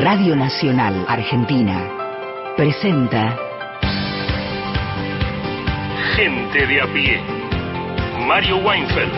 [0.00, 3.38] Radio Nacional Argentina presenta
[6.16, 7.20] Gente de a pie.
[8.26, 9.12] Mario Weinfeld.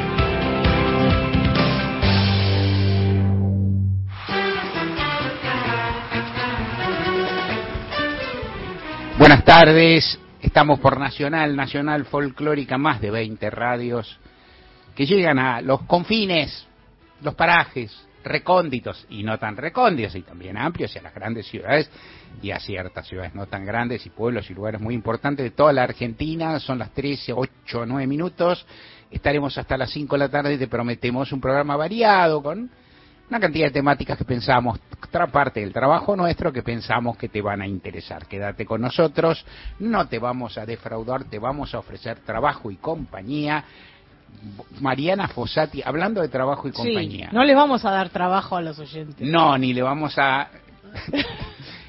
[9.17, 14.19] Buenas tardes, estamos por Nacional, Nacional Folclórica, más de 20 radios
[14.97, 16.67] que llegan a los confines,
[17.23, 21.91] los parajes recónditos y no tan recónditos y también amplios y a las grandes ciudades
[22.43, 25.73] y a ciertas ciudades no tan grandes y pueblos y lugares muy importantes de toda
[25.73, 26.59] la Argentina.
[26.59, 28.67] Son las 13, 8 o 9 minutos.
[29.11, 32.71] Estaremos hasta las 5 de la tarde y te prometemos un programa variado con
[33.29, 37.41] una cantidad de temáticas que pensamos, otra parte del trabajo nuestro que pensamos que te
[37.41, 38.27] van a interesar.
[38.27, 39.45] Quédate con nosotros,
[39.79, 43.65] no te vamos a defraudar, te vamos a ofrecer trabajo y compañía.
[44.81, 47.29] Mariana Fossati, hablando de trabajo y Sí, compañía.
[47.33, 49.27] no les vamos a dar trabajo a los oyentes.
[49.27, 50.49] No, ni le vamos a...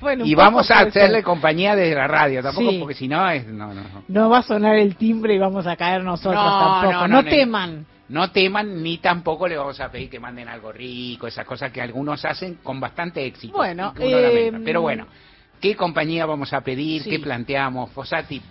[0.01, 1.23] Bueno, y vamos a hacerle ser.
[1.23, 2.77] compañía desde la radio, tampoco Sí.
[2.79, 3.47] porque si no es...
[3.47, 4.03] No, no, no.
[4.07, 7.07] No va a sonar el timbre y vamos a caer nosotros No, tampoco.
[7.07, 7.85] no, teman.
[8.09, 11.81] No teman ni tampoco le vamos a pedir que manden algo rico, esas cosas que
[11.81, 13.57] algunos hacen con bastante éxito.
[13.57, 15.07] Bueno, eh, pero bueno,
[15.59, 17.01] ¿qué compañía vamos a pedir?
[17.01, 17.09] Sí.
[17.09, 17.89] ¿Qué planteamos?
[17.91, 18.41] Fossati.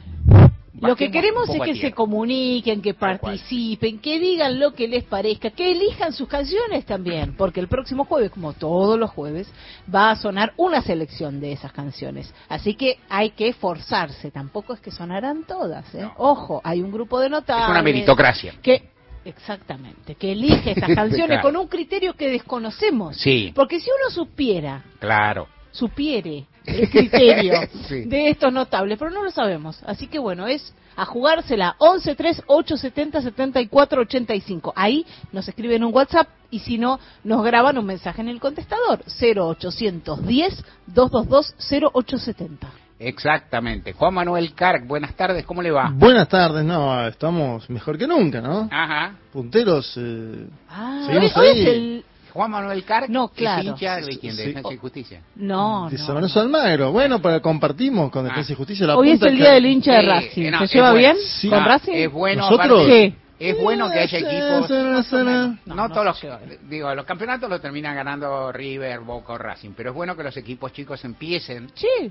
[0.80, 5.50] Lo que queremos es que se comuniquen, que participen, que digan lo que les parezca,
[5.50, 9.48] que elijan sus canciones también, porque el próximo jueves, como todos los jueves,
[9.92, 12.32] va a sonar una selección de esas canciones.
[12.48, 15.94] Así que hay que esforzarse, tampoco es que sonarán todas.
[15.94, 16.02] ¿eh?
[16.02, 16.12] No.
[16.16, 17.64] Ojo, hay un grupo de notables.
[17.66, 18.54] Es una meritocracia.
[18.62, 18.90] que
[19.24, 21.42] exactamente que elige estas canciones Claro.
[21.42, 23.52] con un criterio que desconocemos Sí.
[23.54, 25.48] porque si uno supiera Claro.
[25.70, 27.52] supiere el criterio
[27.88, 28.04] Sí.
[28.04, 32.42] de estos notables pero no lo sabemos así que bueno es a jugársela 11 3
[32.46, 38.20] 870 74 85 ahí nos escriben un WhatsApp y si no nos graban un mensaje
[38.20, 43.92] en el contestador 0810 222 0870 Exactamente.
[43.92, 45.90] Juan Manuel Carc, buenas tardes, ¿cómo le va?
[45.92, 48.68] Buenas tardes, no, estamos mejor que nunca, ¿no?
[48.70, 49.16] Ajá.
[49.32, 51.60] Punteros, eh, ah, hoy, Seguimos hoy ahí.
[51.60, 52.04] es el
[52.34, 53.60] Juan Manuel Carc No, claro.
[53.62, 54.48] es hincha de quién, de Sí.
[54.48, 55.20] Defensa y Justicia.
[55.36, 56.92] no, de no, San Lorenzo Almagro.
[56.92, 59.92] Bueno, para compartimos con Defensa y Justicia la Hoy es el que- día del hincha
[59.94, 60.42] de Sí, Racing.
[60.42, 60.98] eh, no, ¿Se lleva bueno.
[61.14, 61.48] bien Sí.
[61.48, 61.92] con Ah, Racing?
[61.94, 62.86] Es bueno, ¿Nosotros?
[62.86, 63.14] Sí.
[63.38, 64.70] es bueno que haya equipos...
[64.70, 66.20] No, No, no todos los,
[66.68, 70.36] digo, los campeonatos los terminan ganando River, Boca o Racing, pero es bueno que los
[70.36, 71.70] equipos chicos empiecen.
[71.74, 72.10] Sí.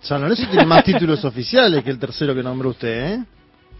[0.00, 3.24] San Lorenzo tiene más títulos oficiales que el tercero que nombró usted, ¿eh?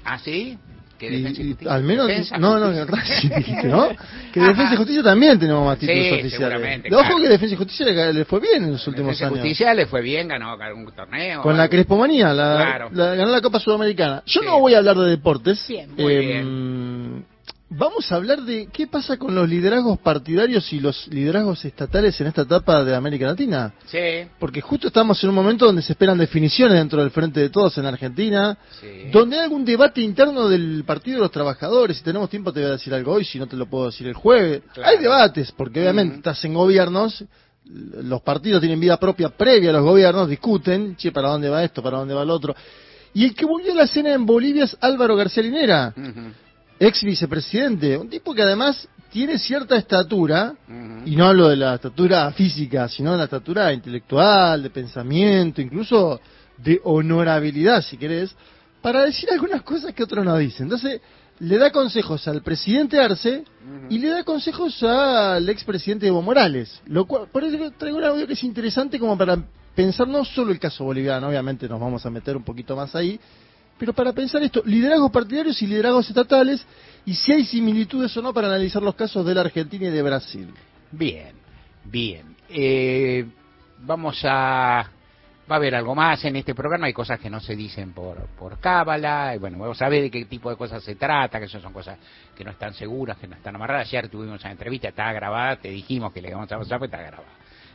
[0.05, 0.59] ¿Así?
[0.99, 1.75] Que Y- Defensa y y Justicia.
[1.75, 3.89] al menos, Defensa, no, no, que Racing dijiste, ¿no?
[4.33, 4.49] Que Ajá.
[4.49, 6.93] Defensa y Justicia también tenemos más títulos Sí, oficiales.
[6.93, 7.17] Ojo claro.
[7.19, 9.39] que Defensa y Justicia le, le fue bien en los últimos Defensa y años.
[9.41, 11.43] Justicia le fue bien, ganó algún torneo.
[11.43, 11.71] Con la algo.
[11.73, 12.89] Crespomanía, la, Claro.
[12.93, 14.23] la- ganó la Copa Sudamericana.
[14.27, 14.47] Yo Sí.
[14.47, 15.67] no voy a hablar de deportes.
[15.69, 15.91] Bien.
[15.97, 17.23] Muy Eh,
[17.69, 22.29] Vamos a hablar de qué pasa con los liderazgos partidarios y los liderazgos estatales en
[22.29, 23.75] esta etapa de América Latina.
[23.87, 23.99] Sí,
[24.39, 27.77] Porque justo estamos en un momento donde se esperan definiciones dentro del Frente de Todos
[27.79, 29.11] en Argentina, sí.
[29.13, 31.97] donde hay algún debate interno del Partido de los Trabajadores.
[31.97, 34.07] Si tenemos tiempo te voy a decir algo hoy, si no te lo puedo decir
[34.07, 34.63] el jueves.
[34.73, 34.89] Claro.
[34.89, 36.19] Hay debates, porque obviamente Ujú.
[36.21, 37.25] estás en gobiernos,
[37.65, 41.83] los partidos tienen vida propia previa a los gobiernos, discuten, che, ¿para dónde va esto?
[41.83, 42.55] ¿Para dónde va el otro?
[43.13, 46.21] Y el que volvió a la escena en Bolivia es Álvaro García Linera, Ujú,
[46.79, 50.55] ex vicepresidente, un tipo que además tiene cierta estatura,
[51.05, 56.21] y no hablo de la estatura física, sino de la estatura intelectual, de pensamiento, incluso
[56.59, 58.35] de honorabilidad, si querés,
[58.83, 60.65] para decir algunas cosas que otros no dicen.
[60.65, 61.01] Entonces,
[61.39, 63.45] le da consejos al presidente Arce
[63.91, 66.81] y le da consejos al expresidente Evo Morales.
[66.87, 69.39] Lo cual, por eso traigo un audio que es interesante como para
[69.75, 73.21] pensar no solo el caso boliviano, obviamente nos vamos a meter un poquito más ahí,
[73.79, 76.67] pero para pensar esto, liderazgos partidarios y liderazgos estatales,
[77.05, 80.03] y si hay similitudes o no para analizar los casos de la Argentina y de
[80.03, 80.53] Brasil.
[80.91, 81.35] Bien,
[81.85, 82.37] bien.
[82.49, 83.27] Eh,
[83.81, 84.91] vamos a...
[85.49, 88.17] Va a haber algo más en este programa, hay cosas que no se dicen por,
[88.37, 91.45] por cábala, y bueno, vamos a ver de qué tipo de cosas se trata, que
[91.45, 91.97] eso son cosas
[92.35, 93.87] que no están seguras, que no están amarradas.
[93.87, 97.01] Ayer tuvimos una entrevista, está grabada, te dijimos que le vamos a pasar, pues está
[97.01, 97.31] grabada.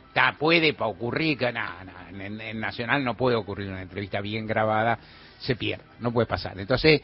[0.06, 1.78] Está, puede ocurrir que nada,
[2.10, 4.98] en, en Nacional no puede ocurrir una entrevista bien grabada,
[5.42, 6.58] se pierde, no puede pasar.
[6.58, 7.00] Entonces,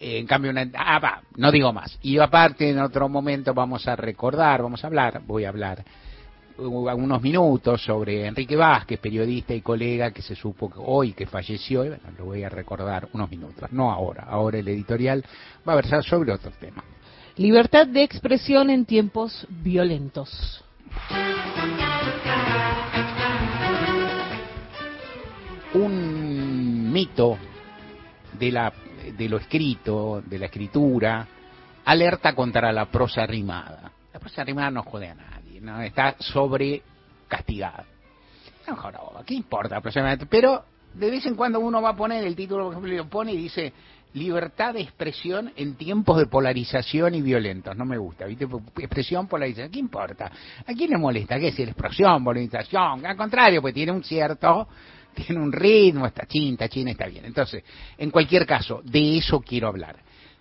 [0.00, 1.98] eh, en cambio, una, ah, va, no digo más.
[2.02, 5.84] Y aparte, en otro momento vamos a recordar, vamos a hablar, voy a hablar
[6.58, 11.84] uh, unos minutos sobre Enrique Vázquez, periodista y colega que se supo hoy que falleció,
[11.84, 15.24] y bueno, lo voy a recordar unos minutos, no ahora, ahora el editorial
[15.68, 16.82] va a versar sobre otro tema.
[17.36, 20.64] Libertad de expresión en tiempos violentos.
[25.74, 27.38] Un mito
[28.38, 28.72] de, la,
[29.16, 31.26] de lo escrito, de la escritura,
[31.84, 33.92] alerta contra la prosa rimada.
[34.12, 35.80] La prosa rimada no jode a nadie, ¿no?
[35.80, 36.82] está sobre
[37.28, 37.84] castigada.
[38.66, 39.80] No, joroba, ¿qué importa?
[40.28, 40.64] Pero
[40.94, 43.36] de vez en cuando uno va a poner el título, por ejemplo, lo pone y
[43.36, 43.72] dice
[44.14, 47.76] libertad de expresión en tiempos de polarización y violentos.
[47.76, 48.46] No me gusta, ¿viste?
[48.76, 49.70] Expresión, polarización.
[49.70, 50.30] ¿Qué importa?
[50.66, 51.38] ¿A quién le molesta?
[51.38, 53.06] ¿Qué es la expresión, polarización?
[53.06, 54.68] Al contrario, pues tiene un cierto,
[55.14, 57.24] tiene un ritmo, está chin, está chin, está bien.
[57.24, 57.62] Entonces,
[57.98, 59.96] en cualquier caso, de eso quiero hablar.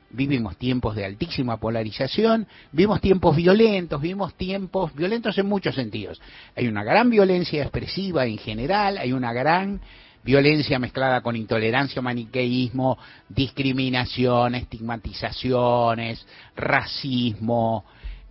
[0.09, 6.21] Vivimos tiempos de altísima polarización, vivimos tiempos violentos, vivimos tiempos violentos en muchos sentidos.
[6.55, 9.79] Hay una gran violencia expresiva en general, hay una gran
[10.23, 12.97] violencia mezclada con intolerancia, maniqueísmo,
[13.29, 16.25] discriminación, estigmatizaciones,
[16.55, 17.85] racismo,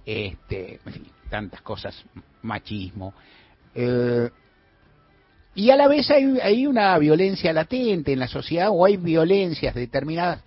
[0.04, 2.04] este, en fin, tantas cosas,
[2.42, 3.14] machismo.
[3.74, 4.28] Eh,
[5.54, 9.74] y a la vez hay, hay una violencia latente en la sociedad o hay violencias
[9.74, 10.42] determinadas.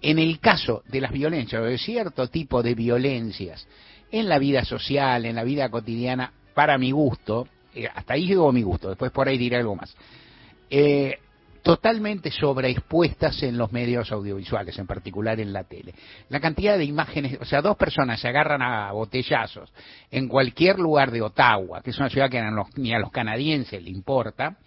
[0.00, 3.66] En el caso de las violencias o de cierto tipo de violencias
[4.10, 8.52] en la vida social, en la vida cotidiana, para mi gusto, eh, hasta ahí llegó
[8.52, 9.94] mi gusto, después por ahí diré algo más
[10.70, 11.18] eh,
[11.66, 15.94] totalmente sobreexpuestas en los medios audiovisuales, en particular en la tele.
[16.28, 19.72] La cantidad de imágenes, o sea, dos personas se agarran a botellazos
[20.12, 22.40] en cualquier lugar de Ottawa, que es una ciudad que
[22.76, 24.58] ni a los canadienses le importa,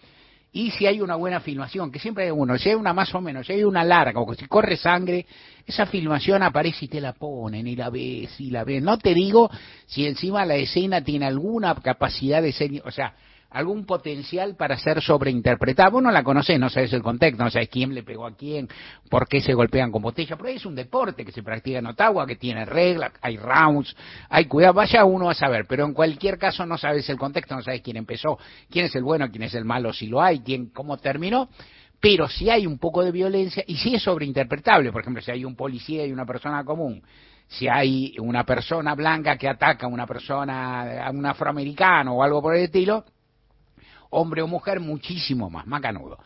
[0.51, 3.21] y si hay una buena filmación, que siempre hay uno, si hay una más o
[3.21, 5.25] menos, si hay una larga, o si corre sangre,
[5.65, 8.83] esa filmación aparece y te la ponen, y la ves, y la ves.
[8.83, 9.49] No te digo
[9.85, 13.13] si encima la escena tiene alguna capacidad de ser, o sea,
[13.51, 15.91] algún potencial para ser sobreinterpretado.
[15.91, 18.67] Vos no la conocés, no sabes el contexto, no sabes quién le pegó a quién,
[19.09, 22.27] por qué se golpean con botella, pero es un deporte que se practica en Ottawa,
[22.27, 23.95] que tiene reglas, hay rounds,
[24.29, 27.61] hay cuidado, vaya uno a saber, pero en cualquier caso no sabes el contexto, no
[27.61, 28.37] sabes quién empezó,
[28.69, 31.49] quién es el bueno, quién es el malo, si lo hay, quién, cómo terminó,
[31.99, 35.43] pero si hay un poco de violencia y si es sobreinterpretable, por ejemplo, si hay
[35.43, 37.01] un policía y una persona común,
[37.47, 42.41] si hay una persona blanca que ataca a una persona, a un afroamericano o algo
[42.41, 43.03] por el estilo,
[44.09, 46.17] hombre o mujer, muchísimo más, macanudo.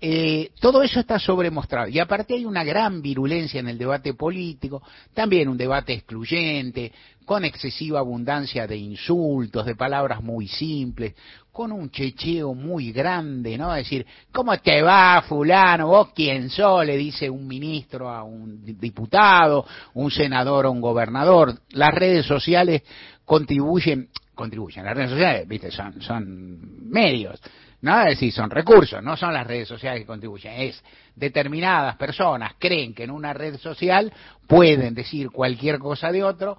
[0.00, 1.88] Eh, todo eso está sobremostrado.
[1.88, 4.80] Y aparte hay una gran virulencia en el debate político,
[5.12, 6.92] también un debate excluyente,
[7.24, 11.14] con excesiva abundancia de insultos, de palabras muy simples,
[11.50, 13.74] con un checheo muy grande, ¿no?
[13.74, 15.88] Es decir, ¿cómo te va, fulano?
[15.88, 16.86] ¿Vos quién sos?
[16.86, 21.58] Le dice un ministro a un diputado, un senador a un gobernador.
[21.70, 22.82] Las redes sociales
[23.24, 24.84] contribuyen contribuyen.
[24.84, 27.42] Las redes sociales, viste, son, medios,
[27.82, 28.00] ¿no?
[28.02, 30.82] Es decir, son recursos, no son las redes sociales que contribuyen, es
[31.16, 34.12] determinadas personas creen que en una red social
[34.46, 36.56] pueden decir cualquier cosa de otro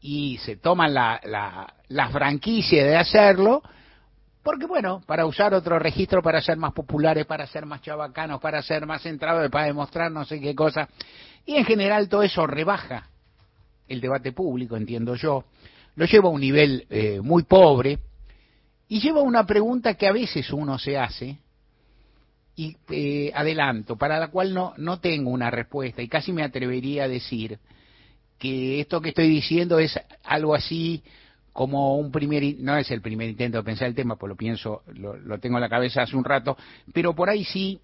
[0.00, 3.62] y se toman la, la, la franquicia de hacerlo,
[4.44, 8.62] porque bueno, para usar otro registro, para ser más populares, para ser más chabacanos, para
[8.62, 10.88] ser más centrados, para demostrar no sé qué cosa.
[11.44, 13.08] Y en general todo eso rebaja
[13.88, 15.44] el debate público, entiendo yo,
[15.96, 17.98] lo lleva a un nivel eh, muy pobre
[18.88, 21.38] y lleva a una pregunta que a veces uno se hace
[22.54, 27.04] y eh, adelanto, para la cual no, no tengo una respuesta y casi me atrevería
[27.04, 27.58] a decir
[28.38, 31.02] que esto que estoy diciendo es algo así
[31.52, 34.82] como un primer, no es el primer intento de pensar el tema, pues lo pienso,
[34.94, 36.56] lo, lo tengo en la cabeza hace un rato,
[36.92, 37.80] pero por ahí sí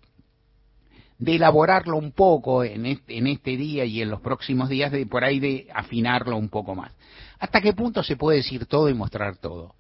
[1.19, 5.05] de elaborarlo un poco en este, en este día y en los próximos días, de
[5.07, 6.93] por ahí de afinarlo un poco más.
[7.39, 9.75] ¿Hasta qué punto se puede decir todo y mostrar todo?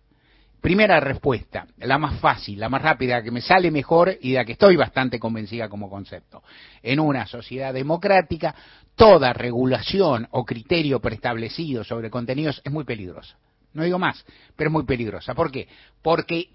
[0.61, 4.45] Primera respuesta, la más fácil, la más rápida, que me sale mejor y de la
[4.45, 6.43] que estoy bastante convencida como concepto.
[6.83, 8.55] En una sociedad democrática,
[8.97, 13.37] toda regulación o criterio preestablecido sobre contenidos es muy peligrosa.
[13.73, 14.25] No digo más,
[14.57, 15.35] pero es muy peligrosa.
[15.35, 15.69] ¿Por qué?
[16.03, 16.49] Porque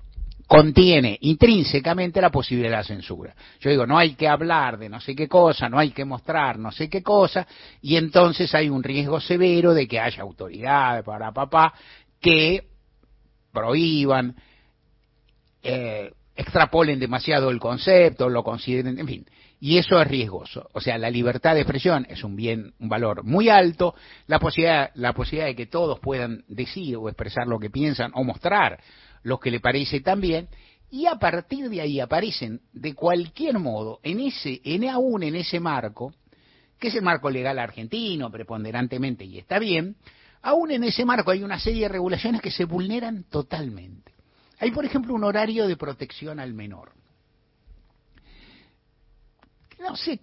[0.48, 3.36] contiene intrínsecamente la posibilidad de la censura.
[3.60, 6.60] Yo digo, no hay que hablar de no sé qué cosa, no hay que mostrar
[6.60, 7.48] no sé qué cosa,
[7.82, 11.74] y entonces hay un riesgo severo de que haya autoridades para papá
[12.20, 12.68] que
[13.52, 14.36] prohíban,
[15.62, 19.26] eh, extrapolen demasiado el concepto, lo consideren, en fin.
[19.60, 20.68] Y eso es riesgoso.
[20.74, 23.96] O sea, la libertad de expresión es un bien, un valor muy alto.
[24.28, 28.26] La posibilidad, la posibilidad de que todos puedan decir o expresar lo que piensan o
[28.26, 28.80] mostrar
[29.24, 30.48] lo que le parece también,
[30.90, 35.60] y a partir de ahí aparecen de cualquier modo, en ese, en aún en ese
[35.60, 36.14] marco,
[36.80, 39.96] que es el marco legal argentino, preponderantemente, y está bien,
[40.42, 44.12] aún en ese marco hay una serie de regulaciones que se vulneran totalmente.
[44.60, 46.92] Hay, por ejemplo, un horario de protección al menor.
[49.84, 50.18] No sé,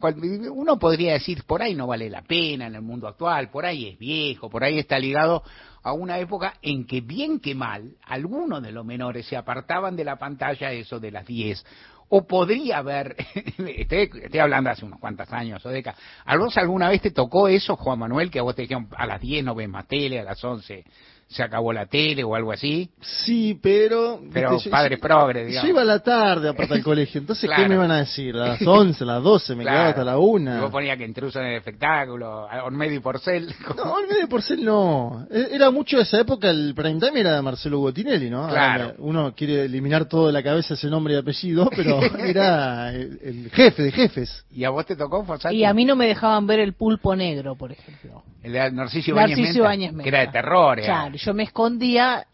[0.50, 3.88] uno podría decir, por ahí no vale la pena en el mundo actual, por ahí
[3.88, 5.42] es viejo, por ahí está ligado
[5.82, 10.04] a una época en que bien que mal, algunos de los menores se apartaban de
[10.04, 11.62] la pantalla eso de las 10.
[12.08, 13.14] O podría haber,
[13.58, 17.76] estoy, hablando hace unos cuantos años o décadas, ¿a vos alguna vez te tocó eso,
[17.76, 20.24] Juan Manuel, que a vos te dijeron a las 10 no ves más tele, a
[20.24, 20.84] las 11
[21.30, 22.90] se acabó la tele o algo así.
[23.00, 24.20] Sí, pero...
[24.32, 25.70] Pero viste, yo- padre yo- progre, Yo digamos.
[25.70, 27.62] iba a la tarde aparte al colegio, entonces Claro.
[27.62, 28.34] ¿qué me van a decir?
[28.36, 29.76] A las 11, a las 12, me Claro.
[29.76, 30.60] quedaba hasta la Y 1.
[30.60, 33.54] vos ponías que intruso en el espectáculo, a Olmedo y Porcel.
[33.76, 35.26] No, el medio porcel no.
[35.30, 38.48] E- Era mucho de esa época, el prime time era de Marcelo Botinelli, ¿no?
[38.48, 38.84] Claro.
[38.86, 43.20] Ahora Uno quiere eliminar todo de la cabeza ese nombre y apellido, pero era el,
[43.22, 44.44] el jefe de jefes.
[44.50, 45.54] ¿Y a vos te tocó, Fossati?
[45.56, 48.24] Y a mí no me dejaban ver el pulpo negro, por ejemplo.
[48.42, 50.02] El de Narciso Ibáñez Menta, Menta.
[50.02, 50.80] Que era de terror.
[50.80, 52.26] Claro, yo me escondía,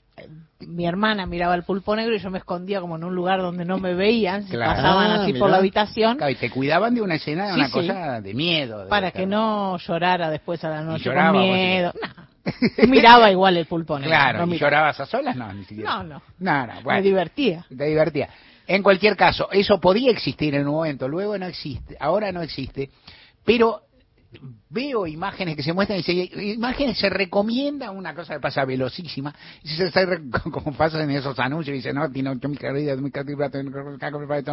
[0.60, 3.64] mi hermana miraba el pulpo negro y yo me escondía como en un lugar donde
[3.64, 4.72] no me veían, Claro.
[4.74, 5.38] pasaban así mirá.
[5.38, 7.72] por la habitación, Claro, y te cuidaban de una escena, Sí, una sí.
[7.72, 8.84] cosa de miedo.
[8.84, 11.92] de para que no llorara después a la noche lloraba, con miedo.
[12.00, 12.86] No.
[12.88, 14.10] Miraba igual el pulpo negro.
[14.14, 15.34] Claro, no ¿y llorabas a solas?
[15.34, 15.96] No, ni siquiera.
[15.96, 16.22] No, no.
[16.38, 17.00] No, no, bueno.
[17.00, 17.64] Me divertía.
[17.76, 18.28] Te divertía.
[18.68, 22.90] En cualquier caso, eso podía existir en un momento, luego no existe, ahora no existe,
[23.44, 23.82] pero
[24.68, 29.34] veo imágenes que se muestran y se, imágenes se recomienda una cosa que pasa velocísima,
[29.62, 29.90] y se,
[30.52, 33.52] como pasa en esos anuncios, y dice, no, tiene ocho mil calorías, mil calorías,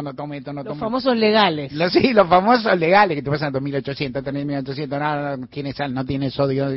[0.02, 0.80] no tome, esto no Los tome.
[0.80, 1.72] famosos legales.
[1.72, 6.04] Los, sí, los famosos legales que te pasan 2800, 3800, no, no tiene sal, no
[6.04, 6.68] tiene sodio,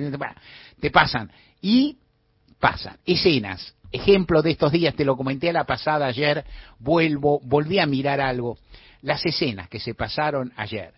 [0.79, 1.31] te pasan.
[1.61, 1.97] Y
[2.59, 2.97] pasan.
[3.05, 3.73] Escenas.
[3.91, 6.43] Ejemplo de estos días, te lo comenté a la pasada ayer,
[6.79, 8.57] vuelvo, volví a mirar algo.
[9.01, 10.93] Las escenas que se pasaron ayer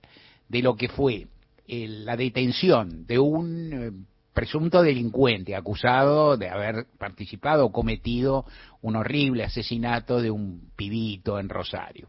[0.47, 1.27] de lo que fue
[1.69, 3.91] la detención de un eh,
[4.33, 8.45] presunto delincuente acusado de haber participado o cometido
[8.81, 12.07] un horrible asesinato de un pibito en Rosario.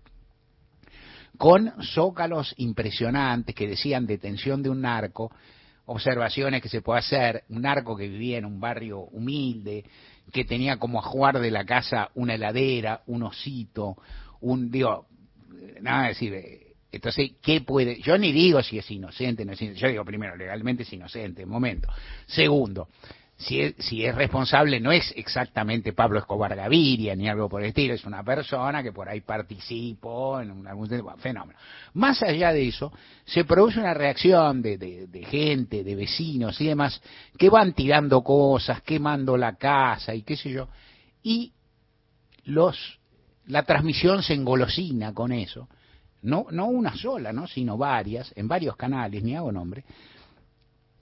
[1.36, 5.30] Con zócalos impresionantes que decían detención de un narco,
[5.86, 9.84] observaciones que se puede hacer, un narco que vivía en un barrio humilde,
[10.32, 13.96] que tenía como ajuar de la casa una heladera, un osito,
[14.40, 15.06] un, digo,
[15.80, 18.00] nada, decir, eh, entonces, ¿qué puede?
[18.00, 19.80] Yo ni digo si es inocente, no es inocente.
[19.80, 21.88] Yo digo primero, legalmente es inocente, momento.
[22.26, 22.88] Segundo,
[23.36, 27.68] si es, si es responsable, no es exactamente Pablo Escobar Gaviria ni algo por el
[27.68, 31.58] estilo, es una persona que por ahí participó en algún fenómeno.
[31.94, 32.92] Más allá de eso,
[33.24, 37.00] se produce una reacción de, de, de gente, de vecinos y demás,
[37.38, 40.68] que van tirando cosas, quemando la casa y qué sé yo,
[41.22, 41.52] y
[42.44, 42.98] los
[43.46, 45.68] la transmisión se engolosina con eso
[46.22, 47.46] no, no una sola, ¿no?
[47.46, 49.84] sino varias, en varios canales, ni hago nombre,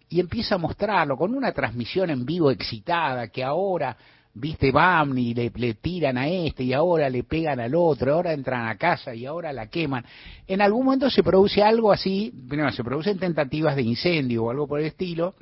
[0.09, 3.97] y empieza a mostrarlo con una transmisión en vivo excitada, que ahora,
[4.33, 4.73] viste,
[5.17, 8.77] y le, le tiran a este, y ahora le pegan al otro, ahora entran a
[8.77, 10.05] casa y ahora la queman.
[10.47, 14.67] En algún momento se produce algo así, primero se producen tentativas de incendio o algo
[14.67, 15.35] por el estilo,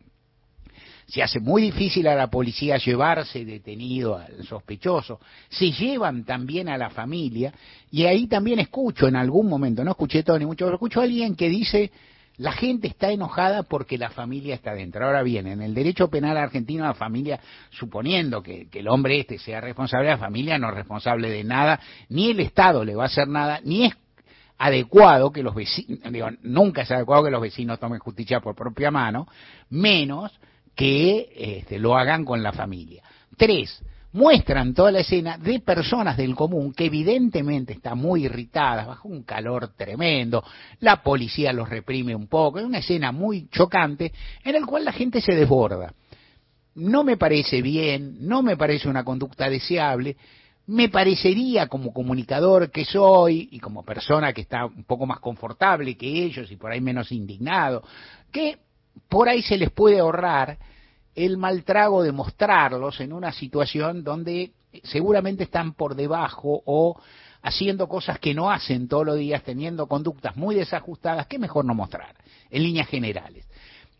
[1.06, 6.76] se hace muy difícil a la policía llevarse detenido al sospechoso, se llevan también a
[6.76, 7.52] la familia,
[7.90, 11.04] y ahí también escucho en algún momento, no escuché todo ni mucho, pero escucho a
[11.04, 11.92] alguien que dice,
[12.38, 15.06] la gente está enojada porque la familia está dentro.
[15.06, 19.38] Ahora bien, en el derecho penal argentino la familia, suponiendo que, que el hombre este
[19.38, 23.06] sea responsable, la familia no es responsable de nada, ni el Estado le va a
[23.06, 23.94] hacer nada, ni es
[24.58, 28.90] adecuado que los vecinos, digo, nunca es adecuado que los vecinos tomen justicia por propia
[28.90, 29.28] mano,
[29.70, 30.32] menos
[30.76, 33.02] que este, lo hagan con la familia.
[33.36, 39.08] Tres, muestran toda la escena de personas del común que evidentemente están muy irritadas, bajo
[39.08, 40.44] un calor tremendo,
[40.80, 44.12] la policía los reprime un poco, es una escena muy chocante
[44.44, 45.92] en el cual la gente se desborda.
[46.76, 50.16] No me parece bien, no me parece una conducta deseable,
[50.66, 55.96] me parecería como comunicador que soy y como persona que está un poco más confortable
[55.96, 57.82] que ellos y por ahí menos indignado,
[58.30, 58.58] que
[59.08, 60.58] por ahí se les puede ahorrar
[61.14, 64.52] el mal trago de mostrarlos en una situación donde
[64.84, 67.00] seguramente están por debajo o
[67.42, 71.74] haciendo cosas que no hacen todos los días, teniendo conductas muy desajustadas, que mejor no
[71.74, 72.14] mostrar,
[72.50, 73.46] en líneas generales.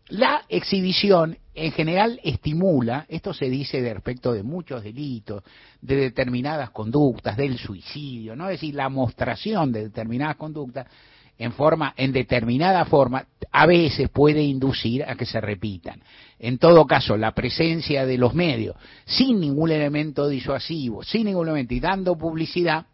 [0.09, 5.43] La exhibición en general estimula, esto se dice de respecto de muchos delitos,
[5.81, 8.45] de determinadas conductas, del suicidio, ¿no?
[8.49, 10.87] Es decir, la mostración de determinadas conductas
[11.37, 16.01] en forma, en determinada forma, a veces puede inducir a que se repitan.
[16.39, 18.75] En todo caso, la presencia de los medios,
[19.05, 22.85] sin ningún elemento disuasivo, sin ningún elemento y dando publicidad,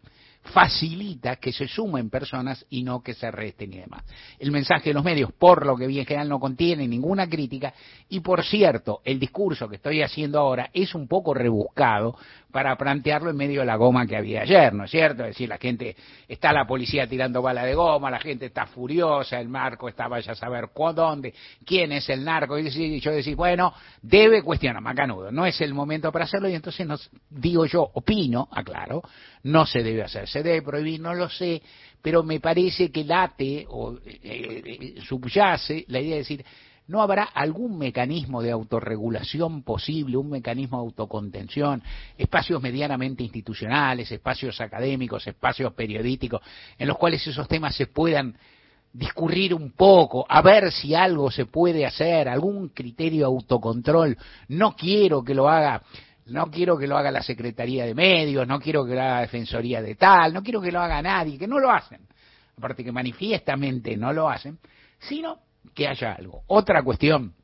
[0.44, 4.04] facilita que se sumen personas y no que se resten y demás.
[4.38, 7.72] El mensaje de los medios, por lo que bien general, no contiene ninguna crítica
[8.10, 12.16] y, por cierto, el discurso que estoy haciendo ahora es un poco rebuscado
[12.54, 15.24] para plantearlo en medio de la goma que había ayer, ¿no es cierto?
[15.24, 15.96] Es decir, la gente,
[16.28, 20.30] está la policía tirando bala de goma, la gente está furiosa, el narco está vaya
[20.30, 21.34] a saber cu- dónde,
[21.66, 26.12] quién es el narco, y yo decir, bueno, debe cuestionar, macanudo, no es el momento
[26.12, 29.02] para hacerlo, y entonces nos, digo yo, opino, aclaro,
[29.42, 31.60] no se debe hacer, se debe prohibir, no lo sé,
[32.00, 36.44] pero me parece que late o eh, eh, subyace la idea de decir,
[36.86, 41.82] ¿no habrá algún mecanismo de autorregulación posible, un mecanismo de autocontención,
[42.18, 46.42] espacios medianamente institucionales, espacios académicos, espacios periodísticos,
[46.78, 48.36] en los cuales esos temas se puedan
[48.92, 54.16] discurrir un poco, a ver si algo se puede hacer, algún criterio de autocontrol.
[54.48, 55.82] No quiero que lo haga,
[56.26, 59.20] no quiero que lo haga la Secretaría de Medios, no quiero que lo haga la
[59.22, 62.02] Defensoría de tal, no quiero que lo haga nadie, que no lo hacen.
[62.56, 64.58] Aparte que manifiestamente no lo hacen,
[65.00, 65.38] sino
[65.72, 66.42] que haya algo.
[66.46, 67.34] Otra cuestión,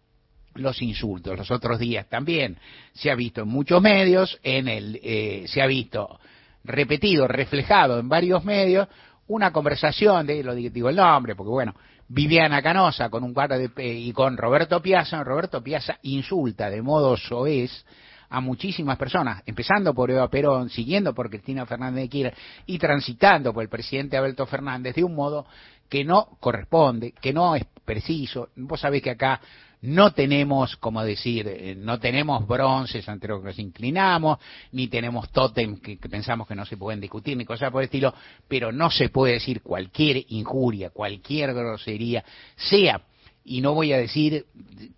[0.55, 1.37] los insultos.
[1.37, 2.59] Los otros días también
[2.93, 6.19] se ha visto en muchos medios, en el, eh, se ha visto
[6.65, 8.89] repetido, reflejado en varios medios,
[9.29, 11.75] una conversación de, lo digo el nombre, porque bueno,
[12.09, 17.17] Viviana Canosa con un par de y con Roberto Piazza, Roberto Piazza insulta de modo
[17.17, 17.85] soez
[18.29, 22.35] a muchísimas personas, empezando por Eva Perón, siguiendo por Cristina Fernández de Kirchner
[22.67, 25.47] y transitando por el presidente Alberto Fernández de un modo
[25.89, 28.51] que no corresponde, que no es preciso.
[28.55, 29.41] Vos sabés que acá
[29.83, 34.39] no tenemos, como decir, eh, no tenemos bronces ante los que nos inclinamos,
[34.71, 37.87] ni tenemos tótem que, que, pensamos que no se pueden discutir, ni cosas por el
[37.87, 38.15] estilo,
[38.47, 42.23] pero no se puede decir cualquier injuria, cualquier grosería,
[42.55, 43.01] sea
[43.45, 44.47] y no voy a decir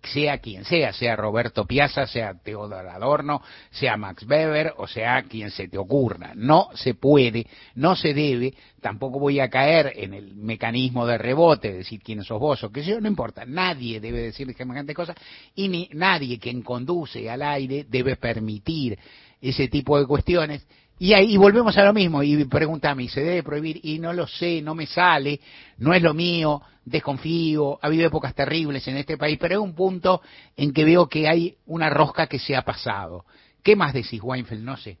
[0.03, 5.49] sea quien sea, sea Roberto Piazza, sea Teodoro Adorno, sea Max Weber o sea quien
[5.49, 6.33] se te ocurra.
[6.35, 11.73] No se puede, no se debe, tampoco voy a caer en el mecanismo de rebote,
[11.73, 15.15] decir quién sos vos o qué sé yo, no importa, nadie debe decir semejante cosa
[15.55, 18.97] y ni nadie quien conduce al aire debe permitir
[19.41, 20.65] ese tipo de cuestiones
[20.99, 23.79] y ahí volvemos a lo mismo, y pregúntame, ¿se debe prohibir?
[23.83, 25.39] Y no lo sé, no me sale,
[25.77, 29.73] no es lo mío, desconfío, ha habido épocas terribles en este país, pero hay un
[29.73, 30.21] punto
[30.55, 33.25] en que veo que hay una rosca que se ha pasado.
[33.63, 34.63] ¿Qué más decís, Weinfeld?
[34.63, 34.97] No sé.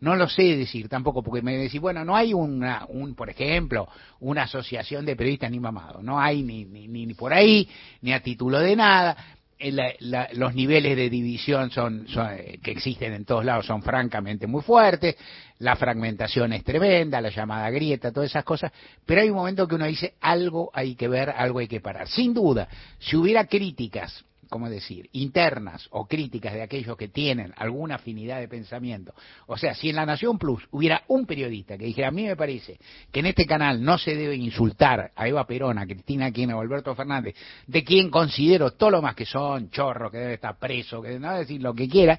[0.00, 3.86] No lo sé decir tampoco, porque me decís, bueno, no hay una, un, por ejemplo,
[4.20, 7.68] una asociación de periodistas ni mamados, no hay ni, ni, ni por ahí,
[8.00, 9.16] ni a título de nada,
[9.60, 13.82] la, la, los niveles de división son, son, eh, que existen en todos lados son
[13.82, 15.16] francamente muy fuertes,
[15.58, 18.72] la fragmentación es tremenda, la llamada grieta, todas esas cosas,
[19.04, 22.08] pero hay un momento que uno dice algo hay que ver, algo hay que parar.
[22.08, 27.94] Sin duda, si hubiera críticas ¿cómo decir?, internas o críticas de aquellos que tienen alguna
[27.94, 29.14] afinidad de pensamiento.
[29.46, 32.36] O sea, si en La Nación Plus hubiera un periodista que dijera, a mí me
[32.36, 32.78] parece
[33.10, 36.60] que en este canal no se debe insultar a Eva Perón, a Cristina Kirchner o
[36.60, 37.34] Alberto Fernández,
[37.66, 41.38] de quien considero todo lo más que son, chorro, que debe estar preso, que no
[41.38, 42.18] decir lo que quiera,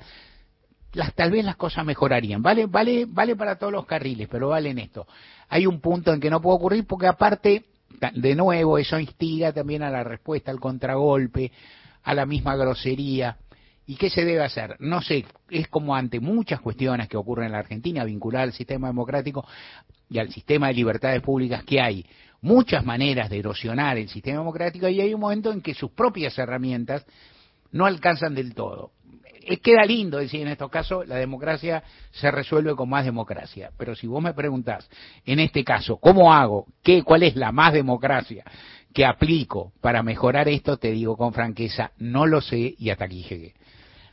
[0.94, 2.42] las, tal vez las cosas mejorarían.
[2.42, 5.08] Vale, vale, vale para todos los carriles, pero vale en esto.
[5.50, 7.66] Hay un punto en que no puede ocurrir porque aparte,
[8.14, 11.52] de nuevo, eso instiga también a la respuesta, al contragolpe,
[12.04, 13.38] a la misma grosería.
[13.86, 14.78] ¿Y qué se debe hacer?
[14.80, 18.88] No sé, es como ante muchas cuestiones que ocurren en la Argentina, vincular al sistema
[18.88, 19.46] democrático
[20.10, 22.06] y al sistema de libertades públicas que hay
[22.42, 26.38] muchas maneras de erosionar el sistema democrático y hay un momento en que sus propias
[26.38, 27.06] herramientas
[27.72, 28.92] no alcanzan del todo.
[29.44, 33.96] Es, queda lindo decir en estos casos la democracia se resuelve con más democracia, pero
[33.96, 34.90] si vos me preguntás
[35.26, 36.68] en este caso, ¿cómo hago?
[36.84, 38.44] ¿Qué, ¿Cuál es la más democracia?
[38.94, 43.24] Que aplico para mejorar esto, te digo con franqueza, no lo sé y hasta aquí
[43.24, 43.54] llegué.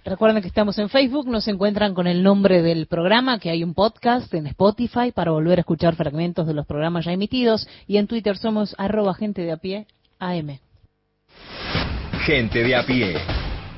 [0.04, 3.74] Recuerden que estamos en Facebook, nos encuentran con el nombre del programa, que hay un
[3.74, 8.06] podcast en Spotify para volver a escuchar fragmentos de los programas ya emitidos y en
[8.06, 9.86] Twitter somos arroba gente de a pie
[10.18, 10.58] AM.
[12.24, 13.16] Gente de a pie.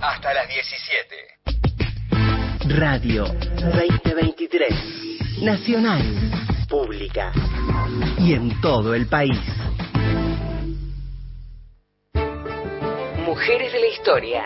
[0.00, 2.78] Hasta las 17.
[2.78, 5.42] Radio 2023.
[5.42, 6.02] Nacional.
[6.68, 7.32] Pública.
[8.18, 9.36] Y en todo el país.
[13.30, 14.42] Mujeres de la Historia.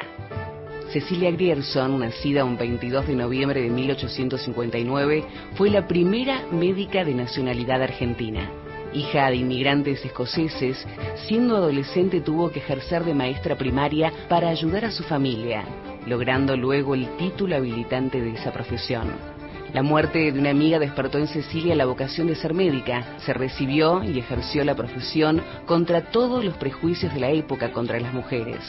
[0.92, 7.82] Cecilia Grierson, nacida un 22 de noviembre de 1859, fue la primera médica de nacionalidad
[7.82, 8.50] argentina.
[8.92, 10.86] Hija de inmigrantes escoceses,
[11.26, 15.64] siendo adolescente tuvo que ejercer de maestra primaria para ayudar a su familia,
[16.06, 19.33] logrando luego el título habilitante de esa profesión.
[19.74, 23.18] La muerte de una amiga despertó en Cecilia la vocación de ser médica.
[23.18, 28.14] Se recibió y ejerció la profesión contra todos los prejuicios de la época contra las
[28.14, 28.60] mujeres.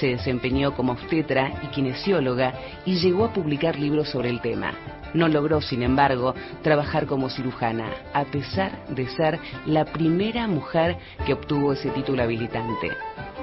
[0.00, 4.74] Se desempeñó como obstetra y kinesióloga y llegó a publicar libros sobre el tema.
[5.14, 11.34] No logró, sin embargo, trabajar como cirujana, a pesar de ser la primera mujer que
[11.34, 12.90] obtuvo ese título habilitante.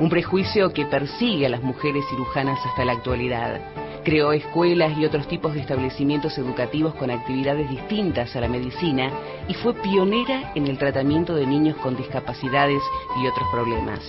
[0.02, 3.62] Un prejuicio que persigue a las mujeres cirujanas hasta la actualidad.
[4.06, 9.10] Creó escuelas y otros tipos de establecimientos educativos con actividades distintas a la medicina
[9.48, 12.84] y fue pionera en el tratamiento de niños con discapacidades
[13.20, 14.00] y otros problemas.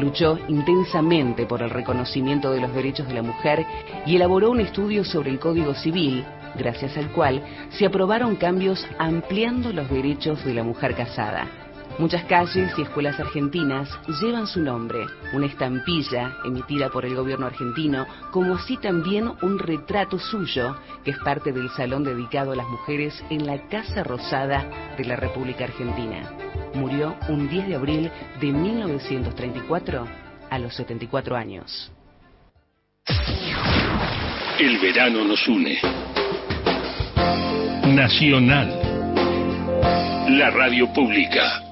[0.00, 3.66] Luchó intensamente por el reconocimiento de los derechos de la mujer
[4.06, 6.24] y elaboró un estudio sobre el Código Civil,
[6.56, 11.61] gracias al cual se aprobaron cambios ampliando los derechos de la mujer casada.
[11.98, 13.88] Muchas calles y escuelas argentinas
[14.20, 20.18] llevan su nombre, una estampilla emitida por el gobierno argentino, como así también un retrato
[20.18, 25.04] suyo, que es parte del salón dedicado a las mujeres en la Casa Rosada de
[25.04, 26.32] la República Argentina.
[26.74, 30.06] Murió un 10 de abril de 1934
[30.50, 31.92] a los 74 años.
[34.58, 35.78] El verano nos une.
[37.94, 38.68] Nacional.
[40.38, 41.71] La radio pública.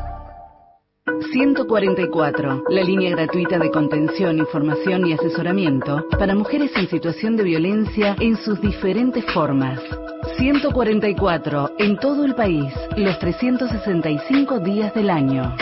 [1.21, 8.15] 144, la línea gratuita de contención, información y asesoramiento para mujeres en situación de violencia
[8.19, 9.79] en sus diferentes formas.
[10.37, 15.55] 144, en todo el país, los 365 días del año.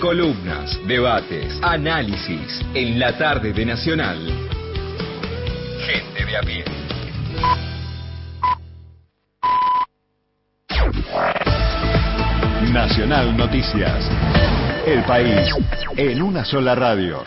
[0.00, 4.18] Columnas, debates, análisis en la tarde de Nacional.
[5.80, 6.64] Gente de a pie.
[12.72, 14.08] Nacional Noticias.
[14.86, 15.48] El país
[15.96, 17.24] en una sola radio.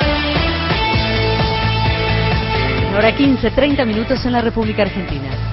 [2.95, 5.46] Hora 15, 30 minutos en la República Argentina.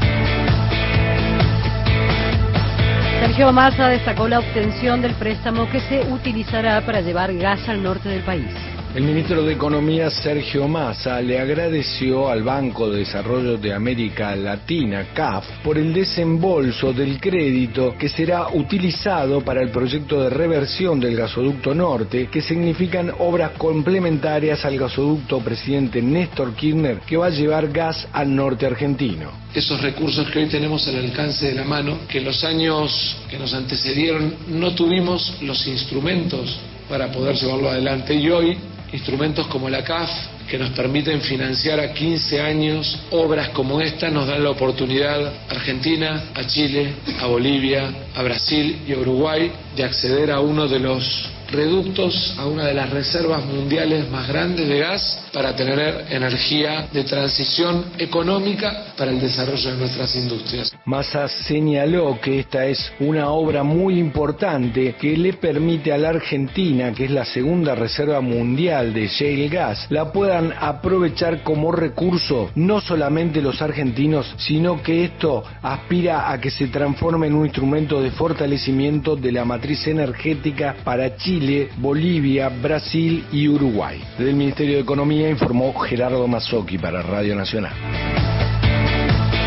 [3.35, 8.09] Sergio Massa destacó la obtención del préstamo que se utilizará para llevar gas al norte
[8.09, 8.47] del país.
[8.95, 15.09] El ministro de Economía Sergio Massa le agradeció al Banco de Desarrollo de América Latina,
[15.13, 21.17] CAF, por el desembolso del crédito que será utilizado para el proyecto de reversión del
[21.17, 27.73] gasoducto norte, que significan obras complementarias al gasoducto presidente Néstor Kirchner que va a llevar
[27.73, 29.33] gas al norte argentino.
[29.53, 33.41] esos recursos que hoy tenemos al alcance de la mano, que en los años que
[33.41, 38.57] nos antecedieron no tuvimos los instrumentos para poder llevarlo adelante y hoy
[38.95, 40.09] instrumentos como la CAF
[40.49, 45.51] que nos permiten financiar a 15 años obras como esta nos dan la oportunidad a
[45.51, 50.79] Argentina, a Chile, a Bolivia, a Brasil y a Uruguay de acceder a uno de
[50.79, 56.89] los reductos, a una de las reservas mundiales más grandes de gas para tener energía
[56.93, 60.73] de transición económica para el desarrollo de nuestras industrias.
[60.85, 66.93] Massa señaló que esta es una obra muy importante que le permite a la Argentina,
[66.93, 72.81] que es la segunda reserva mundial de shale gas, la puedan aprovechar como recurso no
[72.81, 78.11] solamente los argentinos, sino que esto aspira a que se transforme en un instrumento de
[78.11, 83.99] fortalecimiento de la matriz energética para Chile, Bolivia, Brasil y Uruguay.
[84.19, 87.73] Desde el Ministerio de Economía informó Gerardo Mazzocchi para Radio Nacional.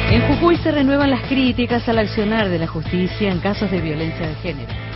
[0.10, 4.27] En Jujuy se renuevan las críticas al accionar de la justicia en casos de violencia
[4.27, 4.87] de género.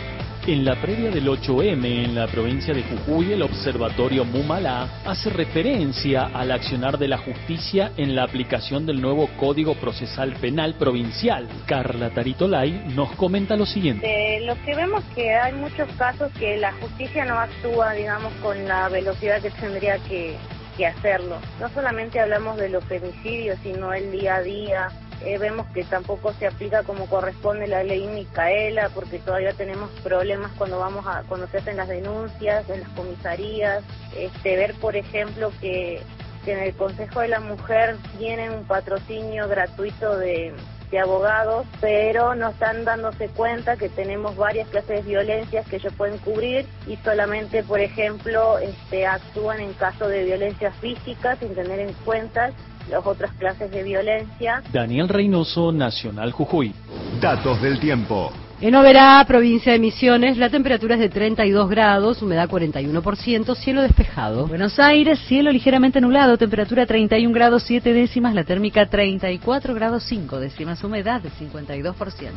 [0.47, 6.31] En la previa del 8M en la provincia de Jujuy, el observatorio Mumala hace referencia
[6.33, 11.47] al accionar de la justicia en la aplicación del nuevo Código Procesal Penal Provincial.
[11.67, 14.07] Carla Taritolay nos comenta lo siguiente.
[14.07, 18.67] Eh, lo que vemos que hay muchos casos que la justicia no actúa, digamos, con
[18.67, 20.35] la velocidad que tendría que,
[20.75, 21.37] que hacerlo.
[21.59, 24.87] No solamente hablamos de los femicidios, sino el día a día.
[25.23, 30.51] Eh, vemos que tampoco se aplica como corresponde la ley Micaela, porque todavía tenemos problemas
[30.57, 33.83] cuando vamos a cuando se hacen las denuncias en las comisarías.
[34.17, 36.01] Este, ver, por ejemplo, que,
[36.45, 40.53] en el Consejo de la Mujer tienen un patrocinio gratuito de
[40.99, 46.17] abogados, pero no están dándose cuenta que tenemos varias clases de violencias que ellos pueden
[46.17, 51.93] cubrir y solamente, por ejemplo, este, actúan en caso de violencia física sin tener en
[52.05, 52.51] cuenta
[52.89, 54.61] las otras clases de violencia.
[54.71, 56.73] Daniel Reynoso, Nacional Jujuy.
[57.19, 58.31] Datos del tiempo.
[58.61, 64.45] En Oberá, provincia de Misiones, la temperatura es de 32 grados, humedad 41%, cielo despejado.
[64.45, 70.39] Buenos Aires, cielo ligeramente nublado, temperatura 31 grados 7 décimas, la térmica 34 grados 5
[70.39, 72.31] décimas, humedad de 52%.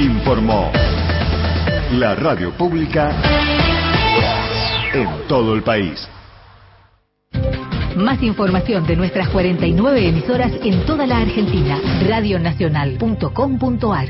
[0.00, 0.72] Informó
[1.92, 3.14] La radio pública
[4.92, 6.08] en todo el país.
[7.96, 11.78] Más información de nuestras 49 emisoras en toda la Argentina.
[12.08, 14.08] Radionacional.com.ar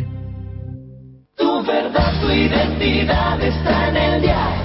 [1.36, 4.62] Tu verdad, tu identidad está en el diario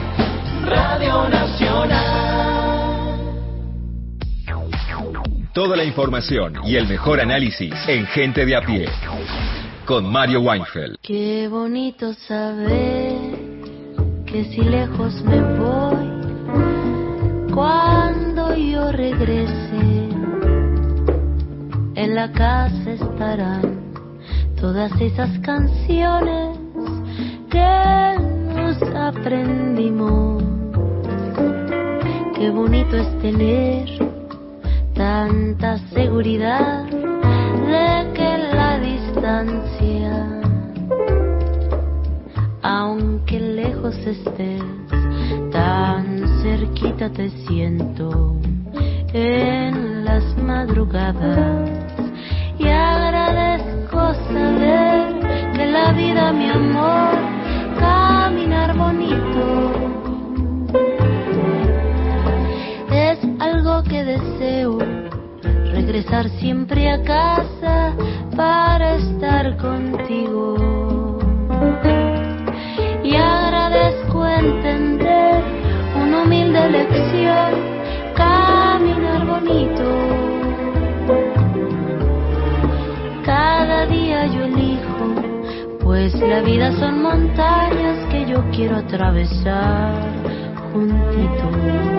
[0.66, 2.04] Radio Nacional.
[5.54, 8.90] Toda la información y el mejor análisis en Gente de a pie.
[9.86, 10.98] Con Mario Weinfeld.
[11.02, 13.14] Qué bonito saber
[14.26, 16.08] que si lejos me voy,
[17.54, 18.27] cuando
[18.58, 20.10] yo regrese,
[21.96, 23.78] en la casa estarán
[24.60, 26.58] todas esas canciones
[27.50, 28.16] que
[28.56, 30.44] nos aprendimos.
[32.36, 33.88] Qué bonito es tener
[34.96, 40.42] tanta seguridad de que la distancia,
[42.64, 44.64] aunque lejos estés,
[45.52, 48.38] tan cerquita te siento
[49.14, 51.70] en las madrugadas.
[52.58, 57.16] Y agradezco saber que la vida, mi amor,
[57.80, 59.88] caminar bonito
[62.92, 64.80] es algo que deseo.
[65.72, 67.94] Regresar siempre a casa
[68.36, 71.18] para estar contigo.
[73.04, 75.44] Y agradezco entender
[75.96, 77.52] una humilde lección,
[78.78, 79.86] caminar bonito.
[83.26, 85.06] Cada día yo elijo,
[85.82, 89.94] pues la vida son montañas que yo quiero atravesar
[90.72, 91.97] juntitos.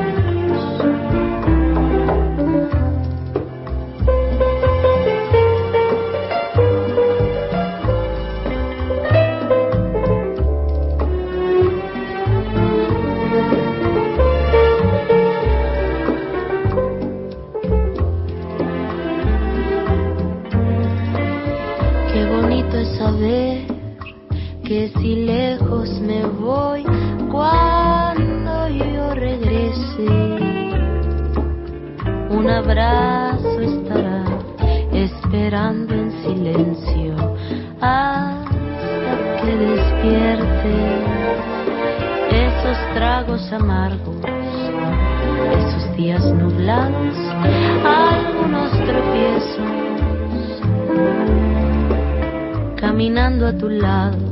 [24.96, 26.84] Si lejos me voy,
[27.30, 30.06] cuando yo regrese,
[32.30, 34.24] un abrazo estará
[34.92, 37.14] esperando en silencio
[37.80, 40.98] hasta que despierte
[42.30, 44.16] esos tragos amargos,
[45.58, 47.16] esos días nublados,
[47.84, 49.88] algunos tropiezos
[52.76, 54.27] caminando a tu lado,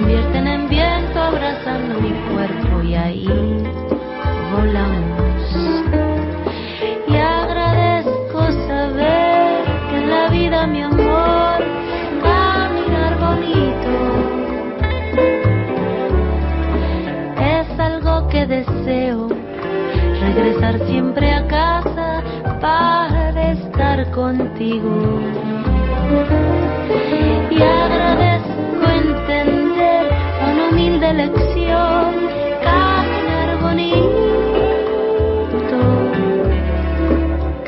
[0.00, 3.28] convierten en viento abrazando mi cuerpo y ahí
[4.52, 5.20] volamos.
[7.06, 11.58] Y agradezco saber que en la vida, mi amor,
[12.22, 13.92] caminar bonito
[17.58, 19.28] es algo que deseo,
[20.20, 22.22] regresar siempre a casa
[22.60, 25.20] para estar contigo
[27.50, 27.62] y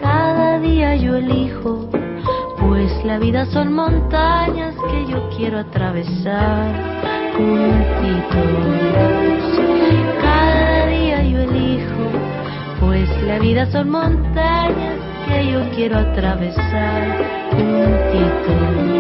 [0.00, 1.88] Cada día yo elijo,
[2.61, 6.72] pues la vida son montañas que yo quiero atravesar
[7.37, 8.38] juntitos.
[10.20, 12.11] Cada día yo elijo,
[12.78, 18.92] pues la vida son montañas que yo quiero atravesar juntitos.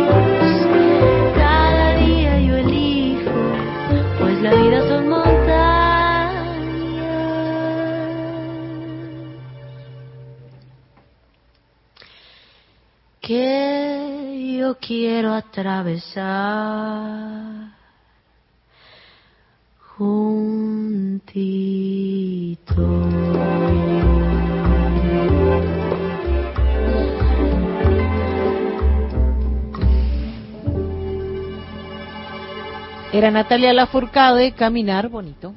[14.84, 16.22] Quiero atravesar
[19.96, 21.02] juntitos.
[33.12, 35.54] Era Natalia Lafourcade, Caminar Bonito.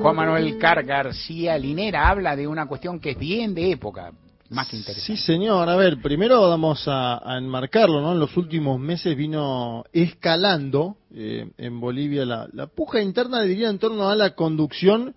[0.00, 4.12] Juan Manuel Car García Linera habla de una cuestión que es bien de época,
[4.52, 5.16] más que interesante.
[5.16, 5.68] Sí, señor.
[5.68, 8.12] A ver, primero vamos a, a enmarcarlo, ¿no?
[8.12, 13.78] En los últimos meses vino escalando eh, en Bolivia la, la puja interna, diría, en
[13.78, 15.14] torno a la conducción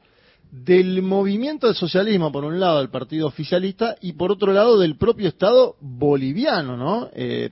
[0.52, 4.98] del movimiento del socialismo, por un lado, del partido oficialista, y por otro lado, del
[4.98, 7.10] propio Estado boliviano, ¿no?
[7.13, 7.50] Eh,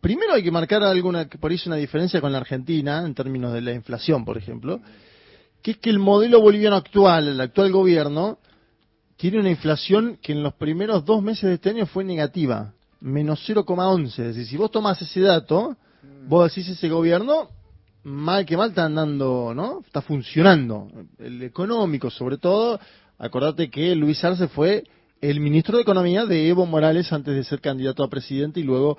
[0.00, 3.52] primero hay que marcar alguna, por ahí es una diferencia con la Argentina, en términos
[3.52, 4.80] de la inflación, por ejemplo,
[5.62, 8.38] que es que el modelo boliviano actual, el actual gobierno,
[9.16, 13.48] tiene una inflación que en los primeros dos meses de este año fue negativa, menos
[13.48, 14.06] 0,11.
[14.06, 15.76] Es decir, si vos tomás ese dato,
[16.28, 17.48] vos decís ese gobierno,
[18.04, 19.80] mal que mal está andando, ¿no?
[19.84, 20.88] Está funcionando.
[21.18, 22.78] El económico, sobre todo,
[23.18, 24.84] acordate que Luis Arce fue
[25.20, 28.98] el ministro de Economía de Evo Morales antes de ser candidato a presidente y luego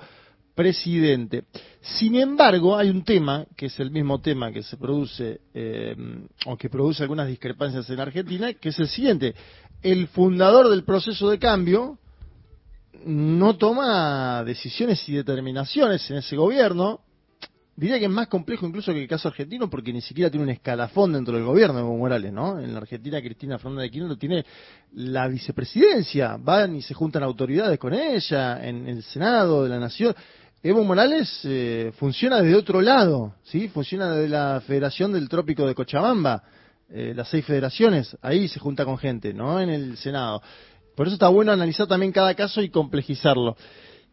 [0.58, 1.44] presidente.
[1.80, 5.94] Sin embargo, hay un tema, que es el mismo tema que se produce, eh,
[6.46, 9.36] o que produce algunas discrepancias en Argentina, que es el siguiente.
[9.80, 11.96] El fundador del proceso de cambio
[13.04, 17.02] no toma decisiones y determinaciones en ese gobierno.
[17.76, 20.50] Diría que es más complejo incluso que el caso argentino porque ni siquiera tiene un
[20.50, 22.58] escalafón dentro del gobierno Evo Morales, ¿no?
[22.58, 24.44] En la Argentina Cristina Fernández de Kirchner tiene
[24.94, 30.12] la vicepresidencia, van y se juntan autoridades con ella en el Senado de la Nación.
[30.60, 33.68] Evo Morales eh, funciona desde otro lado, ¿sí?
[33.68, 36.42] Funciona desde la Federación del Trópico de Cochabamba,
[36.90, 39.60] eh, las seis federaciones, ahí se junta con gente, ¿no?
[39.60, 40.42] En el Senado.
[40.96, 43.56] Por eso está bueno analizar también cada caso y complejizarlo.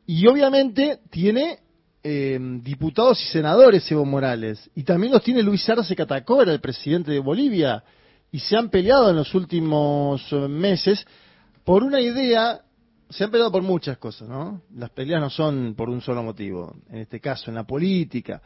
[0.05, 1.57] Y obviamente tiene
[2.03, 7.11] eh, diputados y senadores Evo Morales, y también los tiene Luis Arce Catacora, el presidente
[7.11, 7.83] de Bolivia,
[8.31, 11.03] y se han peleado en los últimos eh, meses
[11.63, 12.61] por una idea
[13.09, 14.61] se han peleado por muchas cosas, ¿no?
[14.75, 18.41] Las peleas no son por un solo motivo, en este caso, en la política.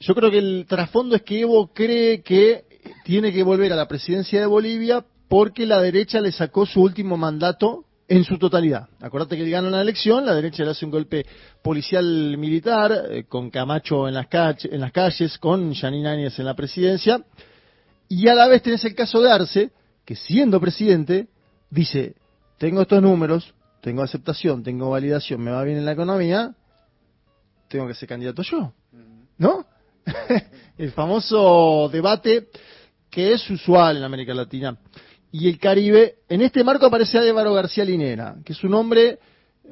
[0.00, 2.64] Yo creo que el trasfondo es que Evo cree que
[3.04, 7.16] tiene que volver a la presidencia de Bolivia porque la derecha le sacó su último
[7.16, 8.88] mandato en su totalidad.
[9.00, 11.26] Acordate que él gana la elección, la derecha le hace un golpe
[11.62, 14.26] policial militar, eh, con Camacho en las,
[14.64, 17.22] en las calles, con Janine Áñez en la presidencia,
[18.08, 19.70] y a la vez tenés el caso de Arce,
[20.06, 21.28] que siendo presidente,
[21.68, 22.14] dice,
[22.58, 26.54] tengo estos números, tengo aceptación, tengo validación, me va bien en la economía,
[27.68, 28.72] tengo que ser candidato yo.
[29.38, 29.64] ¿No?
[30.78, 32.48] el famoso debate
[33.10, 34.76] que es usual en América Latina
[35.30, 36.16] y el Caribe.
[36.28, 39.18] En este marco aparece Álvaro García Linera, que es un hombre,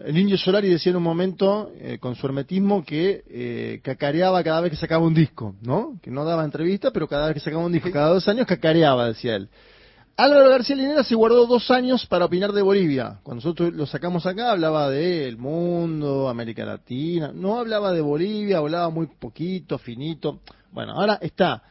[0.05, 4.61] el Indio Solari decía en un momento, eh, con su hermetismo, que eh, cacareaba cada
[4.61, 5.99] vez que sacaba un disco, ¿no?
[6.03, 9.09] Que no daba entrevista, pero cada vez que sacaba un disco, cada dos años, cacareaba,
[9.09, 9.49] decía él.
[10.18, 13.18] Álvaro García Linera se guardó dos años para opinar de Bolivia.
[13.22, 17.33] Cuando nosotros lo sacamos acá, hablaba de el mundo, América Latina.
[17.35, 20.40] No hablaba de Bolivia, hablaba muy poquito, finito.
[20.72, 21.62] Bueno, ahora está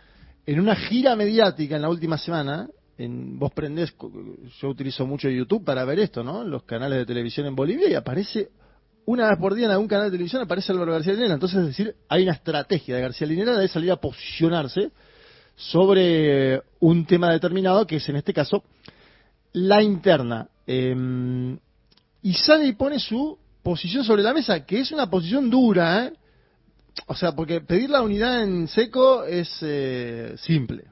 [0.46, 2.70] en una gira mediática en la última semana.
[3.00, 3.96] En, vos prendés,
[4.62, 6.44] yo utilizo mucho YouTube para ver esto, ¿no?
[6.44, 8.52] Los canales de televisión en Bolivia y aparece
[9.06, 11.34] una vez por día en algún canal de televisión aparece Álvaro García Linera.
[11.34, 14.92] Entonces, es decir, hay una estrategia de García Linera de salir a posicionarse
[15.56, 18.64] sobre un tema determinado, que es en este caso
[19.54, 20.50] la interna.
[20.68, 21.58] Eh,
[22.22, 26.14] y sale y pone su posición sobre la mesa, que es una posición dura, ¿eh?
[27.08, 30.86] O sea, porque pedir la unidad en seco es eh, simple.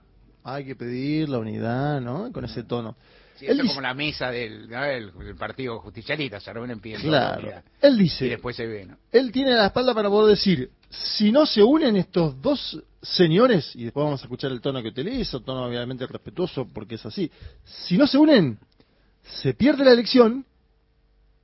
[0.44, 2.32] Hay que pedir la unidad, ¿no?
[2.32, 2.96] Con ese tono.
[3.36, 7.64] Sí, Él como la mesa del, del partido justicialista, se reúnen pidiendo claro.
[7.82, 8.26] Él dice.
[8.26, 8.98] Y después se ve, ¿no?
[9.12, 13.84] Él tiene la espalda para poder decir, si no se unen estos dos señores, y
[13.84, 17.30] después vamos a escuchar el tono que utiliza, tono obviamente respetuoso porque es así,
[17.64, 18.58] si no se unen,
[19.22, 20.46] se pierde la elección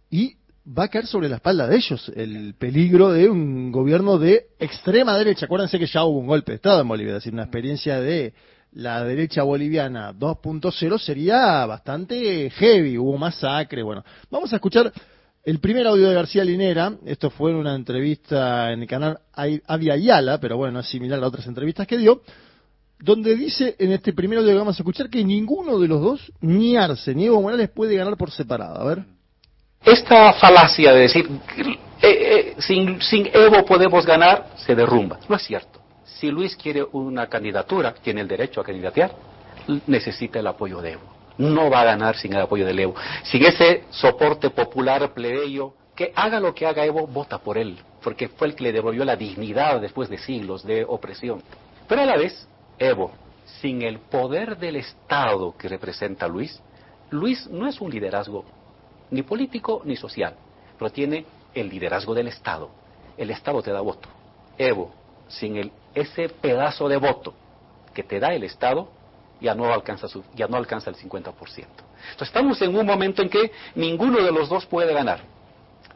[0.09, 4.47] y va a caer sobre la espalda de ellos el peligro de un gobierno de
[4.59, 5.45] extrema derecha.
[5.45, 8.33] Acuérdense que ya hubo un golpe de Estado en Bolivia, es decir, una experiencia de
[8.71, 14.03] la derecha boliviana 2.0 sería bastante heavy, hubo masacre, bueno.
[14.29, 14.91] Vamos a escuchar
[15.43, 19.19] el primer audio de García Linera, esto fue en una entrevista en el canal
[19.67, 22.21] Avia Yala, pero bueno, es similar a otras entrevistas que dio,
[22.99, 26.31] donde dice en este primer audio que vamos a escuchar que ninguno de los dos,
[26.41, 28.81] ni Arce ni Evo Morales, puede ganar por separado.
[28.81, 29.03] A ver.
[29.85, 31.25] Esta falacia de decir,
[31.57, 35.19] eh, eh, sin, sin Evo podemos ganar, se derrumba.
[35.29, 35.79] No es cierto.
[36.03, 39.15] Si Luis quiere una candidatura, tiene el derecho a candidatear,
[39.87, 42.95] necesita el apoyo de Evo no va a ganar sin el apoyo de Evo.
[43.23, 48.27] Sin ese soporte popular plebeyo, que haga lo que haga Evo, vota por él, porque
[48.27, 51.41] fue el que le devolvió la dignidad después de siglos de opresión.
[51.87, 52.47] Pero a la vez,
[52.77, 53.11] Evo,
[53.61, 56.61] sin el poder del Estado que representa Luis,
[57.09, 58.45] Luis no es un liderazgo
[59.09, 60.35] ni político ni social,
[60.77, 62.69] pero tiene el liderazgo del Estado.
[63.17, 64.09] El Estado te da voto.
[64.57, 64.91] Evo,
[65.27, 67.33] sin el, ese pedazo de voto
[67.93, 68.89] que te da el Estado,
[69.41, 71.33] ya no alcanza, su, ya no alcanza el 50%.
[71.37, 75.21] Entonces estamos en un momento en que ninguno de los dos puede ganar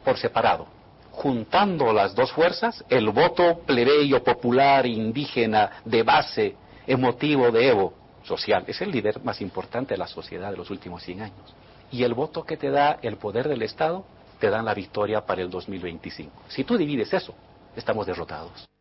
[0.04, 0.66] por separado.
[1.12, 8.64] Juntando las dos fuerzas, el voto plebeyo, popular, indígena, de base, emotivo de Evo, social,
[8.66, 11.54] es el líder más importante de la sociedad de los últimos 100 años.
[11.92, 14.04] Y el voto que te da el poder del Estado,
[14.40, 16.32] te dan la victoria para el 2025.
[16.48, 17.34] Si tú divides eso,
[17.76, 18.73] estamos derrotados.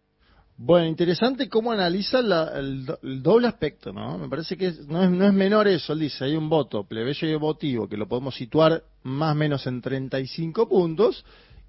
[0.55, 2.85] Bueno, interesante cómo analiza el,
[3.23, 4.17] doble aspecto, ¿no?
[4.17, 7.27] Me parece que no, es, no es menor eso, él dice, hay un voto plebeyo
[7.27, 11.25] y emotivo que lo podemos situar más o menos en 35 puntos,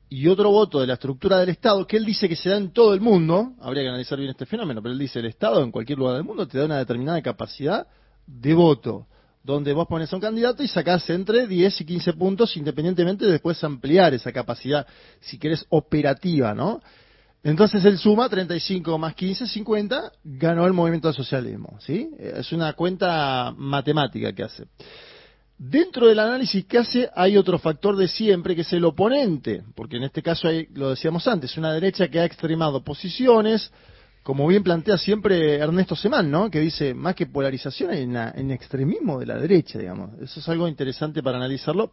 [0.09, 2.72] y otro voto de la estructura del Estado, que él dice que se da en
[2.72, 5.72] todo el mundo, habría que analizar bien este fenómeno, pero él dice el Estado en
[5.72, 7.87] cualquier lugar del mundo te da una determinada capacidad
[8.26, 9.07] de voto,
[9.43, 13.32] donde vos pones a un candidato y sacás entre 10 y 15 puntos, independientemente de
[13.32, 14.87] después ampliar esa capacidad,
[15.20, 16.80] si querés, operativa, ¿no?
[17.45, 22.09] Entonces él suma 35 más 15, 50, ganó el movimiento del socialismo, ¿sí?
[22.18, 24.64] Es una cuenta matemática que hace.
[25.59, 29.99] Dentro del análisis que hace hay otro factor de siempre que es el oponente, porque
[29.99, 33.70] en este caso hay, lo decíamos antes, una derecha que ha extremado posiciones,
[34.22, 36.51] como bien plantea siempre Ernesto Semán, ¿no?
[36.51, 40.18] Que dice, más que polarización hay en extremismo de la derecha, digamos.
[40.18, 41.90] Eso es algo interesante para analizarlo.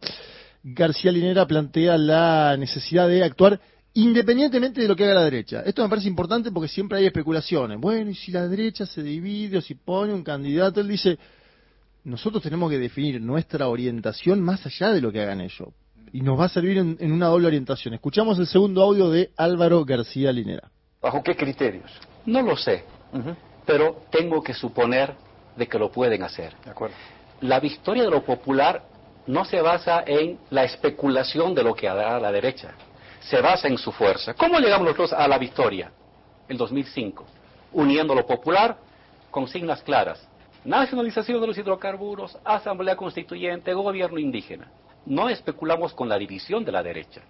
[0.64, 3.60] García Linera plantea la necesidad de actuar
[3.94, 5.62] independientemente de lo que haga la derecha.
[5.66, 7.78] Esto me parece importante porque siempre hay especulaciones.
[7.78, 11.18] Bueno, y si la derecha se divide o si pone un candidato, él dice,
[12.04, 15.68] nosotros tenemos que definir nuestra orientación más allá de lo que hagan ellos.
[16.12, 17.94] Y nos va a servir en, una doble orientación.
[17.94, 20.70] Escuchamos el segundo audio de Álvaro García Linera.
[21.00, 21.90] ¿Bajo qué criterios?
[22.26, 22.84] No lo sé,
[23.66, 25.14] pero tengo que suponer
[25.56, 26.54] de que lo pueden hacer.
[26.64, 26.94] De acuerdo.
[27.40, 28.84] La victoria de lo popular
[29.26, 32.74] no se basa en la especulación de lo que hará la derecha
[33.22, 34.34] se basa en su fuerza.
[34.34, 35.92] ¿Cómo llegamos nosotros a la victoria?
[36.48, 37.24] El 2005,
[37.72, 38.76] uniendo lo popular
[39.30, 40.28] con signas claras.
[40.64, 44.70] Nacionalización de los hidrocarburos, asamblea constituyente, gobierno indígena.
[45.06, 47.22] No especulamos con la división de la derecha.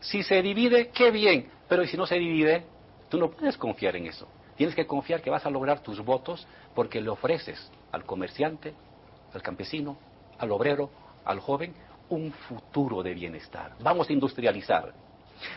[0.00, 2.64] Si se divide, qué bien, pero si no se divide,
[3.08, 4.28] tú no puedes confiar en eso.
[4.56, 8.74] Tienes que confiar que vas a lograr tus votos porque le ofreces al comerciante,
[9.34, 9.98] al campesino,
[10.38, 10.90] al obrero,
[11.24, 11.74] al joven,
[12.08, 13.72] un futuro de bienestar.
[13.80, 14.92] Vamos a industrializar.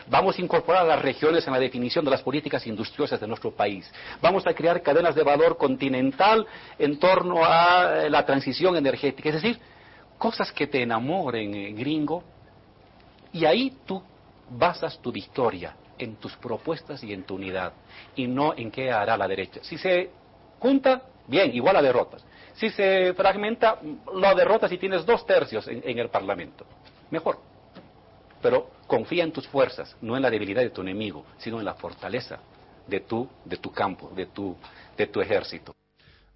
[0.08, 3.50] Vamos a incorporar a las regiones en la definición de las políticas industriosas de nuestro
[3.50, 3.90] país.
[4.20, 6.46] Vamos a crear cadenas de valor continental
[6.78, 9.28] en torno a la transición energética.
[9.28, 9.58] Es decir,
[10.18, 12.22] cosas que te enamoren, eh, gringo.
[13.32, 14.02] Y ahí tú
[14.50, 17.72] basas tu victoria en tus propuestas y en tu unidad,
[18.16, 19.60] y no en qué hará la derecha.
[19.62, 20.10] Si se
[20.58, 22.24] junta, bien, igual a derrotas.
[22.54, 26.66] Si se fragmenta, lo derrotas y tienes dos tercios en el Parlamento.
[27.10, 27.38] Mejor.
[28.42, 31.74] Pero confía en tus fuerzas, no en la debilidad de tu enemigo, sino en la
[31.74, 32.40] fortaleza
[32.88, 34.56] de tu, de tu campo, de tu,
[34.98, 35.76] de tu ejército.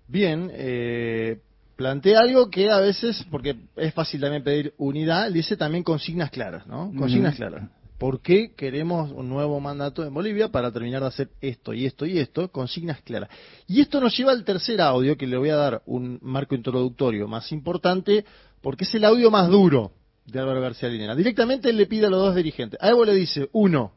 [0.06, 1.40] Bien, eh,
[1.74, 6.64] plantea algo que a veces, porque es fácil también pedir unidad, dice también consignas claras,
[6.68, 6.92] ¿no?
[6.96, 7.68] Consignas claras.
[7.98, 12.06] ¿Por qué queremos un nuevo mandato en Bolivia para terminar de hacer esto y esto
[12.06, 12.52] y esto?
[12.52, 13.30] Consignas claras.
[13.66, 17.26] Y esto nos lleva al tercer audio, que le voy a dar un marco introductorio
[17.26, 18.24] más importante,
[18.60, 19.90] porque es el audio más duro
[20.26, 21.14] de Álvaro García Linera.
[21.14, 22.80] Directamente él le pide a los dos dirigentes.
[22.82, 23.92] A Evo le dice, uno,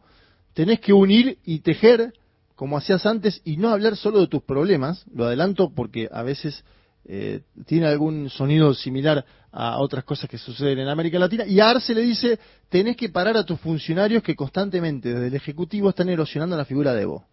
[0.53, 2.13] tenés que unir y tejer
[2.55, 5.05] como hacías antes y no hablar solo de tus problemas.
[5.13, 6.63] Lo adelanto porque a veces
[7.05, 11.45] eh, tiene algún sonido similar a otras cosas que suceden en América Latina.
[11.45, 15.35] Y a Arce le dice, tenés que parar a tus funcionarios que constantemente desde el
[15.35, 17.25] Ejecutivo están erosionando la figura de Evo.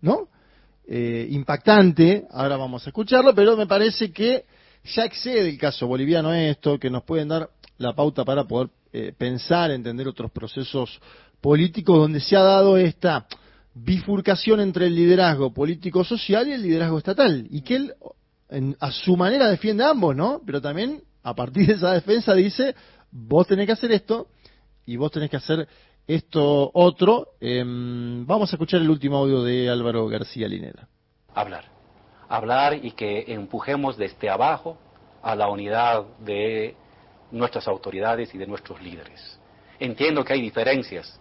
[0.00, 0.28] ¿No?
[0.86, 4.46] Eh, impactante, ahora vamos a escucharlo, pero me parece que
[4.84, 9.12] ya excede el caso boliviano esto, que nos pueden dar la pauta para poder eh,
[9.16, 11.00] pensar, entender otros procesos
[11.40, 13.26] políticos donde se ha dado esta
[13.74, 17.46] bifurcación entre el liderazgo político-social y el liderazgo estatal.
[17.50, 17.94] Y que él,
[18.80, 20.42] a su manera, defiende ambos, ¿no?
[20.44, 22.74] Pero también, a partir de esa defensa, dice,
[23.10, 24.28] vos tenés que hacer esto
[24.84, 25.68] y vos tenés que hacer
[26.06, 27.28] esto otro.
[27.40, 30.88] Em, vamos a escuchar el último audio de Álvaro García Linera.
[31.34, 31.64] Hablar.
[32.28, 34.78] Hablar y que empujemos desde abajo
[35.22, 36.74] a la unidad de
[37.30, 39.38] nuestras autoridades y de nuestros líderes.
[39.78, 41.20] Entiendo que hay diferencias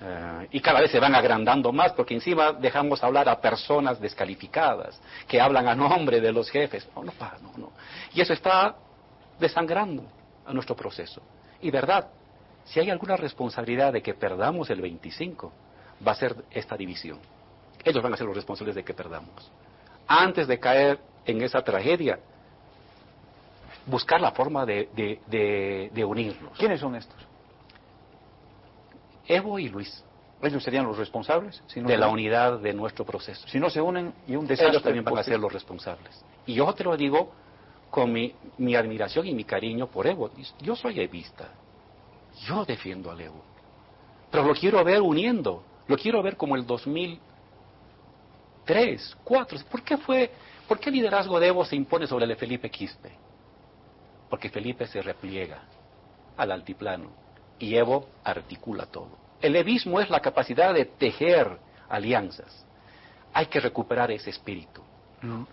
[0.00, 5.00] eh, y cada vez se van agrandando más porque encima dejamos hablar a personas descalificadas
[5.28, 6.88] que hablan a nombre de los jefes.
[6.94, 7.12] No, no,
[7.42, 7.72] no, no.
[8.14, 8.76] Y eso está
[9.38, 10.04] desangrando
[10.46, 11.20] a nuestro proceso.
[11.60, 12.08] Y verdad,
[12.64, 15.52] si hay alguna responsabilidad de que perdamos el 25,
[16.06, 17.18] va a ser esta división.
[17.84, 19.50] Ellos van a ser los responsables de que perdamos.
[20.06, 22.18] Antes de caer en esa tragedia,
[23.90, 24.88] buscar la forma de,
[25.26, 26.56] de, unirlos.
[26.56, 27.18] ¿Quiénes son estos?
[29.26, 30.04] Evo y Luis.
[30.42, 33.46] Ellos serían los responsables de la unidad de nuestro proceso.
[33.46, 34.70] Si no se unen y un desastre.
[34.70, 36.24] Ellos también van a ser los responsables.
[36.46, 37.32] Y yo te lo digo
[37.90, 40.30] con mi, mi admiración y mi cariño por Evo.
[40.62, 41.48] Yo soy evista.
[42.46, 43.42] Yo defiendo al Evo.
[44.30, 45.62] Pero lo quiero ver uniendo.
[45.88, 47.20] Lo quiero ver como el 2003,
[49.24, 49.58] 2004.
[49.70, 50.30] ¿Por qué fue,
[50.66, 53.10] por qué el liderazgo de Evo se impone sobre el de Felipe Quispe?
[54.30, 55.58] Porque Felipe se repliega
[56.36, 57.10] al altiplano
[57.58, 59.18] y Evo articula todo.
[59.42, 61.58] El evismo es la capacidad de tejer
[61.88, 62.64] alianzas.
[63.34, 64.82] Hay que recuperar ese espíritu.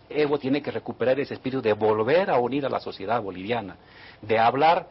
[0.07, 3.75] Evo tiene que recuperar ese espíritu de volver a unir a la sociedad boliviana,
[4.21, 4.87] de hablar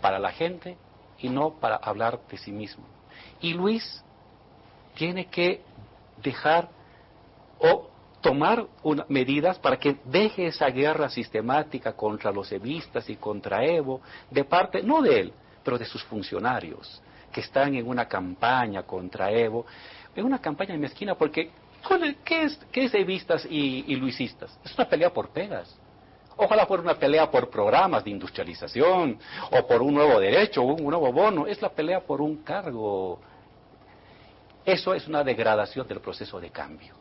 [0.00, 0.76] para la gente
[1.18, 2.84] y no para hablar de sí mismo.
[3.40, 4.02] Y Luis
[4.94, 5.62] tiene que
[6.22, 6.68] dejar
[7.60, 7.88] o
[8.20, 14.00] tomar una- medidas para que deje esa guerra sistemática contra los evistas y contra Evo,
[14.30, 15.32] de parte, no de él,
[15.64, 17.02] pero de sus funcionarios,
[17.32, 19.64] que están en una campaña contra Evo,
[20.14, 21.50] en una campaña mezquina, porque
[21.86, 24.58] ¿cuál es- ¿qué es, qué es evistas y, y luisistas?
[24.64, 25.74] Es una pelea por pegas.
[26.36, 29.18] Ojalá fuera una pelea por programas de industrialización,
[29.50, 31.46] o por un nuevo derecho, un nuevo bono.
[31.46, 33.20] Es la pelea por un cargo.
[34.64, 36.94] Eso es una degradación del proceso de cambio.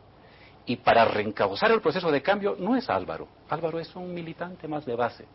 [0.69, 3.27] Y para reencauzar el proceso de cambio no es Álvaro.
[3.49, 5.25] Álvaro es un militante más de base.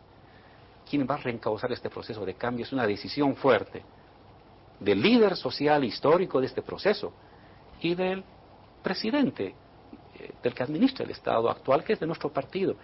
[0.89, 3.83] Quien va a reencauzar este proceso de cambio es una decisión fuerte
[4.79, 7.11] del líder social histórico de este proceso
[7.81, 8.23] y del
[8.81, 9.53] presidente,
[10.17, 12.77] eh, del que administra el Estado actual, que es de nuestro partido.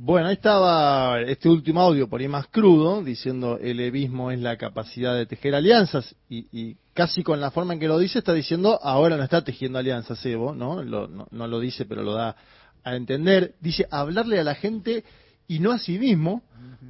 [0.00, 4.56] Bueno, ahí estaba este último audio por ahí más crudo, diciendo el evismo es la
[4.56, 8.32] capacidad de tejer alianzas y, y casi con la forma en que lo dice está
[8.32, 10.84] diciendo ahora no está tejiendo alianzas Evo, ¿no?
[10.84, 12.36] Lo- no, no lo dice pero lo da
[12.84, 13.54] a entender.
[13.60, 15.02] Dice hablarle a la gente
[15.48, 16.42] y no a sí mismo,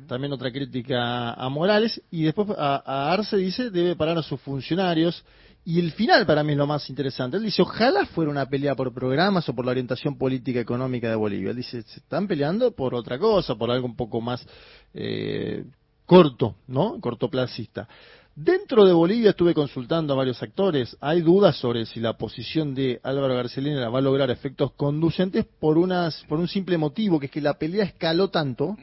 [0.07, 4.39] también otra crítica a Morales, y después a, a Arce dice debe parar a sus
[4.43, 5.25] funcionarios.
[5.69, 7.37] Y el final para mí es lo más interesante.
[7.37, 11.15] Él dice, ojalá fuera una pelea por programas o por la orientación política económica de
[11.15, 11.51] Bolivia.
[11.51, 14.47] Él dice, se están peleando por otra cosa, por algo un poco más
[14.95, 15.67] eh,
[16.07, 16.99] corto, ¿no?
[17.03, 17.87] Cortoplacista.
[18.35, 20.97] Dentro de Bolivia estuve consultando a varios actores.
[21.03, 25.77] Hay dudas sobre si la posición de Álvaro Garcelina va a lograr efectos conducentes por,
[25.77, 28.75] unas, por un simple motivo, que es que la pelea escaló tanto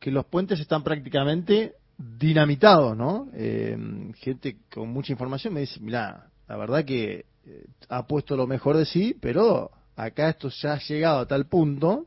[0.00, 3.28] que los puentes están prácticamente dinamitados, ¿no?
[3.34, 3.76] Eh,
[4.16, 8.76] gente con mucha información me dice, mira, la verdad que eh, ha puesto lo mejor
[8.76, 12.06] de sí, pero acá esto ya ha llegado a tal punto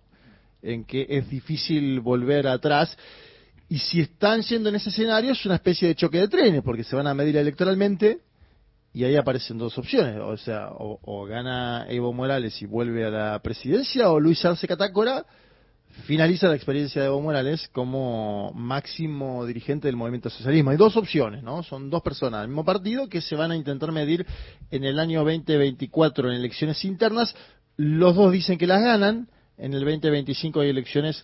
[0.61, 2.97] en que es difícil volver atrás.
[3.69, 6.83] Y si están yendo en ese escenario es una especie de choque de trenes, porque
[6.83, 8.19] se van a medir electoralmente
[8.93, 13.09] y ahí aparecen dos opciones, o sea, o, o gana Evo Morales y vuelve a
[13.09, 15.25] la presidencia, o Luis Arce Catacora
[16.03, 20.71] finaliza la experiencia de Evo Morales como máximo dirigente del movimiento socialismo.
[20.71, 21.63] Hay dos opciones, ¿no?
[21.63, 24.25] Son dos personas del mismo partido que se van a intentar medir
[24.71, 27.35] en el año 2024 en elecciones internas.
[27.77, 29.29] Los dos dicen que las ganan.
[29.57, 31.23] En el 2025 hay elecciones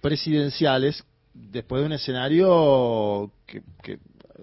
[0.00, 1.02] presidenciales
[1.32, 3.98] después de un escenario que, que,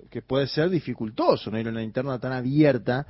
[0.09, 3.05] que puede ser dificultoso, no ir a una interna tan abierta,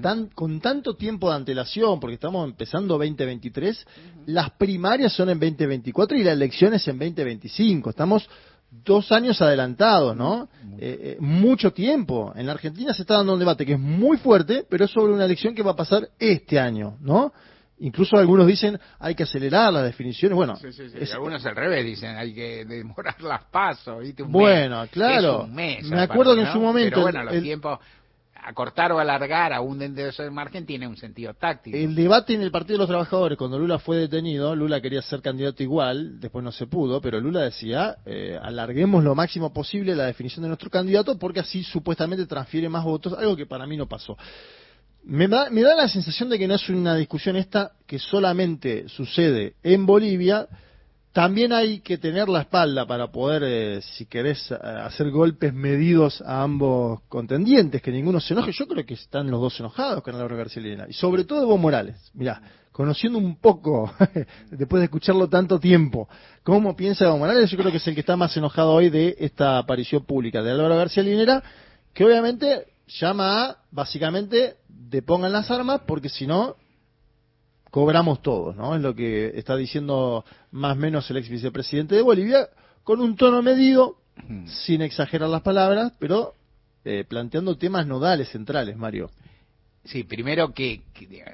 [0.00, 3.86] tan, con tanto tiempo de antelación, porque estamos empezando 2023,
[4.26, 7.90] las primarias son en 2024 y la elección es en 2025.
[7.90, 8.28] Estamos
[8.84, 10.48] dos años adelantados, ¿no?
[10.78, 12.32] Eh, eh, mucho tiempo.
[12.34, 15.12] En la Argentina se está dando un debate que es muy fuerte, pero es sobre
[15.12, 17.32] una elección que va a pasar este año, ¿no?
[17.82, 20.34] Incluso algunos dicen hay que acelerar las definiciones.
[20.36, 20.96] Bueno, Sí, sí, sí.
[21.00, 24.22] es- Algunos al revés dicen, hay que demorar las pasos, ¿viste?
[24.22, 24.90] Un Bueno, mes.
[24.90, 25.40] claro.
[25.42, 26.52] Es un mes, Me acuerdo que en ¿no?
[26.52, 27.78] su momento Pero bueno, los el- tiempos,
[28.44, 31.76] acortar o alargar aún dentro de ese margen tiene un sentido táctico.
[31.76, 35.22] El debate en el Partido de los Trabajadores, cuando Lula fue detenido, Lula quería ser
[35.22, 40.06] candidato igual, después no se pudo, pero Lula decía, eh, alarguemos lo máximo posible la
[40.06, 43.86] definición de nuestro candidato porque así supuestamente transfiere más votos, algo que para mí no
[43.86, 44.16] pasó.
[45.04, 48.88] Me da, me da la sensación de que no es una discusión esta que solamente
[48.88, 50.48] sucede en Bolivia,
[51.12, 56.42] también hay que tener la espalda para poder, eh, si querés, hacer golpes medidos a
[56.42, 58.52] ambos contendientes, que ninguno se enoje.
[58.52, 60.86] Yo creo que están los dos enojados con Álvaro García Linera.
[60.88, 61.96] Y sobre todo Evo Morales.
[62.14, 62.40] Mirá,
[62.72, 63.92] conociendo un poco,
[64.50, 66.08] después de escucharlo tanto tiempo,
[66.42, 69.14] cómo piensa Evo Morales, yo creo que es el que está más enojado hoy de
[69.18, 71.42] esta aparición pública de Álvaro García Linera,
[71.92, 76.56] que obviamente llama a, básicamente, depongan las armas, porque si no,
[77.70, 78.74] cobramos todos, ¿no?
[78.76, 82.48] Es lo que está diciendo más o menos el ex vicepresidente de Bolivia,
[82.84, 83.96] con un tono medido,
[84.46, 86.34] sin exagerar las palabras, pero
[86.84, 89.10] eh, planteando temas nodales centrales, Mario.
[89.84, 91.24] Sí, primero que, que,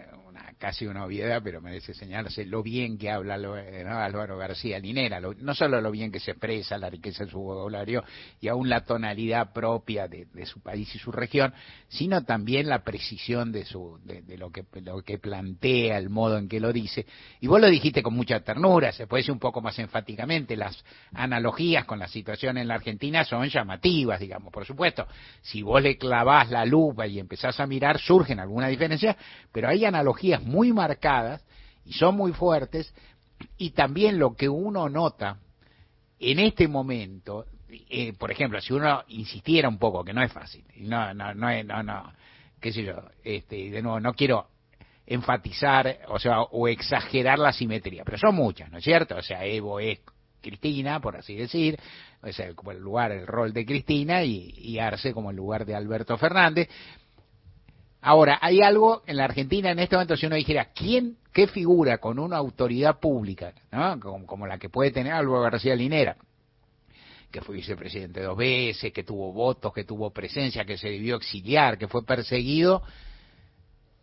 [0.58, 3.98] casi una obviedad, pero merece señalarse lo bien que habla eh, ¿no?
[3.98, 7.38] Álvaro García Linera, lo- no solo lo bien que se expresa, la riqueza de su
[7.38, 8.04] vocabulario
[8.40, 11.54] y aún la tonalidad propia de, de su país y su región,
[11.88, 16.36] sino también la precisión de, su, de, de lo, que, lo que plantea, el modo
[16.38, 17.06] en que lo dice.
[17.40, 20.84] Y vos lo dijiste con mucha ternura, se puede decir un poco más enfáticamente, las
[21.12, 25.06] analogías con la situación en la Argentina son llamativas, digamos, por supuesto.
[25.42, 29.16] Si vos le clavás la lupa y empezás a mirar, surgen algunas diferencias,
[29.52, 31.44] pero hay analogías muy marcadas
[31.84, 32.92] y son muy fuertes,
[33.56, 35.38] y también lo que uno nota
[36.18, 40.64] en este momento, eh, por ejemplo, si uno insistiera un poco, que no es fácil,
[40.78, 42.12] no, no, no, no, no,
[42.60, 44.48] qué sé yo, este, de nuevo, no quiero
[45.06, 49.16] enfatizar, o sea, o exagerar la simetría, pero son muchas, ¿no es cierto?
[49.16, 50.00] O sea, Evo es
[50.40, 51.78] Cristina, por así decir,
[52.20, 55.64] o sea, como el lugar, el rol de Cristina, y, y Arce como el lugar
[55.64, 56.68] de Alberto Fernández.
[58.00, 61.98] Ahora, hay algo en la Argentina en este momento, si uno dijera, ¿quién, qué figura
[61.98, 63.98] con una autoridad pública, ¿no?
[63.98, 66.16] como, como la que puede tener Álvaro García Linera,
[67.30, 71.76] que fue vicepresidente dos veces, que tuvo votos, que tuvo presencia, que se debió exiliar,
[71.76, 72.82] que fue perseguido,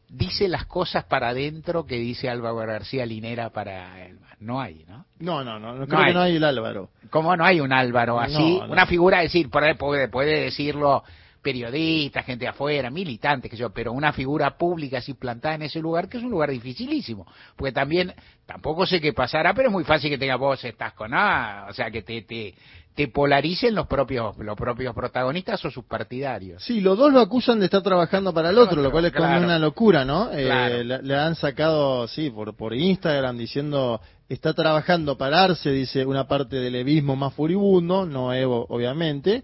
[0.10, 5.06] dice las cosas para adentro que dice Álvaro García Linera para el No hay, ¿no?
[5.20, 6.90] No, no, no, no creo que no hay el Álvaro.
[7.10, 8.58] ¿Cómo no hay un Álvaro así?
[8.60, 8.74] No, no.
[8.74, 11.04] Una figura, decir, por ahí puede, puede decirlo
[11.46, 15.80] periodistas, gente de afuera, militantes, que yo, pero una figura pública así plantada en ese
[15.80, 18.12] lugar, que es un lugar dificilísimo, porque también,
[18.48, 21.74] tampoco sé qué pasará, pero es muy fácil que tenga vos estás con nada, o
[21.74, 22.56] sea, que te, te,
[22.96, 26.64] te polaricen los propios, los propios protagonistas o sus partidarios.
[26.64, 29.28] Sí, los dos lo acusan de estar trabajando para el otro, lo cual es como
[29.28, 29.46] claro.
[29.46, 30.32] una locura, ¿no?
[30.32, 30.84] Eh, Claro.
[30.84, 36.28] le, le han sacado, sí, por, por Instagram diciendo está trabajando para Arce, dice una
[36.28, 39.44] parte del evismo más furibundo, no Evo, obviamente,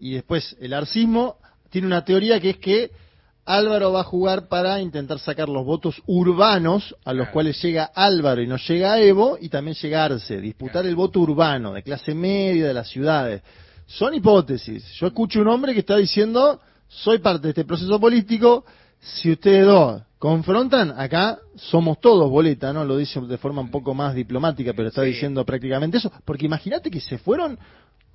[0.00, 1.36] y después el arcismo
[1.68, 2.90] tiene una teoría que es que
[3.44, 8.42] Álvaro va a jugar para intentar sacar los votos urbanos a los cuales llega Álvaro
[8.42, 12.66] y no llega Evo y también llega Arce, disputar el voto urbano de clase media
[12.68, 13.42] de las ciudades.
[13.86, 14.84] Son hipótesis.
[14.94, 18.64] Yo escucho un hombre que está diciendo, soy parte de este proceso político,
[19.00, 22.84] si ustedes dos confrontan, acá somos todos boleta, ¿no?
[22.84, 26.90] Lo dice de forma un poco más diplomática, pero está diciendo prácticamente eso, porque imagínate
[26.90, 27.58] que se fueron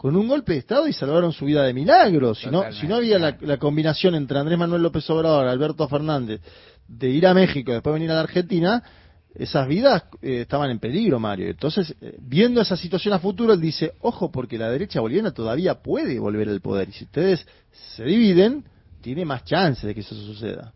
[0.05, 2.35] con un golpe de Estado y salvaron su vida de milagro.
[2.35, 6.41] Si no, si no había la, la combinación entre Andrés Manuel López Obrador, Alberto Fernández,
[6.87, 8.83] de ir a México y después venir a la Argentina,
[9.33, 11.47] esas vidas eh, estaban en peligro, Mario.
[11.49, 15.73] Entonces, eh, viendo esa situación a futuro, él dice, ojo, porque la derecha boliviana todavía
[15.81, 16.89] puede volver al poder.
[16.89, 17.43] Y si ustedes
[17.95, 18.63] se dividen,
[19.01, 20.71] tiene más chance de que eso suceda.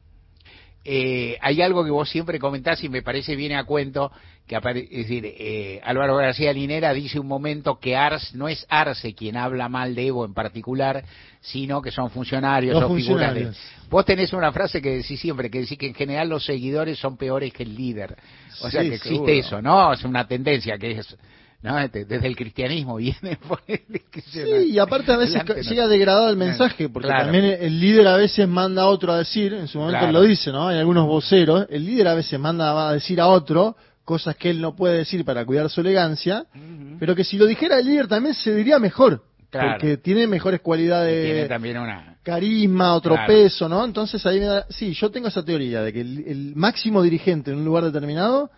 [0.86, 4.12] eh, hay algo que vos siempre comentás y me parece viene a cuento,
[4.50, 8.66] que apare- es decir, eh, Álvaro García Linera dice un momento que Ars, no es
[8.68, 11.04] Arce quien habla mal de Evo en particular,
[11.40, 13.44] sino que son funcionarios Los o figuras de...
[13.46, 13.58] funcionarios.
[13.92, 17.16] Vos tenés una frase que decís siempre, que decís que en general los seguidores son
[17.16, 18.16] peores que el líder.
[18.62, 19.32] O sea que existe seguro.
[19.32, 19.94] eso, ¿no?
[19.94, 21.16] Es una tendencia que es...
[21.62, 21.76] ¿no?
[21.76, 24.40] Desde desde el cristianismo viene por Sí,
[24.72, 27.26] y aparte a veces llega degradado el mensaje, porque Claro.
[27.26, 30.14] también el líder a veces manda a otro a decir, en su momento Claro.
[30.14, 30.70] lo dice, ¿no?
[30.70, 33.76] Hay algunos voceros, el líder a veces manda a decir a otro
[34.10, 36.48] cosas que él no puede decir para cuidar su elegancia,
[37.00, 39.74] pero que si lo dijera el líder también se diría mejor, Claro.
[39.74, 42.18] porque tiene mejores cualidades Tiene también una...
[42.24, 43.28] carisma, otro Claro.
[43.32, 43.86] peso, ¿no?
[43.86, 47.52] Entonces ahí me da, sí, yo tengo esa teoría de que el, el máximo dirigente
[47.52, 48.50] en un lugar determinado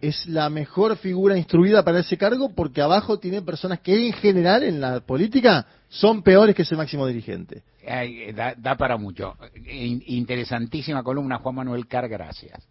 [0.00, 4.64] es la mejor figura instruida para ese cargo porque abajo tiene personas que en general
[4.64, 7.62] en la política son peores que ese máximo dirigente.
[7.86, 9.36] Ay, da, da para mucho.
[9.70, 12.66] In- interesantísima columna, Juan Manuel Car, gracias.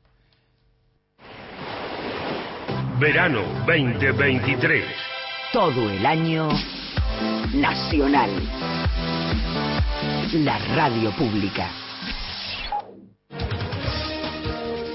[3.00, 4.84] Verano 2023.
[5.54, 6.50] Todo el año
[7.54, 8.30] nacional.
[10.34, 11.70] La radio pública.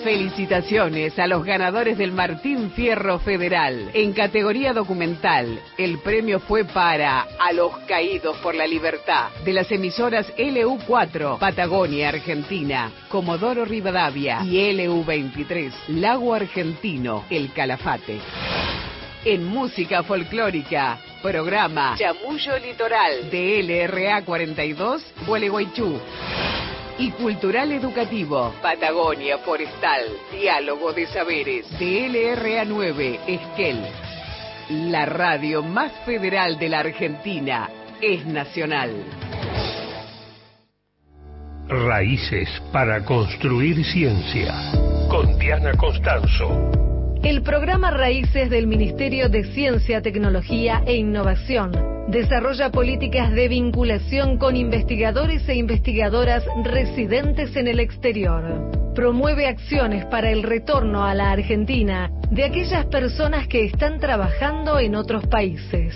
[0.03, 3.91] Felicitaciones a los ganadores del Martín Fierro Federal.
[3.95, 9.71] En categoría documental, el premio fue para A los Caídos por la Libertad, de las
[9.71, 18.19] emisoras LU4, Patagonia, Argentina, Comodoro Rivadavia y LU23, Lago Argentino, El Calafate.
[19.25, 26.01] En música folclórica, programa Chamullo Litoral de LRA 42, Gualeguaychú.
[26.99, 33.83] Y cultural educativo, Patagonia Forestal, Diálogo de Saberes, de LRA 9, Esquel.
[34.71, 37.71] La radio más federal de la Argentina
[38.01, 38.91] es nacional.
[41.69, 44.55] Raíces para construir ciencia.
[45.09, 46.92] Con Diana Constanzo.
[47.23, 51.71] El programa Raíces del Ministerio de Ciencia, Tecnología e Innovación
[52.09, 58.93] desarrolla políticas de vinculación con investigadores e investigadoras residentes en el exterior.
[58.97, 64.97] Promueve acciones para el retorno a la Argentina de aquellas personas que están trabajando en
[64.97, 65.95] otros países.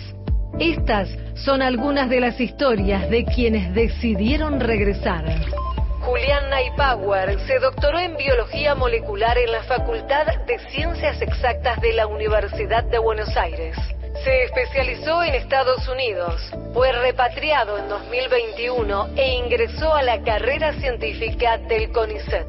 [0.61, 5.25] Estas son algunas de las historias de quienes decidieron regresar.
[6.07, 12.07] Julián Naipauer se doctoró en biología molecular en la Facultad de Ciencias Exactas de la
[12.07, 13.77] Universidad de Buenos Aires.
[14.23, 16.41] Se especializó en Estados Unidos,
[16.73, 22.47] fue repatriado en 2021 e ingresó a la carrera científica del CONICET.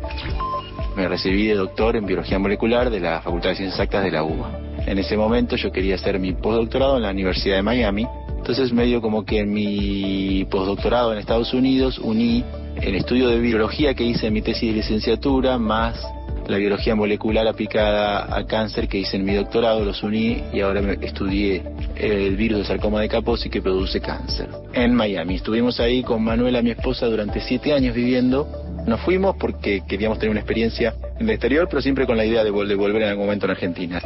[0.95, 4.24] Me recibí de doctor en biología molecular de la Facultad de Ciencias Exactas de la
[4.24, 4.51] UBA.
[4.86, 8.08] En ese momento yo quería hacer mi postdoctorado en la Universidad de Miami.
[8.38, 12.45] Entonces medio como que en mi postdoctorado en Estados Unidos uní
[12.82, 16.01] el estudio de biología que hice en mi tesis de licenciatura más
[16.47, 20.93] la biología molecular aplicada a cáncer que hice en mi doctorado, los uní y ahora
[21.01, 21.61] estudié
[21.97, 24.47] el virus de sarcoma de Kaposi que produce cáncer.
[24.71, 28.47] En Miami estuvimos ahí con Manuela, mi esposa, durante siete años viviendo
[28.88, 32.45] Nos fuimos porque queríamos tener una experiencia en el exterior, pero siempre con la idea
[32.45, 34.01] de, vol- de volver en algún momento en Argentina.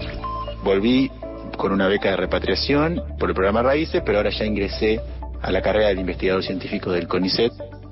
[0.63, 1.11] Volví
[1.55, 4.99] con una beca de repatriación por el programa Raíces, pero ahora ya ingresé
[5.43, 7.51] a la carrera de investigador científico del CONICET.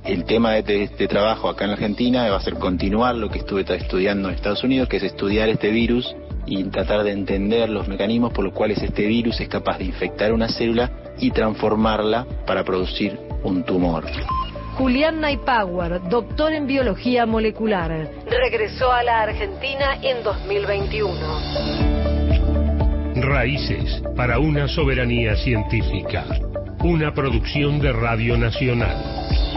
[0.10, 3.30] El tema de, de este trabajo acá en la Argentina va a ser continuar lo
[3.30, 6.16] que estuve estudiando en Estados Unidos, que es estudiar este virus
[6.48, 10.34] y tratar de entender los mecanismos por los cuales este virus es capaz de infectar
[10.34, 10.90] una célula
[11.20, 14.06] y transformarla para producir un tumor.
[14.80, 21.14] Julián Naipower, doctor en biología molecular, regresó a la Argentina en 2021.
[23.14, 26.26] Raíces para una soberanía científica.
[26.80, 29.49] Una producción de Radio Nacional.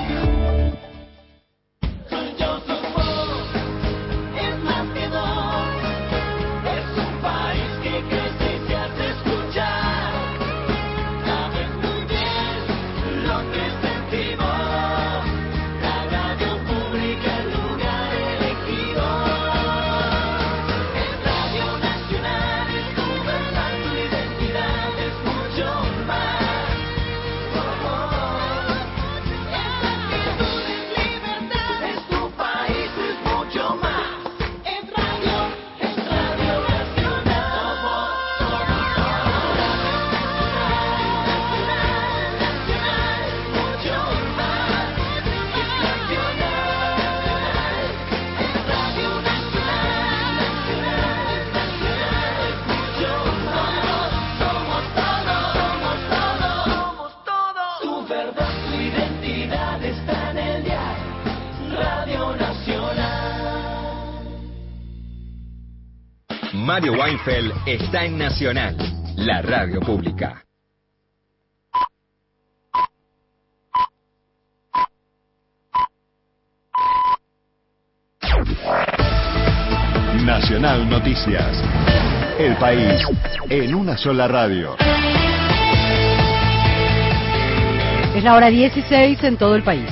[66.72, 68.74] Mario Weinfeld está en Nacional,
[69.16, 70.42] la radio pública.
[80.24, 81.62] Nacional Noticias.
[82.38, 83.06] El país
[83.50, 84.74] en una sola radio.
[88.16, 89.90] Es la hora 16 en todo el país.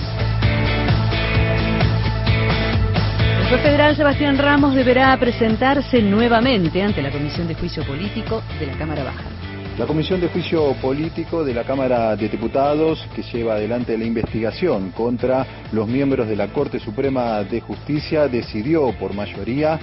[3.51, 8.75] Juez federal Sebastián Ramos deberá presentarse nuevamente ante la Comisión de Juicio Político de la
[8.75, 9.25] Cámara Baja.
[9.77, 14.93] La Comisión de Juicio Político de la Cámara de Diputados, que lleva adelante la investigación
[14.93, 19.81] contra los miembros de la Corte Suprema de Justicia, decidió por mayoría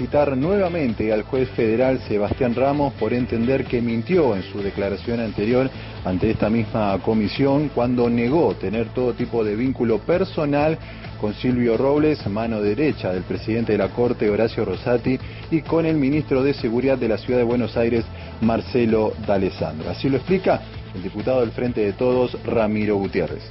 [0.00, 5.68] citar nuevamente al juez federal Sebastián Ramos por entender que mintió en su declaración anterior
[6.06, 10.78] ante esta misma comisión cuando negó tener todo tipo de vínculo personal
[11.20, 15.18] con Silvio Robles, mano derecha del presidente de la Corte, Horacio Rosati,
[15.50, 18.06] y con el ministro de Seguridad de la Ciudad de Buenos Aires,
[18.40, 19.90] Marcelo D'Alessandro.
[19.90, 20.62] Así lo explica
[20.94, 23.42] el diputado del Frente de Todos, Ramiro Gutiérrez.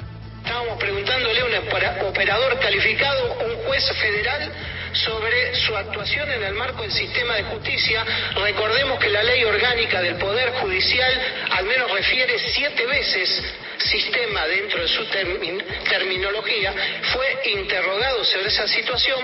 [0.43, 4.52] Estábamos preguntándole a un opera- operador calificado, un juez federal,
[4.94, 8.04] sobre su actuación en el marco del sistema de justicia.
[8.36, 11.12] Recordemos que la ley orgánica del Poder Judicial
[11.52, 13.44] al menos refiere siete veces
[13.78, 16.74] sistema dentro de su termin- terminología.
[17.14, 19.20] Fue interrogado sobre esa situación,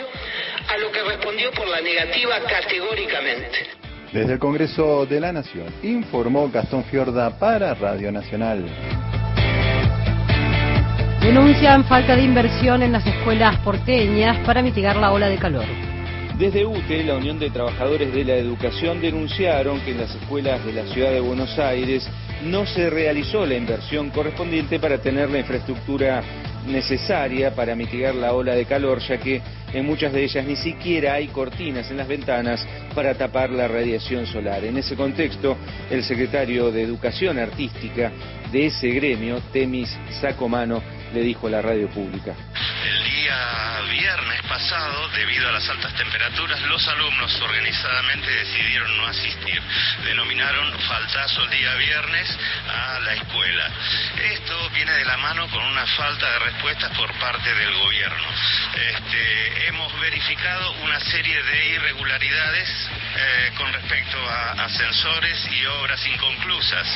[0.67, 3.67] a lo que respondió por la negativa categóricamente.
[4.11, 8.65] Desde el Congreso de la Nación, informó Gastón Fiorda para Radio Nacional.
[11.35, 15.65] Denuncian falta de inversión en las escuelas porteñas para mitigar la ola de calor.
[16.39, 20.71] Desde UTE, la Unión de Trabajadores de la Educación denunciaron que en las escuelas de
[20.71, 22.07] la ciudad de Buenos Aires
[22.45, 26.23] no se realizó la inversión correspondiente para tener la infraestructura
[26.67, 29.41] necesaria para mitigar la ola de calor, ya que
[29.73, 34.25] en muchas de ellas ni siquiera hay cortinas en las ventanas para tapar la radiación
[34.25, 34.63] solar.
[34.63, 35.57] En ese contexto,
[35.89, 38.11] el secretario de Educación Artística
[38.51, 40.81] de ese gremio, Temis Sacomano,
[41.13, 42.33] le dijo la radio pública.
[42.85, 49.61] El día viernes pasado, debido a las altas temperaturas, los alumnos organizadamente decidieron no asistir.
[50.03, 52.37] Denominaron faltazo el día viernes
[52.67, 53.71] a la escuela.
[54.33, 58.27] Esto viene de la mano con una falta de respuestas por parte del gobierno.
[58.75, 62.69] Este, hemos verificado una serie de irregularidades
[63.17, 66.87] eh, con respecto a ascensores y obras inconclusas.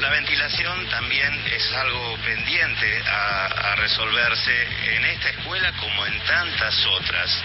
[0.00, 4.52] La ventilación también es algo pendiente a, a resolverse
[4.96, 7.42] en esta escuela como en tantas otras.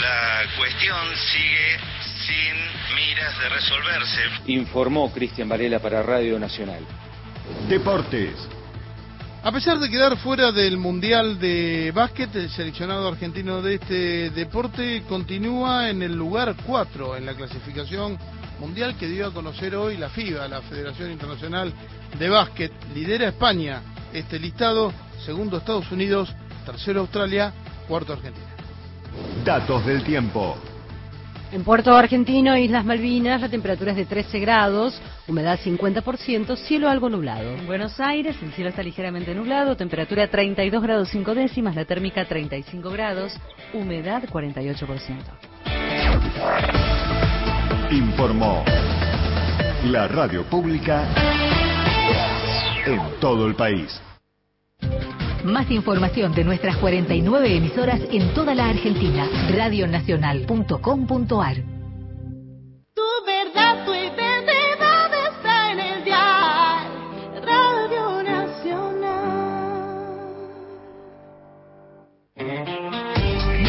[0.00, 1.78] La cuestión sigue
[2.26, 4.20] sin miras de resolverse.
[4.46, 6.84] Informó Cristian Varela para Radio Nacional.
[7.68, 8.34] Deportes.
[9.42, 15.02] A pesar de quedar fuera del Mundial de Básquet, el seleccionado argentino de este deporte
[15.08, 18.18] continúa en el lugar 4 en la clasificación
[18.58, 21.72] mundial que dio a conocer hoy la FIBA, la Federación Internacional
[22.18, 22.72] de Básquet.
[22.92, 24.92] Lidera España este listado,
[25.26, 26.32] segundo Estados Unidos,
[26.64, 27.52] tercero Australia,
[27.88, 28.46] cuarto Argentina.
[29.44, 30.56] Datos del tiempo.
[31.52, 37.08] En Puerto Argentino, Islas Malvinas, la temperatura es de 13 grados, humedad 50%, cielo algo
[37.08, 37.56] nublado.
[37.56, 42.24] En Buenos Aires, el cielo está ligeramente nublado, temperatura 32 grados 5 décimas, la térmica
[42.24, 43.32] 35 grados,
[43.72, 45.16] humedad 48%.
[47.90, 48.64] Informó
[49.86, 51.04] la radio pública
[52.86, 54.00] en todo el país.
[55.44, 59.28] Más información de nuestras 49 emisoras en toda la Argentina.
[59.54, 61.56] Radionacional.com.ar
[62.94, 66.88] Tu verdad, tu identidad está en el dial.
[67.44, 69.06] Radio Nacional.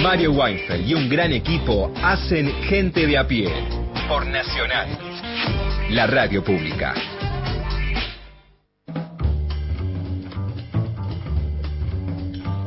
[0.02, 3.52] Mario Weinfeld y un gran equipo hacen Gente de a pie
[4.08, 4.88] por Nacional,
[5.90, 6.96] la radio pública.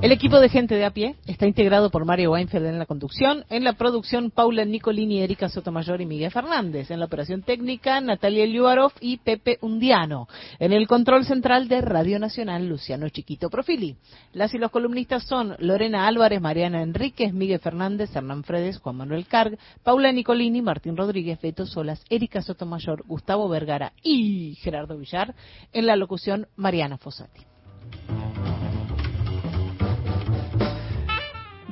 [0.02, 3.44] El equipo de gente de a pie está integrado por Mario Weinfeld en la conducción,
[3.50, 8.46] en la producción Paula Nicolini, Erika Sotomayor y Miguel Fernández, en la operación técnica Natalia
[8.46, 10.26] Liubarov y Pepe Undiano,
[10.58, 13.96] en el control central de Radio Nacional Luciano Chiquito Profili.
[14.32, 19.26] Las y los columnistas son Lorena Álvarez, Mariana Enríquez, Miguel Fernández, Hernán Fredes, Juan Manuel
[19.26, 25.34] Carg, Paula Nicolini, Martín Rodríguez, Beto Solas, Erika Sotomayor, Gustavo Vergara y Gerardo Villar,
[25.74, 27.42] en la locución Mariana Fossati.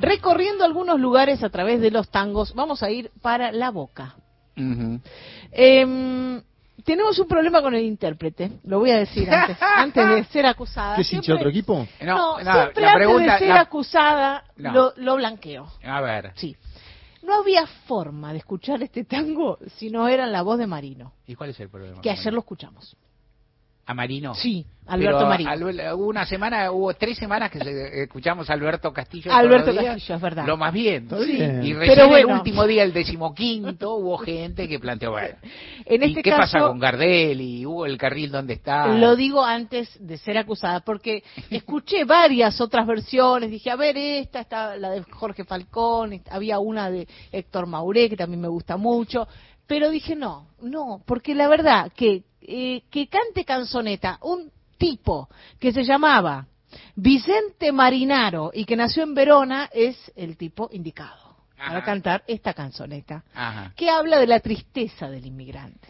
[0.01, 4.15] Recorriendo algunos lugares a través de los tangos, vamos a ir para La Boca.
[5.51, 6.41] Em,
[6.83, 10.95] tenemos un problema con el intérprete, lo voy a decir antes, antes de ser acusada.
[10.95, 11.87] ¿Qué Siempre- otro equipo?
[12.01, 14.73] No, no, siempre la antes pregunta- de ser la- acusada No.
[14.73, 15.67] lo, lo blanqueo.
[15.83, 16.31] A ver.
[16.35, 16.55] Sí.
[17.21, 21.35] No había forma de escuchar este tango si no era la voz de Marino, ¿Y
[21.35, 22.01] cuál es el problema?
[22.01, 22.95] que ayer lo escuchamos.
[23.89, 24.35] ¿A Marino?
[24.35, 25.49] Sí, Alberto Pero Marino.
[25.49, 29.33] al- una semana, hubo tres semanas que se- escuchamos a Alberto Castillo.
[29.33, 30.45] Alberto todos los días, Castillo, es verdad.
[30.45, 31.07] Lo más bien.
[31.07, 31.63] Bien.
[31.63, 32.33] Y Pero recién el bueno.
[32.35, 35.37] último día, el decimoquinto, hubo gente que planteó, bueno,
[35.87, 37.41] En ¿y este qué pasa caso, con Gardel?
[37.41, 38.89] ¿Y hubo el carril donde está?
[38.89, 43.49] Lo digo antes de ser acusada, porque escuché varias otras versiones.
[43.49, 48.15] Dije, a ver, esta, está la de Jorge Falcón, había una de Héctor Mauré, que
[48.15, 49.27] también me gusta mucho.
[49.69, 55.71] Pero dije, no, no, porque la verdad que, eh, que cante canzoneta un tipo que
[55.71, 56.47] se llamaba
[56.95, 63.23] Vicente Marinaro y que nació en Verona es el tipo indicado para cantar esta canzoneta
[63.35, 63.71] Ajá.
[63.75, 65.87] que habla de la tristeza del inmigrante.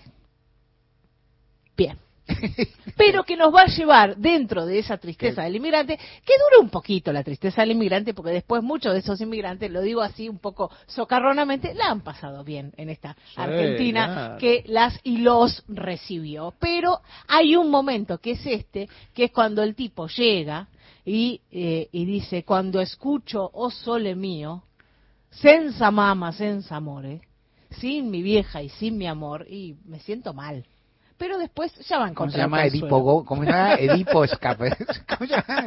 [1.78, 1.98] Bien.
[2.98, 6.70] Pero que nos va a llevar dentro de esa tristeza del inmigrante, que dura un
[6.70, 10.40] poquito la tristeza del inmigrante, porque después muchos de esos inmigrantes, lo digo así un
[10.40, 14.38] poco socarronamente, la han pasado bien en esta Sí, Argentina claro.
[14.38, 16.54] que las y los recibió.
[16.60, 20.68] Pero hay un momento que es este, que es cuando el tipo llega
[21.06, 24.64] y, eh, y dice, cuando escucho, oh sole mío,
[25.32, 27.22] senza mama, senza amore,
[27.72, 30.66] sin mi vieja y sin mi amor, y me siento mal.
[31.20, 32.66] Pero después ya van ¿Cómo se llama.
[32.66, 33.26] Edipo?
[33.26, 33.74] ¿Cómo se llama?
[33.80, 34.72] Edipo Escape.
[35.06, 35.66] ¿Cómo se llama?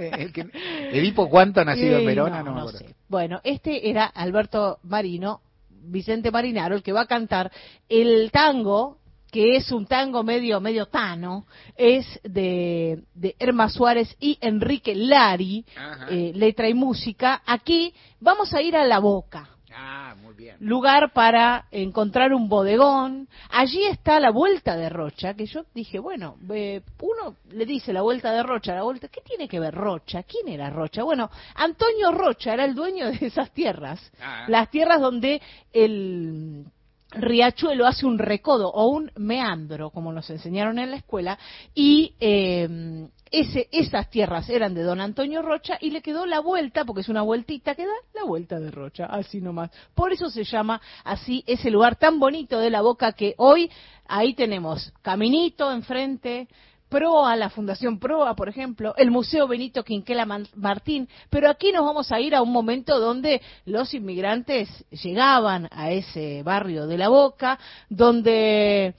[0.90, 2.78] Edipo cuánto nacido en Verona, no, no, me no acuerdo.
[2.88, 2.94] sé.
[3.08, 7.52] Bueno, este era Alberto Marino, Vicente Marinaro, el que va a cantar
[7.88, 8.96] el tango
[9.30, 15.64] que es un tango medio medio tano, es de, de Erma Suárez y Enrique Lari,
[16.10, 17.42] eh, letra y música.
[17.46, 20.56] Aquí vamos a ir a La Boca, Ah, muy bien.
[20.60, 23.28] lugar para encontrar un bodegón.
[23.50, 28.02] Allí está la vuelta de Rocha, que yo dije, bueno, eh, uno le dice la
[28.02, 30.22] vuelta de Rocha, la vuelta, ¿qué tiene que ver Rocha?
[30.24, 31.02] ¿Quién era Rocha?
[31.02, 34.44] Bueno, Antonio Rocha era el dueño de esas tierras, Ah.
[34.48, 35.40] las tierras donde
[35.72, 36.64] el
[37.12, 41.38] riachuelo hace un recodo o un meandro, como nos enseñaron en la escuela,
[41.74, 46.84] y eh, ese, esas tierras eran de don Antonio Rocha y le quedó la vuelta,
[46.84, 49.70] porque es una vueltita que da la vuelta de Rocha, así nomás.
[49.94, 53.70] Por eso se llama así ese lugar tan bonito de la boca que hoy
[54.06, 56.48] ahí tenemos caminito enfrente,
[56.92, 62.12] PROA, la Fundación PROA, por ejemplo, el Museo Benito Quinquela Martín, pero aquí nos vamos
[62.12, 67.58] a ir a un momento donde los inmigrantes llegaban a ese barrio de la Boca,
[67.88, 68.94] donde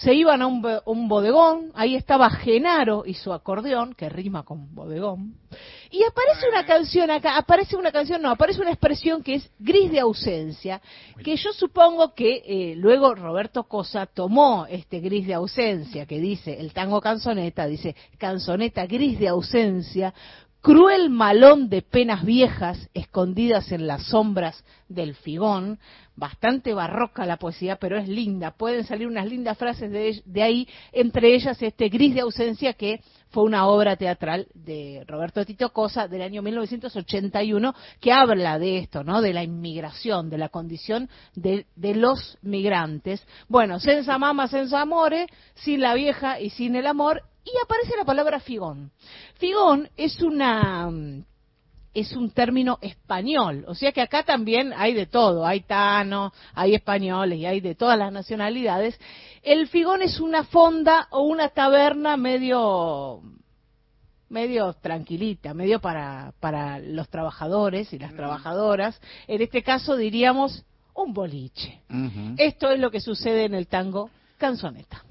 [0.00, 4.44] se iban a un, bo- un bodegón, ahí estaba Genaro y su acordeón, que rima
[4.44, 5.34] con bodegón,
[5.90, 9.90] y aparece una canción acá, aparece una canción, no, aparece una expresión que es gris
[9.90, 10.80] de ausencia,
[11.22, 16.58] que yo supongo que eh, luego Roberto Cosa tomó este gris de ausencia, que dice,
[16.58, 20.14] el tango canzoneta, dice, canzoneta gris de ausencia,
[20.60, 25.78] cruel malón de penas viejas escondidas en las sombras del figón,
[26.16, 30.68] bastante barroca la poesía, pero es linda, pueden salir unas lindas frases de, de ahí,
[30.92, 33.00] entre ellas este gris de ausencia que
[33.30, 39.04] fue una obra teatral de Roberto Tito Cosa del año 1981 que habla de esto,
[39.04, 39.22] ¿no?
[39.22, 43.24] De la inmigración, de la condición de, de los migrantes.
[43.48, 48.04] Bueno, senza mama, senza amore, sin la vieja y sin el amor, y aparece la
[48.04, 48.90] palabra figón.
[49.34, 51.24] Figón es una mm,
[51.92, 56.74] es un término español, o sea que acá también hay de todo, hay tano, hay
[56.74, 58.98] españoles y hay de todas las nacionalidades.
[59.42, 63.22] El figón es una fonda o una taberna medio
[64.28, 69.00] medio tranquilita, medio para para los trabajadores y las trabajadoras.
[69.26, 70.64] En este caso diríamos
[70.94, 71.80] un boliche.
[72.36, 75.04] Esto es lo que sucede en el tango canzoneta.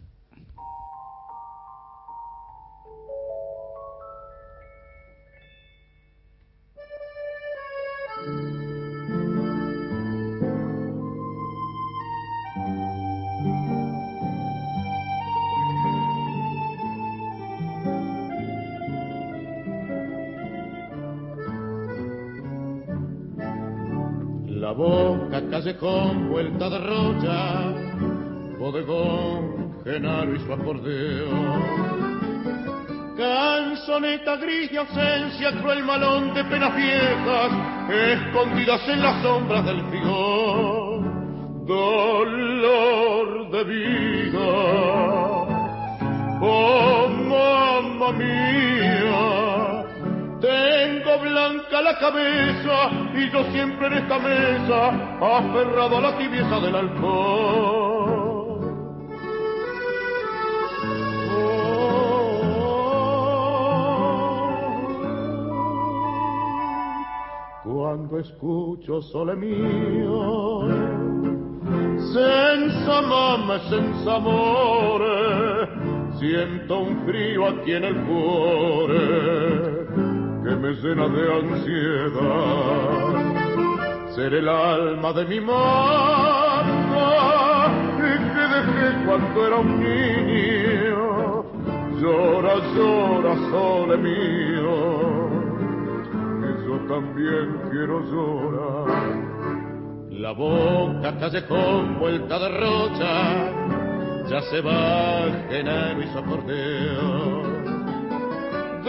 [24.70, 27.74] La boca, callejón, vuelta de rocha,
[28.60, 31.64] bodegón, genaro y su acordeón.
[33.18, 37.52] Canzoneta gris de ausencia, cruel malón de penas viejas,
[37.90, 41.66] escondidas en las sombras del figón.
[41.66, 44.38] Dolor de vida,
[46.42, 48.59] oh mamma mía,
[50.40, 54.88] tengo blanca la cabeza y yo siempre en esta mesa
[55.22, 58.20] aferrado a la tibieza del alcohol.
[67.64, 70.62] Cuando escucho sole mio,
[72.14, 75.68] senza mamma, senza amore,
[76.20, 80.09] siento un frío aquí en el cuore
[80.50, 82.26] que me llena de ansiedad.
[84.16, 86.66] Ser el alma de mi mamá
[88.34, 91.44] que dejé cuando era un niño.
[92.02, 94.76] Llora, llora, sole mío,
[96.42, 98.88] que yo también quiero llorar.
[100.10, 103.14] La boca callejón vuelta de rocha,
[104.30, 107.49] ya se va genaro y su acordeón.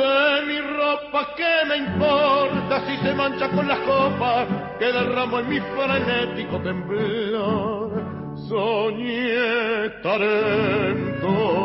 [0.01, 4.47] De mi ropa, ¿qué me importa si se mancha con las copas
[4.79, 8.03] que derramo en mi frenético temblor?
[8.49, 11.61] Soñé talento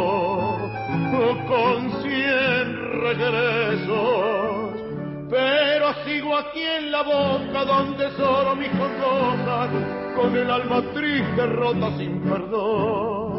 [1.48, 2.66] con cien
[3.04, 4.82] regresos,
[5.30, 9.70] pero sigo aquí en la boca donde solo mis cosas
[10.14, 13.35] con el alma triste rota sin perdón.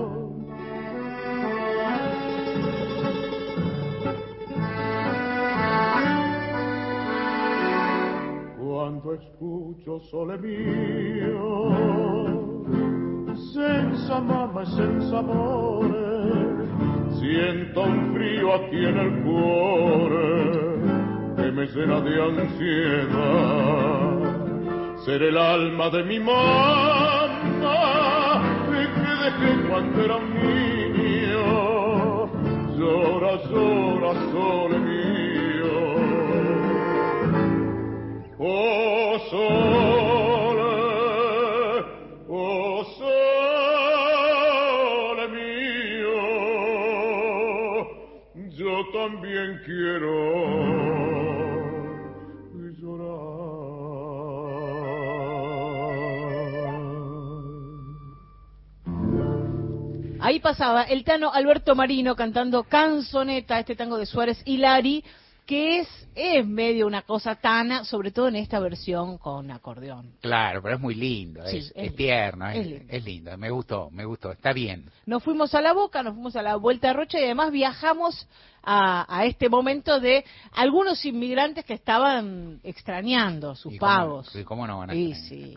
[8.87, 11.73] Cuando escucho sole mio,
[13.53, 16.69] senza mamma e senza amore,
[17.19, 20.79] siento un frío aquí en el cuore
[21.35, 23.75] que me llena de ansiedad.
[25.05, 27.35] Ser el alma de mi mamá
[28.71, 31.45] y que dejé cuando era un niño.
[32.79, 34.86] Llora, llora, sole
[60.21, 65.05] Ahí pasaba el Tano Alberto Marino cantando Canzoneta, este tango de Suárez y Lari,
[65.47, 70.17] que es, es medio una cosa tana, sobre todo en esta versión con acordeón.
[70.21, 72.85] Claro, pero es muy lindo, Sí, es, es es lindo, tierno, es lindo.
[72.93, 74.91] es lindo, me gustó, me gustó, está bien.
[75.07, 78.27] Nos fuimos a la Boca, nos fuimos a la Vuelta de Rocha y además viajamos
[78.63, 84.35] a, a este momento de algunos inmigrantes que estaban extrañando sus ¿Y cómo- pagos.
[84.35, 85.57] y cómo no van a Sí, sí.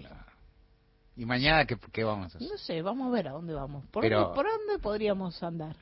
[1.17, 2.41] ¿Y mañana qué, qué vamos a hacer?
[2.49, 3.83] No sé, vamos a ver a dónde vamos.
[3.91, 5.75] ¿Por, Pero- dónde, por dónde podríamos andar?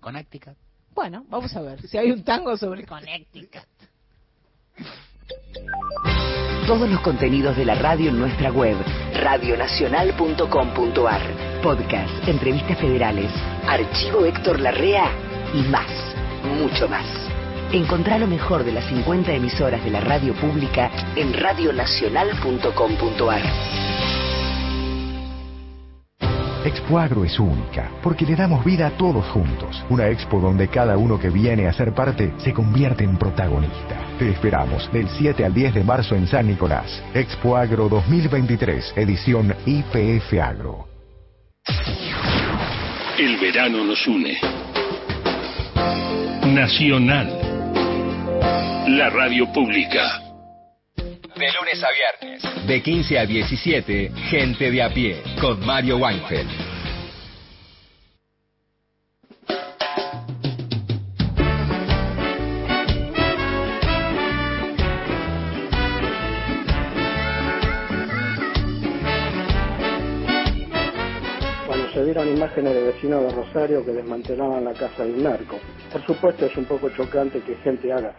[0.00, 0.54] Connecticut.
[0.98, 3.62] Bueno, vamos a ver si hay un tango sobre Connecticut.
[6.66, 8.76] Todos los contenidos de la radio en nuestra web,
[9.14, 11.62] radionacional.com.ar.
[11.62, 13.30] Podcast, entrevistas federales,
[13.68, 15.08] archivo Héctor Larrea
[15.54, 15.86] y más,
[16.58, 17.06] mucho más.
[17.70, 24.17] Encontrá lo mejor de las 50 emisoras de la radio pública en radionacional.com.ar.
[26.68, 29.82] Expo Agro es única, porque le damos vida a todos juntos.
[29.88, 33.96] Una expo donde cada uno que viene a ser parte se convierte en protagonista.
[34.18, 37.02] Te esperamos del 7 al 10 de marzo en San Nicolás.
[37.14, 40.88] Expo Agro 2023, edición IPF Agro.
[43.18, 44.36] El verano nos une.
[46.52, 47.28] Nacional.
[48.88, 50.27] La radio pública.
[51.38, 52.66] De lunes a viernes.
[52.66, 56.50] De 15 a 17, Gente de a pie, con Mario Weinfeld.
[71.68, 75.60] cuando se vieron imágenes de vecinos de Rosario que desmantelaban la casa de un narco.
[75.92, 78.12] Por supuesto es un poco chocante que gente haga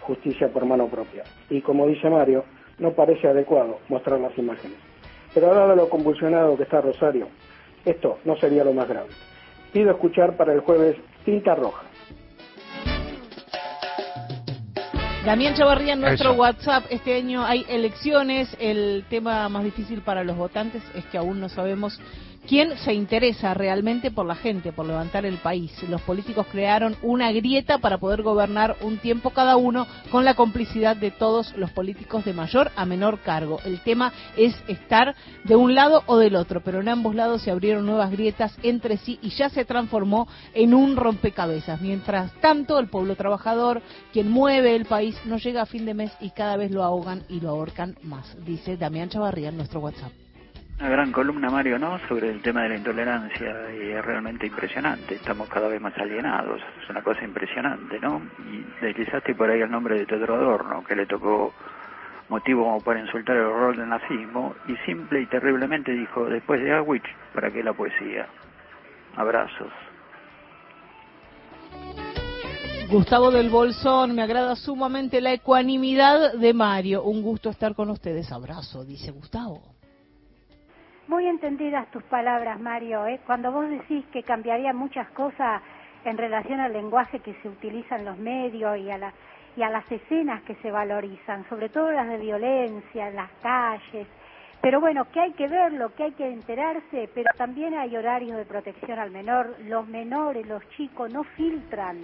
[0.00, 1.22] justicia por mano propia.
[1.50, 2.44] Y como dice Mario,
[2.78, 4.78] no parece adecuado mostrar las imágenes.
[5.32, 7.28] Pero dado lo convulsionado que está Rosario,
[7.84, 9.08] esto no sería lo más grave.
[9.72, 11.84] Pido escuchar para el jueves Tinta Roja.
[15.24, 16.40] Damián Chavarría en nuestro Eso.
[16.40, 16.84] WhatsApp.
[16.90, 18.54] Este año hay elecciones.
[18.60, 21.98] El tema más difícil para los votantes es que aún no sabemos
[22.48, 25.72] quién se interesa realmente por la gente, por levantar el país.
[25.88, 30.96] Los políticos crearon una grieta para poder gobernar un tiempo cada uno con la complicidad
[30.96, 33.58] de todos los políticos de mayor a menor cargo.
[33.64, 35.14] El tema es estar
[35.44, 38.96] de un lado o del otro, pero en ambos lados se abrieron nuevas grietas entre
[38.98, 41.80] sí y ya se transformó en un rompecabezas.
[41.80, 43.82] Mientras tanto, el pueblo trabajador,
[44.12, 47.22] quien mueve el país, no llega a fin de mes y cada vez lo ahogan
[47.28, 50.23] y lo ahorcan más, dice Damián Chavarría en nuestro WhatsApp.
[50.80, 51.98] Una gran columna, Mario, ¿no?
[52.08, 55.14] Sobre el tema de la intolerancia y es realmente impresionante.
[55.14, 56.60] Estamos cada vez más alienados.
[56.82, 58.20] Es una cosa impresionante, ¿no?
[58.50, 61.54] Y deslizaste por ahí el nombre de Teodoro Adorno, que le tocó
[62.28, 66.72] motivo como para insultar el horror del nazismo y simple y terriblemente dijo, después de
[66.72, 68.26] Auschwitz, ¿para qué la poesía?
[69.16, 69.72] Abrazos.
[72.90, 77.04] Gustavo del Bolsón, me agrada sumamente la ecuanimidad de Mario.
[77.04, 78.30] Un gusto estar con ustedes.
[78.32, 79.73] Abrazo, dice Gustavo.
[81.08, 83.06] Muy entendidas tus palabras, Mario.
[83.06, 83.20] ¿eh?
[83.26, 85.60] Cuando vos decís que cambiaría muchas cosas
[86.04, 89.12] en relación al lenguaje que se utiliza en los medios y a, la-
[89.56, 94.06] y a las escenas que se valorizan, sobre todo las de violencia en las calles.
[94.62, 98.46] Pero bueno, que hay que verlo, que hay que enterarse, pero también hay horarios de
[98.46, 99.54] protección al menor.
[99.66, 101.98] Los menores, los chicos, no filtran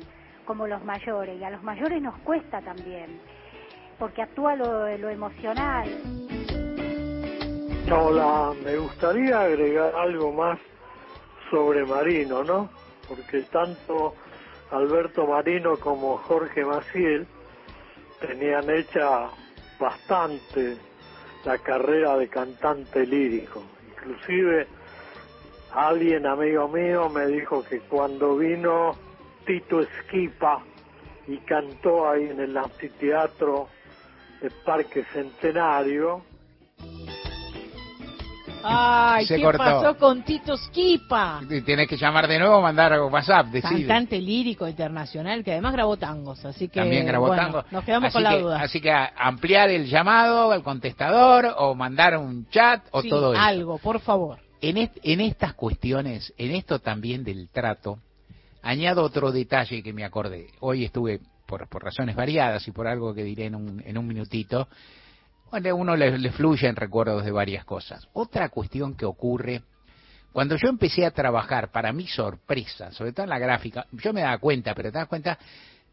[0.45, 3.19] como los mayores y a los mayores nos cuesta también,
[3.99, 5.89] porque actúa lo, lo emocional.
[7.89, 10.59] Hola, me gustaría agregar algo más
[11.51, 12.69] sobre Marino, ¿no?
[13.09, 14.15] Porque tanto
[14.71, 17.27] Alberto Marino como Jorge Maciel
[18.21, 19.31] tenían hecha
[19.79, 20.77] bastante
[21.45, 23.63] la carrera de cantante lírico.
[23.91, 24.69] Inclusive
[25.73, 28.95] alguien amigo mío me dijo que cuando vino
[29.47, 30.63] Tito Esquipa
[31.27, 33.69] y cantó ahí en el anfiteatro
[34.41, 36.23] del Parque Centenario,
[38.63, 39.59] Ay, Se ¿qué cortó.
[39.59, 41.41] pasó con Tito Skipa?
[41.65, 43.87] Tienes que llamar de nuevo, mandar WhatsApp, decir.
[43.87, 47.65] Cantante lírico internacional que además grabó tangos, así que También grabó bueno, tango.
[47.71, 48.61] Nos quedamos así con la que, duda.
[48.63, 53.43] Así que ampliar el llamado al contestador o mandar un chat o Sí, todo eso.
[53.43, 54.39] algo, por favor.
[54.61, 57.99] En, est- en estas cuestiones, en esto también del trato,
[58.63, 60.49] añado otro detalle que me acordé.
[60.61, 64.07] Hoy estuve, por, por razones variadas y por algo que diré en un, en un
[64.07, 64.69] minutito,
[65.51, 68.07] bueno, a uno le, le fluyen recuerdos de varias cosas.
[68.13, 69.63] Otra cuestión que ocurre,
[70.33, 74.21] cuando yo empecé a trabajar, para mi sorpresa, sobre todo en la gráfica, yo me
[74.21, 75.39] daba cuenta, pero te das cuenta,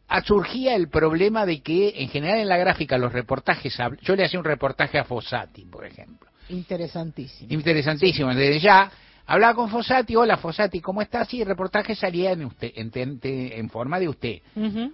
[0.07, 4.25] ah, surgía el problema de que en general en la gráfica los reportajes, yo le
[4.25, 6.29] hacía un reportaje a Fossati, por ejemplo.
[6.49, 7.51] Interesantísimo.
[7.51, 8.29] Interesantísimo.
[8.34, 8.91] Desde ya
[9.25, 11.34] hablaba con Fossati, hola Fossati, ¿cómo estás?
[11.34, 14.38] Y el reportaje salía en usted, en, en- en forma de usted.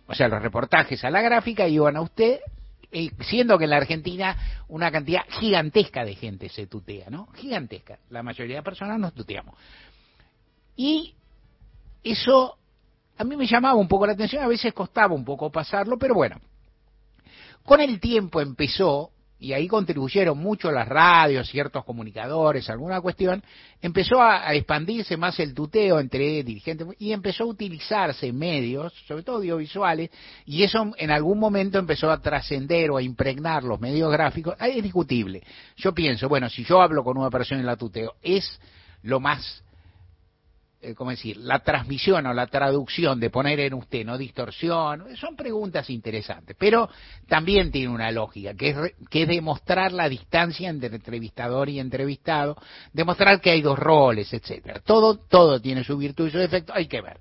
[0.08, 2.40] O sea, los reportajes a la gráfica iban a usted,
[2.94, 4.38] eh, siendo que en la Argentina
[4.68, 7.28] una cantidad gigantesca de gente se tutea, ¿no?
[7.34, 7.98] Gigantesca.
[8.10, 9.56] La mayoría de personas nos tuteamos.
[10.76, 11.16] Y
[12.04, 12.58] eso
[13.18, 16.14] a mí me llamaba un poco la atención, a veces costaba un poco pasarlo, pero
[16.14, 16.40] bueno.
[17.64, 19.12] Con el tiempo empezó,
[19.44, 23.44] y ahí contribuyeron mucho las radios, ciertos comunicadores, alguna cuestión,
[23.82, 29.38] empezó a, expandirse más el tuteo entre dirigentes y empezó a utilizarse medios, sobre todo
[29.38, 30.12] audiovisuales,
[30.46, 34.56] y eso en algún momento empezó a trascender o a impregnar los medios gráficos.
[34.60, 35.44] Ah, Es discutible.
[35.76, 38.62] Yo pienso, bueno, si yo hablo con una persona y la tuteo, es
[39.02, 39.62] lo más
[40.84, 41.38] eh, ¿cómo decir?
[41.38, 46.90] La transmisión o la traducción de poner en usted, no distorsión, son preguntas interesantes, pero
[47.28, 48.78] también tiene una lógica, que es,
[49.10, 52.58] que es demostrar la distancia entre entrevistador y entrevistado,
[52.92, 54.82] demostrar que hay dos roles, etcétera.
[54.82, 57.18] Todo, todo tiene su virtud y su defecto, hay que ver.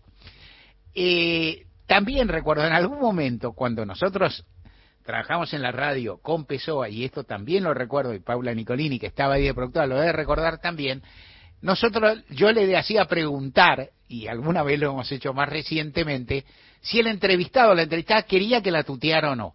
[0.95, 4.45] Eh, también recuerdo en algún momento cuando nosotros
[5.05, 9.07] trabajamos en la radio con Pessoa, y esto también lo recuerdo, y Paula Nicolini, que
[9.07, 11.03] estaba ahí de productora, lo debe recordar también,
[11.63, 16.45] nosotros, yo le hacía preguntar, y alguna vez lo hemos hecho más recientemente,
[16.81, 19.55] si el entrevistado o la entrevistada quería que la tuteara o no.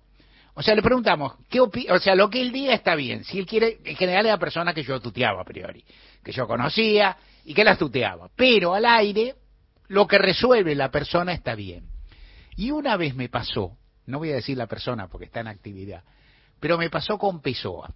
[0.53, 3.23] O sea, le preguntamos, ¿qué o sea, lo que él diga está bien.
[3.25, 5.83] Si él quiere, en general era persona que yo tuteaba a priori,
[6.23, 7.15] que yo conocía
[7.45, 8.29] y que las tuteaba.
[8.35, 9.35] Pero al aire,
[9.89, 11.83] lo que resuelve la persona está bien.
[12.55, 13.77] Y una vez me pasó,
[14.07, 16.03] no voy a decir la persona porque está en actividad,
[16.59, 17.93] pero me pasó con Pessoa,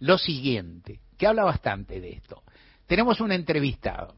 [0.00, 2.42] lo siguiente, que habla bastante de esto.
[2.92, 4.16] Tenemos un entrevistado,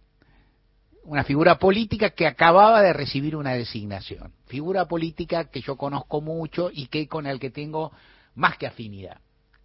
[1.05, 6.71] una figura política que acababa de recibir una designación, figura política que yo conozco mucho
[6.73, 7.93] y que con el que tengo
[8.35, 9.19] más que afinidad,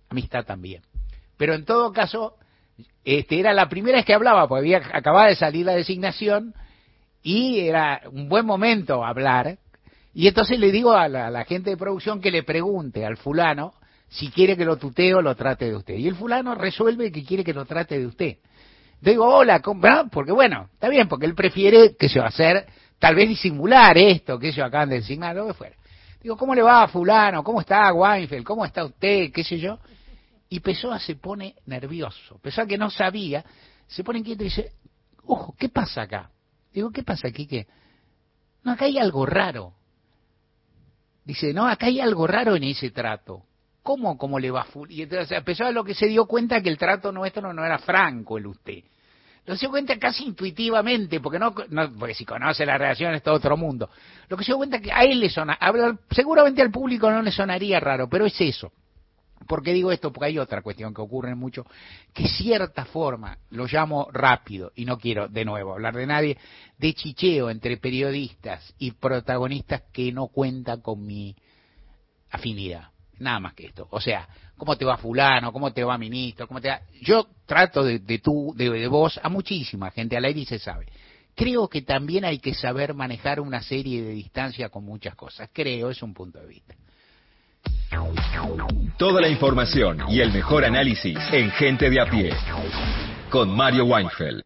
[0.10, 0.84] amistad también.
[1.38, 2.36] Pero en todo caso,
[3.04, 6.54] este era la primera vez que hablaba, porque había acababa de salir la designación
[7.24, 9.58] y era un buen momento hablar.
[10.14, 13.18] Y entonces le digo a la, a la gente de producción que le pregunte al
[13.18, 13.74] fulano
[14.08, 15.96] si quiere que lo tutee o lo trate de usted.
[15.96, 18.38] Y el fulano resuelve que quiere que lo trate de usted.
[19.02, 20.06] Digo, hola, ¿cómo va?
[20.12, 22.68] porque bueno, está bien, porque él prefiere que se va a hacer,
[23.00, 25.76] tal vez disimular esto, que ellos acaban de designar, lo que fuera.
[26.22, 27.44] Digo, ¿cómo le va a fulano?
[27.44, 28.44] ¿Cómo está Weinfeld?
[28.44, 29.32] ¿Cómo está usted?
[29.32, 29.80] ¿Qué sé yo?
[30.50, 32.40] Y Pessoa se pone nervioso.
[32.40, 33.46] Pessoa que no sabía,
[33.88, 34.74] se pone inquieto y dice,
[35.24, 36.30] ojo, ¿qué pasa acá?
[36.74, 37.48] Digo, ¿qué pasa aquí?
[37.48, 37.68] que
[38.64, 39.74] No, acá hay algo raro.
[41.24, 43.44] Dice, no, acá hay algo raro en ese trato.
[43.84, 44.68] ¿Cómo, cómo le va a?
[44.90, 48.38] Y entonces a lo que se dio cuenta que el trato nuestro no era franco,
[48.38, 48.84] el usted.
[49.46, 51.54] Lo se dio cuenta casi intuitivamente, porque no,
[51.98, 53.90] porque si conoce la relación es todo otro mundo.
[54.28, 55.58] Lo que se dio cuenta que a él le sona,
[56.12, 58.72] seguramente al público no le sonaría raro, pero es eso.
[59.48, 60.14] ¿Por qué digo esto?
[60.14, 61.66] Porque hay otra cuestión que ocurre mucho,
[62.14, 66.38] que cierta forma, lo llamo rápido, y no quiero de nuevo hablar de nadie,
[66.78, 71.36] de chicheo entre periodistas y protagonistas que no cuentan con mi
[72.30, 72.90] afinidad.
[73.20, 73.88] Nada más que esto.
[73.92, 74.28] O sea,
[74.58, 75.52] ¿cómo te va fulano?
[75.52, 76.48] ¿Cómo te va ministro?
[76.48, 76.70] ¿Cómo te?
[77.02, 80.88] Yo trato de, de tú, de, de vos, a muchísima gente al aire se sabe.
[81.36, 85.50] Creo que también hay que saber manejar una serie de distancia con muchas cosas.
[85.54, 86.76] Creo, es un punto de vista.
[88.98, 92.34] Toda la información y el mejor análisis en Gente de a pie.
[93.30, 94.44] Con Mario Weinfeld.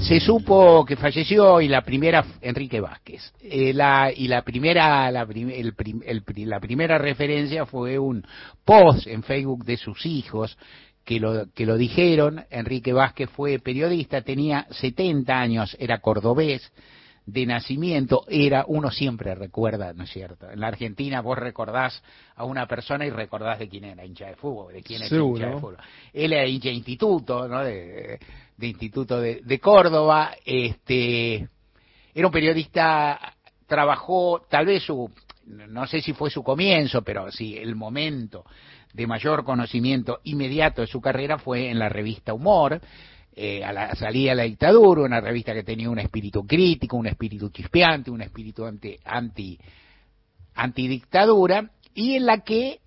[0.00, 3.32] Se supo que falleció y la primera Enrique Vázquez.
[3.42, 5.74] Eh, la, y la primera la, el
[6.46, 8.26] la primera referencia fue un
[8.64, 10.56] post en Facebook de sus hijos
[11.04, 12.44] que lo que lo dijeron.
[12.50, 16.72] Enrique Vázquez fue periodista, tenía 70 años, era cordobés
[17.26, 20.50] de nacimiento era, uno siempre recuerda, ¿no es cierto?
[20.50, 22.02] En la Argentina vos recordás
[22.34, 25.36] a una persona y recordás de quién era hincha de fútbol, de quién es Seguro.
[25.36, 25.76] hincha de fútbol.
[26.12, 27.62] Él era hincha de instituto, ¿no?
[27.62, 28.18] De,
[28.56, 31.48] de instituto de, de Córdoba, este,
[32.14, 33.36] era un periodista,
[33.66, 35.10] trabajó, tal vez su,
[35.46, 38.44] no sé si fue su comienzo, pero sí, el momento
[38.92, 42.80] de mayor conocimiento inmediato de su carrera fue en la revista Humor,
[43.42, 47.06] eh, a la salida de la dictadura, una revista que tenía un espíritu crítico, un
[47.06, 49.58] espíritu chispeante, un espíritu anti, anti
[50.54, 52.80] antidictadura, y en la que,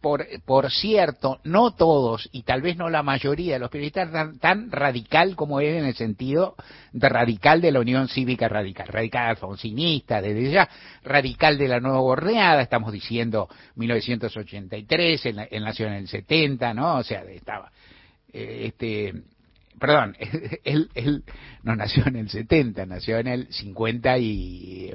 [0.00, 4.70] por, cierto, no todos, y tal vez no la mayoría de los periodistas tan, tan
[4.70, 6.56] radical como él en el sentido
[6.94, 10.70] de radical de la Unión Cívica Radical, radical alfonsinista, desde ya,
[11.04, 16.96] radical de la Nueva Borneada, estamos diciendo 1983, él, él nació en el 70, ¿no?
[16.96, 17.70] O sea, estaba,
[18.32, 19.12] eh, este,
[19.82, 20.16] perdón,
[20.64, 21.24] él, él
[21.64, 24.92] no nació en el 70, nació en el 50 y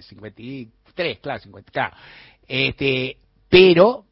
[0.00, 1.96] 53, claro, 50, claro.
[2.48, 4.06] Este, pero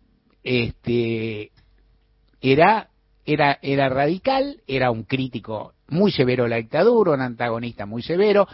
[0.44, 1.50] este
[2.40, 2.88] era
[3.26, 8.46] era era radical, era un crítico muy severo de la dictadura, un antagonista muy severo,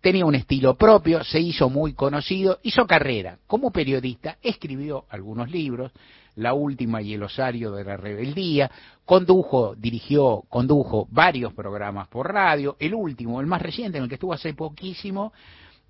[0.00, 3.38] tenía un estilo propio, se hizo muy conocido, hizo carrera.
[3.46, 5.92] Como periodista, escribió algunos libros,
[6.36, 8.70] La última y el osario de la rebeldía,
[9.04, 14.14] condujo, dirigió, condujo varios programas por radio, el último, el más reciente, en el que
[14.14, 15.32] estuvo hace poquísimo,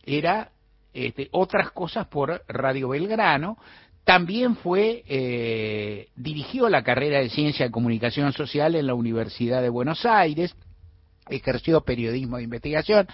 [0.02, 0.50] era
[0.92, 3.58] este, otras cosas por Radio Belgrano,
[4.02, 9.68] también fue, eh, dirigió la carrera de Ciencia de Comunicación Social en la Universidad de
[9.68, 10.56] Buenos Aires,
[11.28, 13.06] ejerció periodismo de investigación,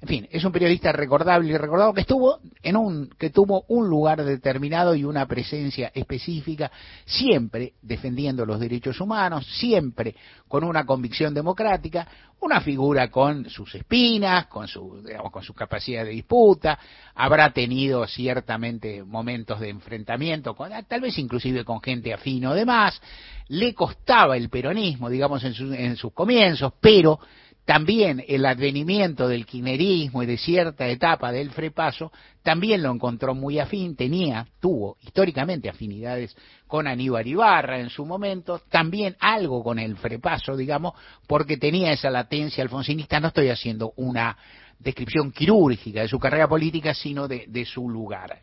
[0.00, 3.88] En fin, es un periodista recordable y recordado que estuvo en un, que tuvo un
[3.88, 6.70] lugar determinado y una presencia específica,
[7.06, 10.14] siempre defendiendo los derechos humanos, siempre
[10.48, 12.06] con una convicción democrática,
[12.40, 16.78] una figura con sus espinas, con su, digamos, con su capacidad de disputa,
[17.14, 23.00] habrá tenido ciertamente momentos de enfrentamiento, con, tal vez inclusive con gente afín o demás,
[23.48, 27.18] le costaba el peronismo, digamos, en, su- en sus comienzos, pero
[27.66, 32.12] también el advenimiento del kirchnerismo y de cierta etapa del frepaso
[32.44, 36.36] también lo encontró muy afín, tenía, tuvo históricamente afinidades
[36.68, 40.94] con Aníbal Ibarra en su momento, también algo con el frepaso, digamos,
[41.26, 44.38] porque tenía esa latencia alfonsinista, no estoy haciendo una
[44.78, 48.38] descripción quirúrgica de su carrera política, sino de, de su lugar.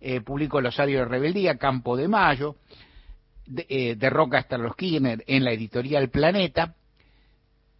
[0.00, 2.56] Eh, publicó El Osario de Rebeldía, Campo de Mayo,
[3.44, 6.74] de, eh, de Roca hasta los Kirchner en la editorial Planeta,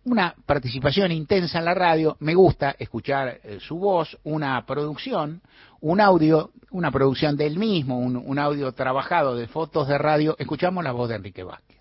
[0.04, 5.42] una participación intensa en la radio, me gusta escuchar eh, su voz, una producción,
[5.80, 10.82] un audio, una producción del mismo, un, un audio trabajado de fotos de radio, escuchamos
[10.82, 11.71] la voz de Enrique Vázquez.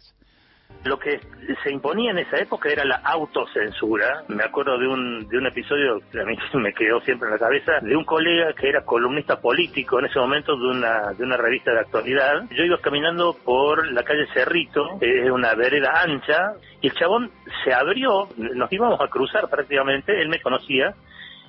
[0.83, 1.19] Lo que
[1.63, 4.23] se imponía en esa época era la autocensura.
[4.27, 7.39] Me acuerdo de un, de un episodio que a mí me quedó siempre en la
[7.39, 11.37] cabeza, de un colega que era columnista político en ese momento de una, de una
[11.37, 12.43] revista de actualidad.
[12.49, 17.29] Yo iba caminando por la calle Cerrito, es una vereda ancha, y el chabón
[17.63, 20.95] se abrió, nos íbamos a cruzar prácticamente, él me conocía,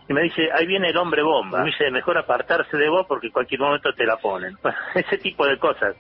[0.09, 1.61] y me dice, ahí viene el hombre bomba.
[1.61, 4.57] Me dice, mejor apartarse de vos porque en cualquier momento te la ponen.
[4.95, 5.97] Ese tipo de cosas.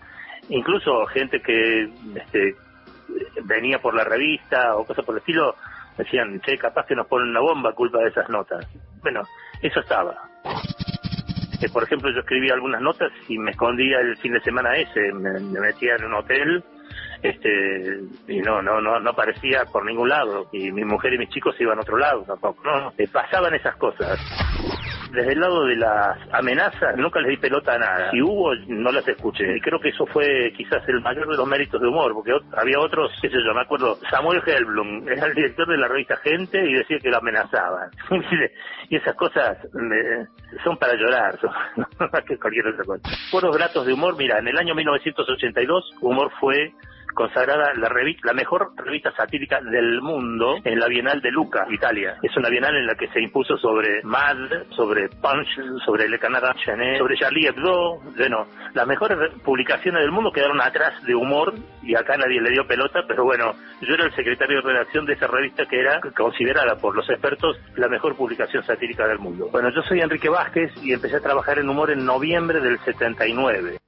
[0.49, 2.57] Incluso gente que este,
[3.45, 5.57] venía por la revista o cosas por el estilo,
[5.97, 8.66] decían, che, capaz que nos ponen una bomba culpa de esas notas.
[9.03, 9.23] Bueno,
[9.61, 10.16] eso estaba.
[11.61, 15.12] Eh, por ejemplo, yo escribía algunas notas y me escondía el fin de semana ese,
[15.12, 16.65] me, me metía en un hotel
[17.23, 21.29] este y no no no no aparecía por ningún lado y mi mujer y mis
[21.31, 24.19] chicos iban a otro lado tampoco no Eh, pasaban esas cosas
[25.12, 28.10] desde el lado de las amenazas nunca les di pelota a nada.
[28.10, 29.56] Si hubo no las escuché.
[29.56, 32.78] Y creo que eso fue quizás el mayor de los méritos de humor porque había
[32.80, 36.59] otros qué sé yo me acuerdo Samuel Helblum era el director de la revista Gente
[36.68, 37.90] y decía que lo amenazaban.
[38.89, 40.26] Y esas cosas me-
[40.64, 41.51] son para llorar son
[42.12, 46.30] más que cualquier otra cosa Fueron gratos de humor mira en el año 1982 humor
[46.40, 46.72] fue
[47.14, 47.90] consagrada la
[48.22, 52.16] la mejor revista satírica del mundo en la Bienal de Luca, Italia.
[52.22, 54.36] Es una bienal en la que se impuso sobre Mad,
[54.70, 58.01] sobre Punch, sobre Le Canada Chenet, sobre Charlie Hebdo.
[58.16, 62.51] Bueno, las mejores re- publicaciones del mundo quedaron atrás de humor y acá nadie le
[62.51, 66.01] dio pelota, pero bueno, yo era el secretario de redacción de esa revista que era
[66.16, 69.48] considerada por los expertos la mejor publicación satírica del mundo.
[69.52, 73.78] Bueno, yo soy Enrique Vázquez y empecé a trabajar en humor en noviembre del 79.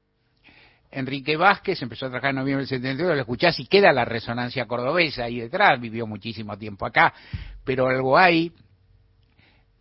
[0.95, 4.67] Enrique Vázquez empezó a trabajar en noviembre del 72, lo escuchás y queda la resonancia
[4.67, 7.13] cordobesa ahí detrás, vivió muchísimo tiempo acá,
[7.65, 8.53] pero algo hay.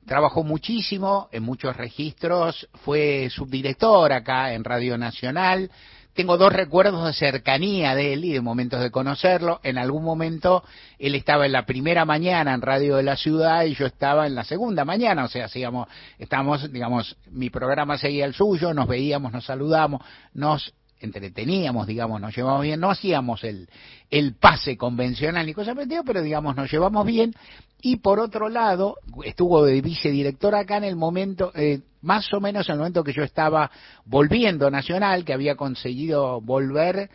[0.06, 5.72] Trabajó muchísimo en muchos registros, fue subdirector acá en Radio Nacional.
[6.14, 9.60] Tengo dos recuerdos de cercanía de él y de momentos de conocerlo.
[9.64, 10.64] En algún momento
[11.00, 14.36] él estaba en la primera mañana en Radio de la Ciudad y yo estaba en
[14.36, 15.88] la segunda mañana, o sea, hacíamos,
[16.20, 20.02] estábamos, digamos, mi programa seguía el suyo, nos veíamos, nos saludamos,
[20.34, 20.74] nos
[21.04, 23.70] entreteníamos, digamos, nos llevamos bien, no hacíamos el,
[24.10, 27.34] el pase convencional ni cosa parecida, pero digamos, nos llevamos bien.
[27.82, 32.68] Y por otro lado, estuvo de vicedirector acá en el momento, eh, más o menos
[32.68, 33.70] en el momento que yo estaba
[34.06, 37.10] volviendo Nacional, que había conseguido volver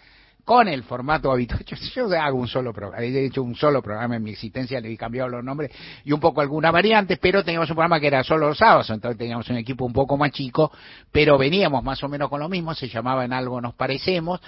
[0.48, 1.62] con el formato habitual.
[1.94, 4.96] Yo, hago un solo programa, he hecho un solo programa en mi existencia, le he
[4.96, 5.70] cambiado los nombres
[6.06, 9.18] y un poco algunas variantes, pero teníamos un programa que era solo los sábados, entonces
[9.18, 10.72] teníamos un equipo un poco más chico,
[11.12, 14.40] pero veníamos más o menos con lo mismo, se llamaba En algo nos parecemos,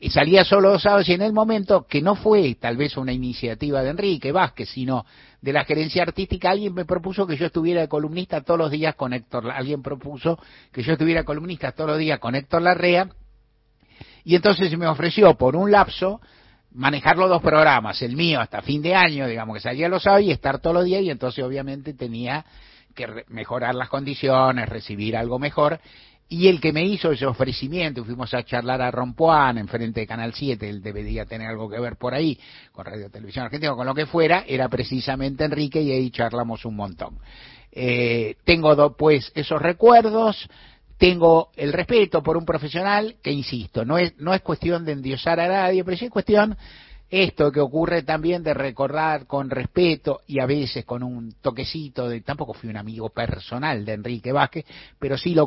[0.00, 3.12] y salía solo los sábados y en el momento que no fue tal vez una
[3.12, 5.06] iniciativa de Enrique Vázquez, sino
[5.40, 8.96] de la gerencia artística, alguien me propuso que yo estuviera de columnista todos los días
[8.96, 10.36] con Héctor, alguien propuso
[10.72, 13.08] que yo estuviera columnista todos los días con Héctor Larrea,
[14.24, 16.20] y entonces me ofreció por un lapso
[16.74, 20.26] manejar los dos programas, el mío hasta fin de año, digamos que salía los sábados
[20.26, 22.44] y estar todos los días y entonces obviamente tenía
[22.94, 25.80] que mejorar las condiciones, recibir algo mejor.
[26.28, 30.32] Y el que me hizo ese ofrecimiento, fuimos a charlar a Rompuán, enfrente de Canal
[30.32, 32.38] 7, él debería tener algo que ver por ahí,
[32.72, 36.76] con Radio Televisión Argentina, con lo que fuera, era precisamente Enrique y ahí charlamos un
[36.76, 37.18] montón.
[37.70, 40.48] Eh, tengo pues esos recuerdos,
[41.02, 45.40] tengo el respeto por un profesional que, insisto, no es, no es cuestión de endiosar
[45.40, 46.56] a nadie, pero sí es cuestión
[47.10, 52.20] esto que ocurre también de recordar con respeto y a veces con un toquecito de
[52.20, 54.64] tampoco fui un amigo personal de Enrique Vázquez
[54.98, 55.46] pero sí lo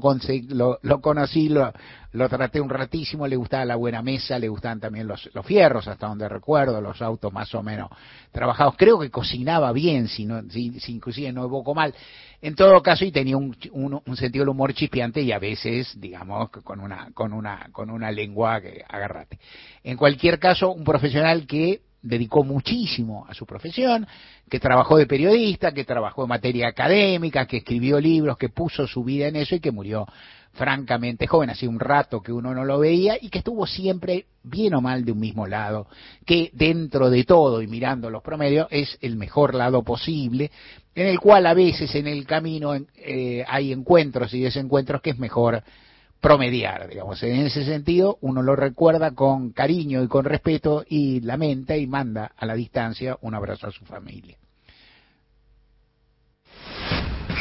[0.49, 1.73] lo, lo conocí lo,
[2.15, 5.87] lo traté un ratísimo le gustaba la buena mesa le gustaban también los, los fierros
[5.87, 7.89] hasta donde recuerdo los autos más o menos
[8.31, 8.75] trabajados.
[8.77, 11.93] Creo que cocinaba bien si no si, si inclusive no evoco mal.
[12.41, 15.99] En todo caso y tenía un, un, un sentido del humor chispeante y a veces
[15.99, 19.39] digamos con una con una con una lengua que agarrate.
[19.83, 24.07] En cualquier caso un profesional que dedicó muchísimo a su profesión,
[24.47, 29.03] que trabajó de periodista, que trabajó en materia académica, que escribió libros, que puso su
[29.03, 30.05] vida en eso y que murió
[30.55, 34.73] francamente joven, hace un rato que uno no lo veía y que estuvo siempre bien
[34.73, 35.87] o mal de un mismo lado,
[36.25, 40.51] que dentro de todo y mirando los promedios es el mejor lado posible,
[40.95, 45.19] en el cual a veces en el camino eh, hay encuentros y desencuentros que es
[45.19, 45.61] mejor
[46.21, 47.21] promediar, digamos.
[47.21, 52.31] En ese sentido, uno lo recuerda con cariño y con respeto y lamenta y manda
[52.35, 54.37] a la distancia un abrazo a su familia.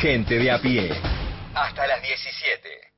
[0.00, 0.90] Gente de a pie.
[1.54, 2.93] Hasta las 17.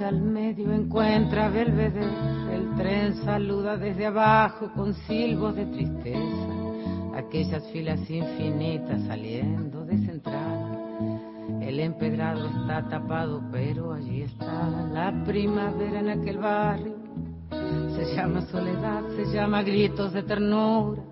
[0.00, 2.06] Al medio, encuentra Belvedere.
[2.52, 7.16] El tren saluda desde abajo con silbos de tristeza.
[7.16, 10.43] Aquellas filas infinitas saliendo de central.
[11.74, 16.94] El empedrado está tapado, pero allí está la primavera en aquel barrio.
[17.50, 21.02] Se llama soledad, se llama gritos de ternura,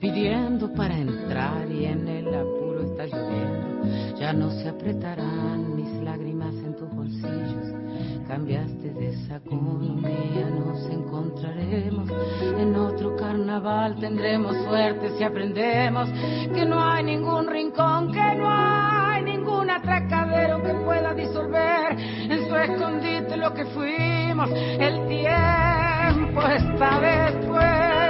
[0.00, 4.18] pidiendo para entrar y en el apuro está lloviendo.
[4.18, 8.26] Ya no se apretarán mis lágrimas en tus bolsillos.
[8.26, 12.10] Cambiaste de esa economía, nos encontraremos
[12.58, 13.94] en otro carnaval.
[14.00, 16.08] Tendremos suerte si aprendemos
[16.52, 19.22] que no hay ningún rincón, que no hay
[19.70, 24.50] atracadero que pueda disolver en su escondite lo que fuimos.
[24.50, 28.00] El tiempo está después.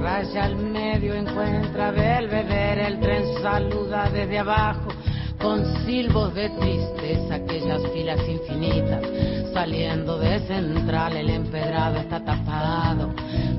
[0.00, 4.91] Raya al medio, encuentra Belvedere, el tren saluda desde abajo
[5.42, 9.02] con silbos de tristeza, aquellas filas infinitas,
[9.52, 13.12] saliendo de central, el empedrado está tapado,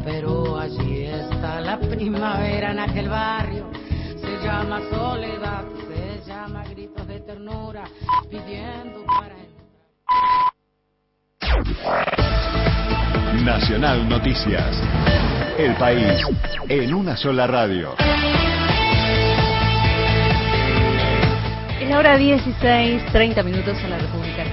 [0.03, 3.69] pero allí está la primavera en aquel barrio,
[4.15, 7.83] se llama soledad, se llama gritos de ternura,
[8.29, 9.33] pidiendo para
[13.43, 14.81] Nacional Noticias.
[15.57, 16.25] El país
[16.69, 17.93] en una sola radio.
[21.83, 24.45] Es la hora 16, 30 minutos en la República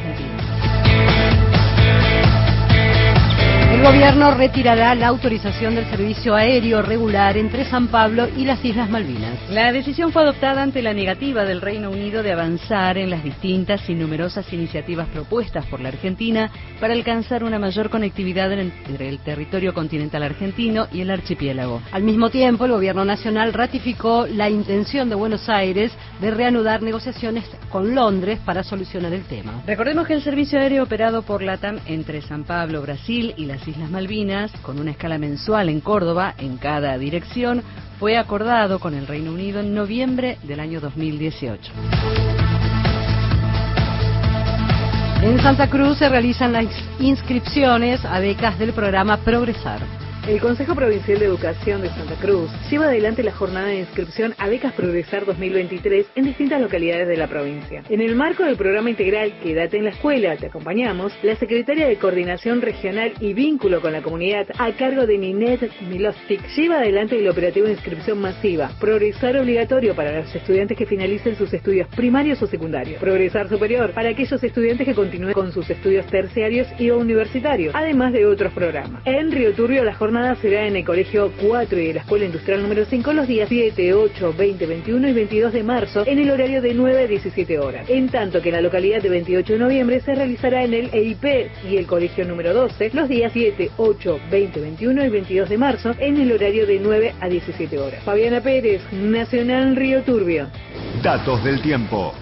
[3.81, 8.91] El gobierno retirará la autorización del servicio aéreo regular entre San Pablo y las Islas
[8.91, 9.39] Malvinas.
[9.49, 13.89] La decisión fue adoptada ante la negativa del Reino Unido de avanzar en las distintas
[13.89, 19.73] y numerosas iniciativas propuestas por la Argentina para alcanzar una mayor conectividad entre el territorio
[19.73, 21.81] continental argentino y el archipiélago.
[21.91, 25.91] Al mismo tiempo, el gobierno nacional ratificó la intención de Buenos Aires
[26.21, 29.63] de reanudar negociaciones con Londres para solucionar el tema.
[29.67, 33.91] Recordemos que el servicio aéreo operado por LATAM entre San Pablo, Brasil y las Islas
[33.91, 37.63] Malvinas, con una escala mensual en Córdoba en cada dirección,
[37.99, 41.73] fue acordado con el Reino Unido en noviembre del año 2018.
[45.23, 46.67] En Santa Cruz se realizan las
[46.99, 50.00] inscripciones a becas del programa Progresar.
[50.29, 54.49] El Consejo Provincial de Educación de Santa Cruz lleva adelante la jornada de inscripción a
[54.49, 57.83] Becas Progresar 2023 en distintas localidades de la provincia.
[57.89, 61.97] En el marco del programa integral Quédate en la Escuela, te acompañamos, la Secretaria de
[61.97, 67.29] Coordinación Regional y Vínculo con la Comunidad a cargo de Ninet Milostic lleva adelante el
[67.29, 72.47] operativo de inscripción masiva, Progresar obligatorio para los estudiantes que finalicen sus estudios primarios o
[72.47, 78.13] secundarios, Progresar superior para aquellos estudiantes que continúen con sus estudios terciarios y universitarios, además
[78.13, 79.01] de otros programas.
[79.07, 80.10] En Río Turbio la jornada
[80.41, 83.95] será en el Colegio 4 y de la Escuela Industrial número 5 los días 7,
[83.95, 87.89] 8, 20, 21 y 22 de marzo en el horario de 9 a 17 horas.
[87.89, 91.51] En tanto que en la localidad de 28 de noviembre se realizará en el EIP
[91.71, 95.95] y el Colegio número 12 los días 7, 8, 20, 21 y 22 de marzo
[96.01, 98.03] en el horario de 9 a 17 horas.
[98.03, 100.49] Fabiana Pérez, Nacional Río Turbio.
[101.05, 102.13] Datos del tiempo.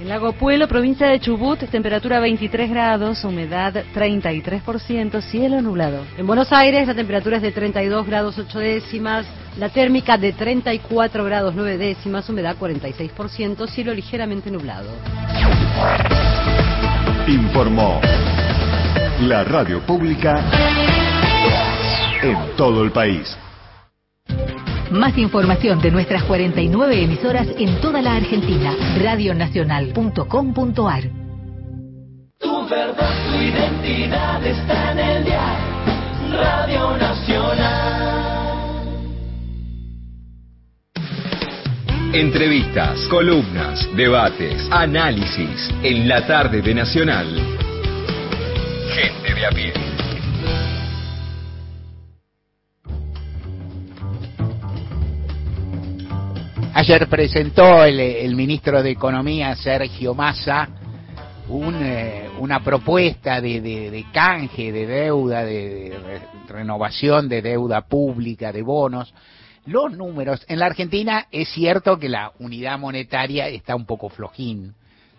[0.00, 6.04] En Lago Puelo, provincia de Chubut, temperatura 23 grados, humedad 33%, cielo nublado.
[6.16, 9.26] En Buenos Aires la temperatura es de 32 grados 8 décimas,
[9.58, 14.88] la térmica de 34 grados 9 décimas, humedad 46%, cielo ligeramente nublado.
[17.26, 18.00] Informó
[19.22, 20.44] la radio pública
[22.22, 23.36] en todo el país.
[24.90, 28.74] Más información de nuestras 49 emisoras en toda la Argentina.
[29.02, 31.02] Radionacional.com.ar
[32.38, 35.56] Tu verdad, tu identidad está en el dial.
[36.32, 37.98] Radio Nacional.
[42.12, 45.70] Entrevistas, columnas, debates, análisis.
[45.82, 47.26] En la tarde de Nacional.
[48.94, 49.87] Gente de a pie.
[56.80, 60.68] Ayer presentó el, ministro de Economía, Sergio Massa,
[61.48, 67.42] un, eh, una propuesta de, de- de canje de deuda, de, de re- renovación de
[67.42, 69.12] deuda pública, de bonos.
[69.66, 74.72] Los números, en la Argentina es cierto que la unidad monetaria está un poco flojín,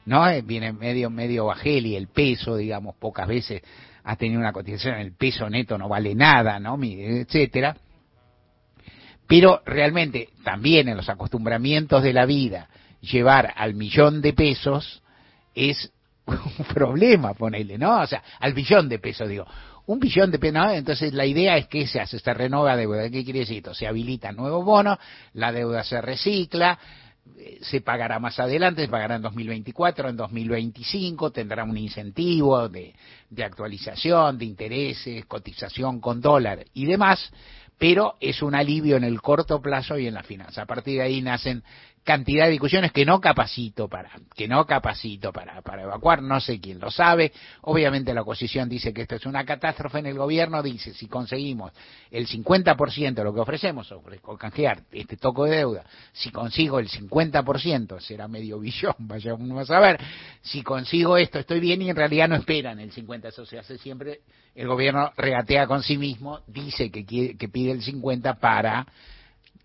[0.06, 0.30] ¿no?
[0.30, 3.62] Eh, Viene medio, medio bajel y el peso, digamos, pocas veces
[4.06, 6.80] ha tenido una cotización, el peso neto no vale nada, ¿no?
[6.82, 7.76] Etcétera.
[9.30, 12.68] Pero realmente también en los acostumbramientos de la vida,
[13.00, 15.04] llevar al millón de pesos
[15.54, 15.92] es
[16.26, 18.02] un problema, ponele, ¿no?
[18.02, 19.46] O sea, al billón de pesos, digo.
[19.86, 20.72] Un billón de pesos, ¿no?
[20.72, 23.08] Entonces la idea es que se hace, se renueva deuda.
[23.12, 23.76] ¿Qué quiere decir esto?
[23.76, 24.98] Se habilitan nuevos bonos,
[25.34, 26.80] la deuda se recicla,
[27.38, 32.96] eh, se pagará más adelante, se pagará en 2024, en 2025, tendrá un incentivo de,
[33.30, 37.32] de actualización, de intereses, cotización con dólar y demás,
[37.80, 40.64] pero es un alivio en el corto plazo y en la finanza.
[40.64, 41.64] A partir de ahí nacen
[42.10, 46.60] cantidad de discusiones que no capacito para, que no capacito para, para evacuar, no sé
[46.60, 47.32] quién lo sabe.
[47.62, 51.72] Obviamente la oposición dice que esto es una catástrofe en el gobierno, dice si conseguimos
[52.10, 56.90] el 50% de lo que ofrecemos, ofrezco canjear este toco de deuda, si consigo el
[56.90, 60.00] 50%, será medio billón, vaya uno a saber,
[60.42, 63.78] si consigo esto estoy bien y en realidad no esperan el 50%, eso se hace
[63.78, 64.22] siempre,
[64.56, 68.88] el gobierno regatea con sí mismo, dice que, quiere, que pide el 50% para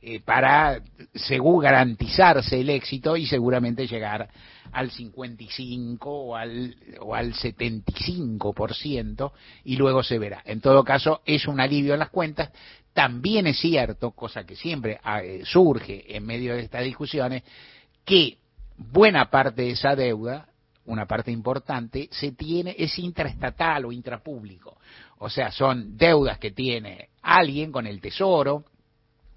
[0.06, 0.82] eh, para
[1.14, 4.28] según garantizarse el éxito y seguramente llegar
[4.70, 9.32] al 55 o al, o al 75%
[9.64, 10.43] y luego se verá.
[10.44, 12.51] En todo caso, es un alivio en las cuentas.
[12.93, 17.43] También es cierto, cosa que siempre eh, surge en medio de estas discusiones,
[18.05, 18.36] que
[18.76, 20.48] buena parte de esa deuda,
[20.85, 24.76] una parte importante, se tiene, es intraestatal o intrapúblico.
[25.20, 28.66] O sea, son deudas que tiene alguien con el tesoro,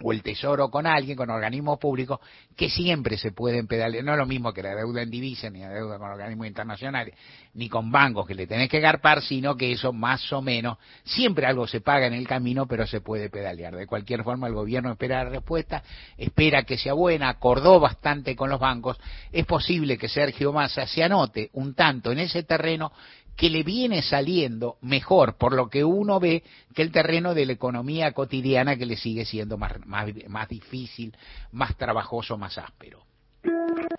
[0.01, 2.19] o el tesoro con alguien, con organismos públicos,
[2.55, 4.03] que siempre se pueden pedalear.
[4.03, 7.15] No es lo mismo que la deuda en divisa, ni la deuda con organismos internacionales,
[7.53, 11.45] ni con bancos que le tenés que garpar, sino que eso más o menos, siempre
[11.45, 13.75] algo se paga en el camino, pero se puede pedalear.
[13.75, 15.83] De cualquier forma, el gobierno espera la respuesta,
[16.17, 18.99] espera que sea buena, acordó bastante con los bancos.
[19.31, 22.91] Es posible que Sergio Massa se anote un tanto en ese terreno
[23.37, 26.43] que le viene saliendo mejor por lo que uno ve
[26.73, 31.15] que el terreno de la economía cotidiana que le sigue siendo más, más, más difícil,
[31.51, 33.03] más trabajoso, más áspero.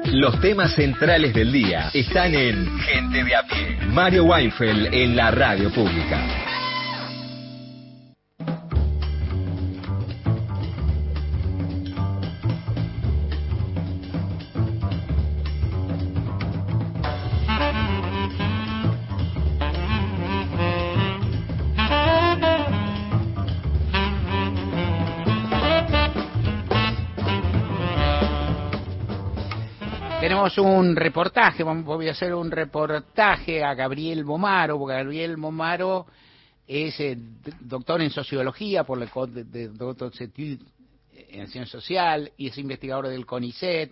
[0.04, 3.78] Los temas centrales del día están en Gente de a pie.
[3.86, 6.57] Mario Weinfeld en la radio pública.
[30.38, 36.06] Tenemos un reportaje, voy a hacer un reportaje a Gabriel Bomaro, porque Gabriel Bomaro
[36.64, 37.18] es eh,
[37.58, 40.60] doctor en sociología por École de Études
[41.30, 43.90] en ciencia social y es investigador del CONICET,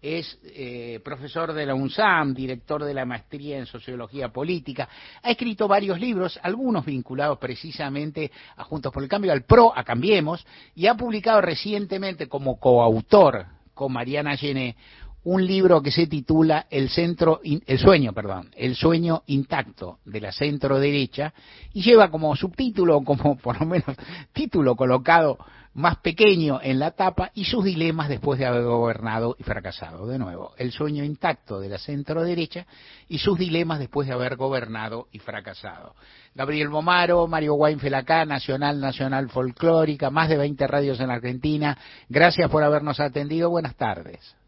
[0.00, 4.88] es eh, profesor de la UNSAM, director de la maestría en sociología política,
[5.20, 9.82] ha escrito varios libros, algunos vinculados precisamente a Juntos por el Cambio, al PRO, a
[9.82, 10.46] Cambiemos,
[10.76, 13.44] y ha publicado recientemente como coautor
[13.74, 14.76] con Mariana Gené
[15.24, 20.32] un libro que se titula El centro el sueño, perdón, El sueño intacto de la
[20.32, 21.32] centro derecha
[21.72, 23.96] y lleva como subtítulo, como por lo menos
[24.32, 25.38] título colocado
[25.72, 30.06] más pequeño en la tapa y sus dilemas después de haber gobernado y fracasado.
[30.06, 32.66] De nuevo, el sueño intacto de la centro derecha
[33.08, 35.94] y sus dilemas después de haber gobernado y fracasado.
[36.34, 41.78] Gabriel Bomaro, Mario Weinfeld acá, Nacional, Nacional Folclórica, más de 20 radios en Argentina.
[42.08, 43.50] Gracias por habernos atendido.
[43.50, 44.39] Buenas tardes.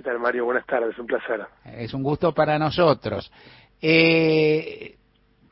[0.00, 0.46] ¿Qué tal, Mario?
[0.46, 1.42] Buenas tardes, un placer.
[1.76, 3.30] Es un gusto para nosotros.
[3.82, 4.96] Eh,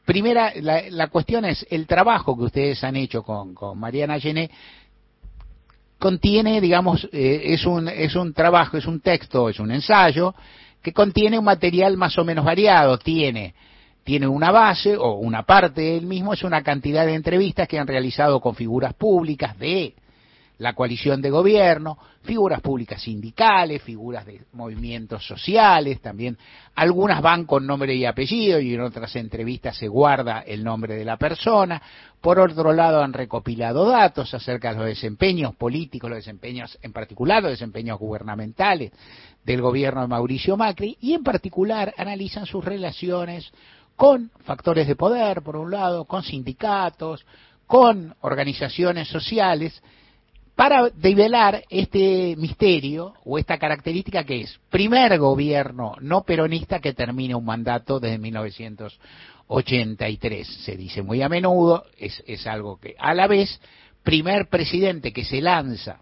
[0.06, 4.50] primera, la, la cuestión es el trabajo que ustedes han hecho con, Mariana Gené
[5.98, 10.34] contiene, digamos, eh, es un es un trabajo, es un texto, es un ensayo
[10.80, 12.96] que contiene un material más o menos variado.
[12.96, 13.54] Tiene
[14.02, 17.86] tiene una base o una parte del mismo es una cantidad de entrevistas que han
[17.86, 19.92] realizado con figuras públicas de
[20.58, 26.36] la coalición de gobierno, figuras públicas sindicales, figuras de movimientos sociales, también
[26.74, 31.04] algunas van con nombre y apellido y en otras entrevistas se guarda el nombre de
[31.04, 31.80] la persona.
[32.20, 37.42] Por otro lado han recopilado datos acerca de los desempeños políticos, los desempeños en particular,
[37.42, 38.92] los desempeños gubernamentales
[39.44, 43.52] del gobierno de Mauricio Macri y en particular analizan sus relaciones
[43.94, 47.24] con factores de poder, por un lado, con sindicatos,
[47.66, 49.82] con organizaciones sociales,
[50.58, 57.36] para develar este misterio o esta característica que es primer gobierno no peronista que termina
[57.36, 60.48] un mandato desde 1983.
[60.64, 63.60] Se dice muy a menudo, es, es algo que a la vez,
[64.02, 66.00] primer presidente que se lanza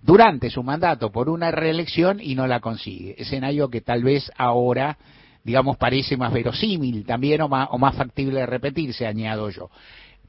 [0.00, 3.14] durante su mandato por una reelección y no la consigue.
[3.18, 4.96] Escenario que tal vez ahora,
[5.44, 9.68] digamos, parece más verosímil también o más, o más factible de repetirse, añado yo.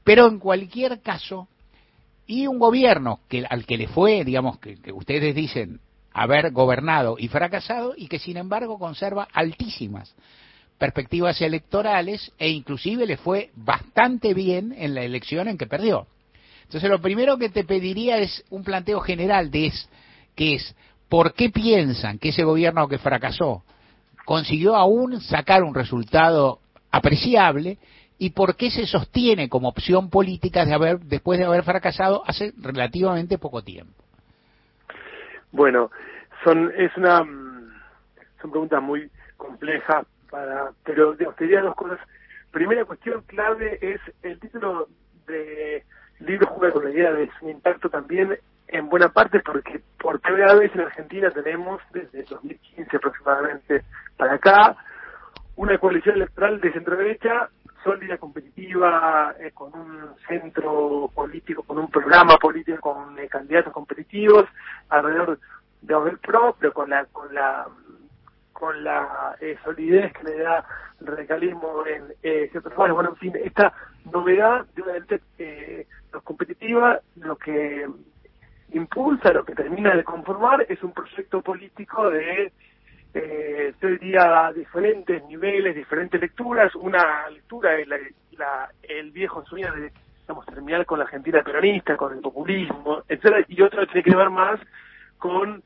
[0.04, 1.48] Pero en cualquier caso,
[2.30, 5.80] y un gobierno que al que le fue, digamos, que, ustedes dicen
[6.12, 10.14] haber gobernado y fracasado y que sin embargo conserva altísimas
[10.78, 16.06] perspectivas electorales e inclusive le fue bastante bien en la elección en que perdió.
[16.62, 19.88] Entonces lo primero que te pediría es un planteo general de es,
[20.36, 20.76] que es
[21.08, 23.64] por qué piensan que ese gobierno que fracasó
[24.24, 26.60] consiguió aún sacar un resultado
[26.92, 27.78] apreciable
[28.20, 32.52] y por qué se sostiene como opción política de haber, después de haber fracasado hace
[32.60, 34.04] relativamente poco tiempo.
[35.50, 35.90] Bueno,
[36.44, 37.72] son es una mm,
[38.42, 41.98] son preguntas muy complejas para pero digamos, te diría dos cosas.
[42.50, 44.88] Primera cuestión clave es el título
[45.26, 45.82] de
[46.18, 48.36] libro juega con la idea de su impacto también
[48.68, 53.82] en buena parte porque por primera vez en Argentina tenemos desde 2015 aproximadamente
[54.18, 54.76] para acá
[55.56, 57.48] una coalición electoral de centro derecha
[57.82, 64.46] sólida, competitiva, eh, con un centro político, con un programa político, con eh, candidatos competitivos,
[64.88, 65.38] alrededor
[65.82, 67.66] de Abel Pro, pero con la con la
[68.52, 70.64] con la eh, solidez que le da
[71.00, 72.94] el radicalismo en eh, ciertos lugares.
[72.94, 73.72] Bueno, en fin, esta
[74.12, 75.86] novedad de una derecha eh,
[76.24, 77.88] competitiva, lo que
[78.72, 82.52] impulsa, lo que termina de conformar es un proyecto político de
[83.14, 86.74] eh, yo diría, diferentes niveles, diferentes lecturas.
[86.74, 87.98] Una lectura es la,
[88.32, 89.92] la, el viejo sueño de
[90.22, 94.30] digamos, terminar con la Argentina peronista, con el populismo, etcétera, y otra tiene que ver
[94.30, 94.60] más
[95.18, 95.60] con,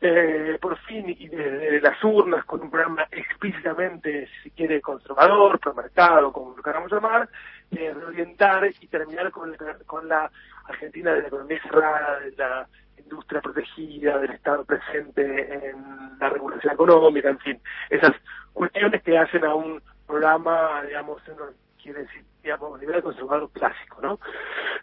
[0.00, 6.32] eh, por fin, y desde las urnas, con un programa explícitamente, si quiere, conservador, promercado,
[6.32, 7.28] como lo queramos llamar,
[7.72, 10.30] eh, reorientar y terminar con, el, con la
[10.68, 12.68] Argentina de la economía cerrada, de la
[12.98, 17.60] industria protegida, del Estado presente en la regulación económica, en fin,
[17.90, 18.12] esas
[18.52, 21.46] cuestiones que hacen a un programa, digamos, uno
[21.82, 24.18] quiere decir, digamos, nivel conservador clásico, ¿no?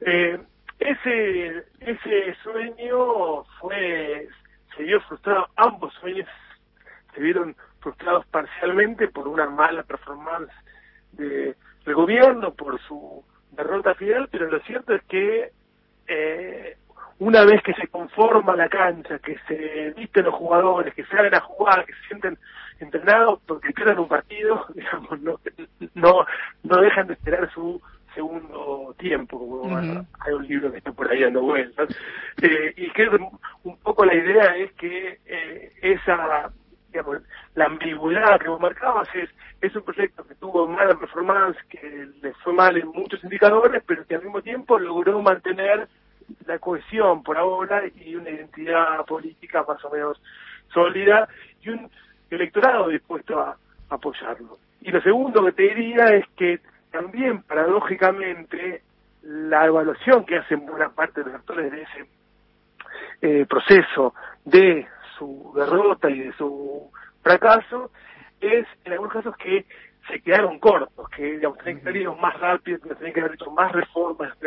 [0.02, 0.40] Eh,
[0.80, 4.28] ese, ese sueño fue,
[4.76, 6.28] se vio frustrado, ambos sueños
[7.14, 10.52] se vieron frustrados parcialmente por una mala performance
[11.12, 15.52] de, del gobierno, por su derrota final, pero lo cierto es que
[16.08, 16.78] eh,
[17.20, 21.34] una vez que se conforma la cancha, que se visten los jugadores, que se salen
[21.36, 22.38] a jugar, que se sienten
[22.80, 25.40] entrenados porque pierden un partido, digamos, no,
[25.94, 26.26] no,
[26.64, 27.82] no dejan de esperar su
[28.14, 30.06] segundo tiempo, como uh -huh.
[30.20, 31.90] hay un libro que está por ahí dando vueltas.
[32.42, 33.10] Eh, y que
[33.64, 36.52] un poco la idea es que eh, esa,
[36.90, 37.18] digamos,
[37.56, 39.30] la ambigüedad que vos marcabas es,
[39.62, 44.06] es un proyecto que tuvo mala performance, que le fue mal en muchos indicadores, pero
[44.06, 45.88] que al mismo tiempo logró mantener
[46.46, 50.22] la cohesión por ahora y una identidad política más o menos
[50.74, 51.28] sólida
[51.62, 51.90] y un
[52.30, 53.58] electorado dispuesto a
[53.90, 54.58] apoyarlo.
[54.82, 56.60] Y lo segundo que te diría es que
[56.92, 58.82] también paradójicamente
[59.24, 62.06] la evaluación que hacen buena parte de los actores de ese
[63.22, 64.86] eh, proceso de
[65.18, 66.92] su derrota y de su
[67.22, 67.92] fracaso
[68.42, 69.66] es en algunos casos que
[70.08, 73.34] se quedaron cortos, que digamos, tenían que haber ido más rápido, que tenían que haber
[73.36, 74.38] hecho más reformas,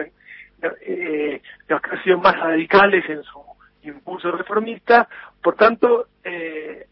[0.62, 3.40] eh, que han sido más radicales en su
[3.82, 5.08] impulso reformista.
[5.42, 6.86] Por tanto, eh,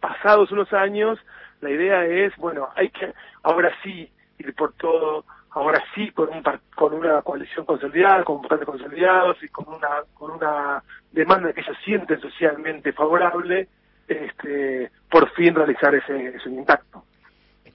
[0.00, 1.18] pasados unos años,
[1.60, 3.12] la idea es, bueno, hay que
[3.42, 6.42] ahora sí ir por todo, ahora sí con, un,
[6.74, 11.76] con una coalición consolidada, con votantes consolidados y con una, con una demanda que ellos
[11.84, 13.68] sienten socialmente favorable,
[14.06, 17.04] este, por fin realizar ese, intacto.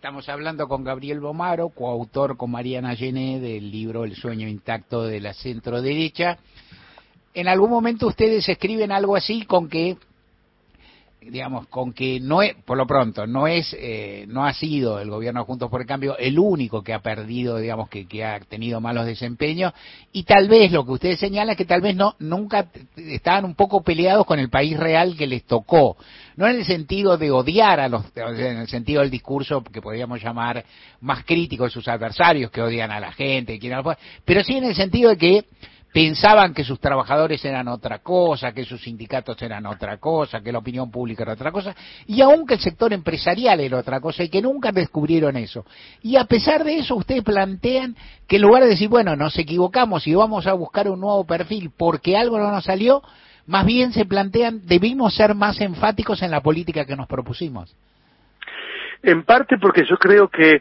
[0.04, 5.22] Estamos hablando con Gabriel Bomaro, coautor con Mariana Gené del libro El sueño intacto de
[5.22, 6.40] la centro derecha.
[7.34, 9.96] En algún momento ustedes escriben algo así con que
[11.30, 15.10] digamos, con que no es, por lo pronto, no es, eh, no ha sido el
[15.10, 18.82] gobierno Juntos por el Cambio el único que ha perdido, digamos, que, que ha tenido
[18.82, 19.74] malos desempeños,
[20.12, 23.56] y tal vez lo que ustedes señalan es que tal vez no, nunca estaban un
[23.56, 25.98] poco peleados con el país real que les tocó,
[26.36, 30.22] no en el sentido de odiar a los, en el sentido del discurso que podríamos
[30.22, 30.64] llamar
[31.02, 33.60] más crítico de sus adversarios, que odian a la gente,
[34.26, 35.46] pero sí en el sentido de que
[35.94, 40.58] pensaban que sus trabajadores eran otra cosa, que sus sindicatos eran otra cosa, que la
[40.58, 41.76] opinión pública era otra cosa,
[42.08, 45.66] y aún que el sector empresarial era otra cosa, y que nunca descubrieron eso.
[46.02, 47.96] Y a pesar de eso, ustedes plantean
[48.28, 51.72] que en lugar de decir, bueno, nos equivocamos y vamos a buscar un nuevo perfil
[51.78, 53.04] porque algo no nos salió,
[53.46, 57.76] más bien se plantean, debimos ser más enfáticos en la política que nos propusimos.
[59.04, 60.60] En parte porque yo creo que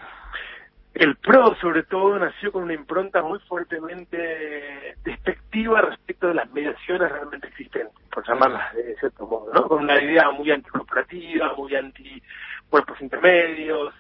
[0.95, 7.11] el PRO, sobre todo, nació con una impronta muy fuertemente despectiva respecto de las mediaciones
[7.11, 9.69] realmente existentes, por llamarlas de cierto modo, ¿no?
[9.69, 12.23] Con una idea muy anticorporativa, muy anti
[12.69, 13.95] cuerpos intermedios,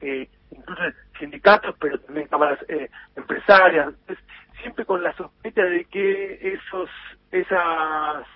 [0.00, 0.82] eh, incluso
[1.18, 4.24] sindicatos, pero también cámaras eh, empresarias, Entonces,
[4.60, 6.90] siempre con la sospecha de que esos
[7.30, 8.26] esas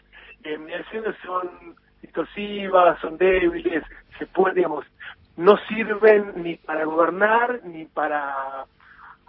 [0.44, 3.84] eh, mediaciones son distorsivas, son débiles,
[4.18, 4.84] se pueden, digamos,
[5.38, 8.66] no sirven ni para gobernar ni para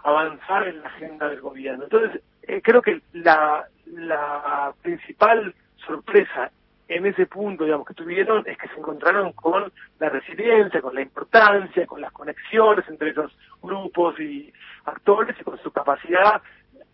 [0.02, 1.84] avanzar en la agenda del gobierno.
[1.84, 5.54] Entonces, eh, creo que la, la principal
[5.86, 6.50] sorpresa
[6.88, 11.02] en ese punto, digamos, que tuvieron es que se encontraron con la resiliencia, con la
[11.02, 13.32] importancia, con las conexiones entre esos
[13.62, 14.52] grupos y
[14.86, 16.42] actores y con su capacidad,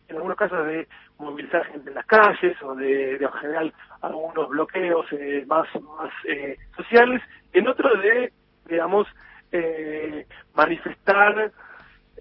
[0.09, 0.86] en algunos casos, de
[1.18, 3.72] movilizar gente en las calles o de, de generar
[4.02, 7.22] algunos bloqueos eh, más, más eh, sociales,
[7.55, 8.30] en otros de,
[8.68, 9.06] digamos,
[9.52, 11.52] eh, manifestar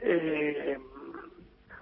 [0.01, 0.77] eh,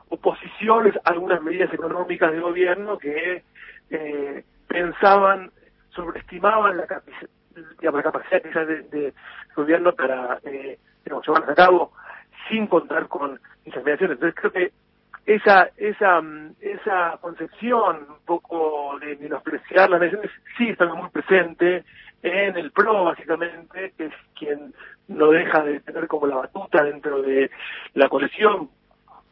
[0.09, 3.43] oposiciones a algunas medidas económicas del gobierno que
[3.89, 5.51] eh, pensaban,
[5.89, 9.13] sobreestimaban la, capacidad de,
[9.55, 11.91] gobierno para eh, digamos, llevarlas a cabo
[12.49, 14.17] sin contar con esas mediaciones.
[14.17, 14.71] Entonces creo que
[15.25, 16.21] esa esa
[16.59, 21.85] esa concepción un poco de menospreciar las mediaciones sí está muy presente
[22.23, 24.73] en el PRO básicamente, que es quien
[25.09, 27.51] no deja de tener como la batuta dentro de
[27.93, 28.69] la coalición,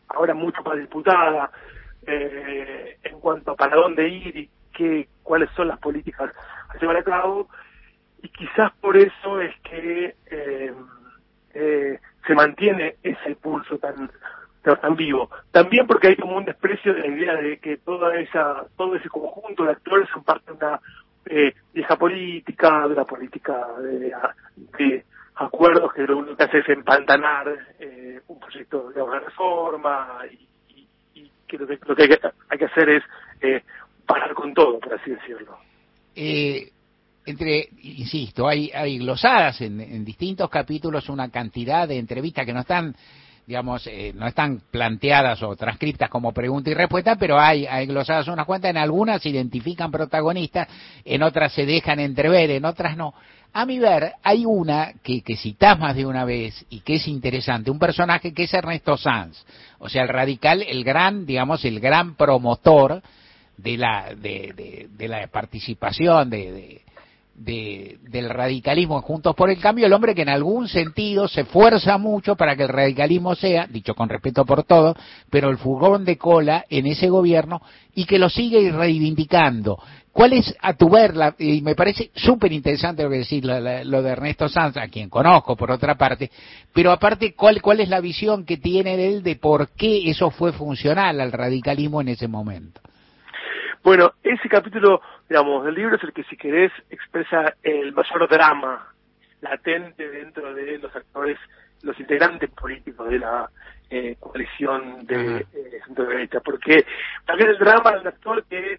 [0.10, 1.50] ahora mucho más disputada
[2.06, 6.32] eh, en cuanto a para dónde ir y qué, cuáles son las políticas
[6.70, 7.48] a llevar a cabo.
[8.22, 10.74] Y quizás por eso es que eh,
[11.54, 14.12] eh, se mantiene ese pulso tan,
[14.64, 15.30] tan vivo.
[15.52, 19.10] También porque hay como un desprecio de la idea de que toda esa todo ese
[19.10, 20.80] conjunto de actores son parte de una
[21.26, 24.11] eh, vieja política, de la política de,
[24.77, 27.48] de acuerdos que lo único que hace es empantanar
[27.80, 30.48] eh, un proyecto de una reforma y,
[30.80, 30.88] y-
[31.22, 32.19] y que lo que, lo que hay, que
[32.49, 33.03] hay que hacer es
[33.41, 33.64] eh,
[34.06, 35.57] parar con todo, por así decirlo.
[36.15, 36.69] eh,
[37.23, 42.61] entre, insisto, hay, hay glosadas en, en distintos capítulos una cantidad de entrevistas que no
[42.61, 42.95] están,
[43.46, 48.28] digamos, eh, no están planteadas o transcriptas como pregunta y respuesta, pero hay, hay glosadas
[48.28, 50.68] unas cuantas, en algunas se identifican protagonistas,
[51.04, 53.14] en otras se dejan entrever, en otras no.
[53.54, 57.08] A mi ver, hay una que, que citás más de una vez y que es
[57.08, 59.44] interesante, un personaje que es Ernesto Sanz,
[59.80, 63.02] o sea, el radical, el gran, digamos, el gran promotor
[63.58, 66.82] de la, de, de, de la participación de,
[67.36, 71.41] de, de- del radicalismo Juntos por el Cambio, el hombre que en algún sentido se
[71.41, 74.95] esfuerza mucho para que el radicalismo sea, dicho con respeto por todo,
[75.30, 77.62] pero el furgón de cola en ese gobierno
[77.95, 79.80] y que lo sigue reivindicando.
[80.12, 83.58] ¿Cuál es, a tu ver, la- y me parece súper interesante lo que decís, lo,
[83.86, 86.30] lo de Ernesto Sanz, a quien conozco por otra parte,
[86.74, 90.30] pero aparte, ¿cuál, ¿cuál es la visión que tiene de él de por qué eso
[90.30, 92.82] fue funcional al radicalismo en ese momento?
[93.84, 98.94] Bueno, ese capítulo, digamos, del libro es el que, si querés, expresa el mayor drama
[99.41, 101.40] latente dentro de los actores,
[101.82, 103.49] los integrantes políticos de la
[103.90, 106.86] eh, coalición de eh, centro derecha, porque
[107.26, 108.78] también el drama del actor que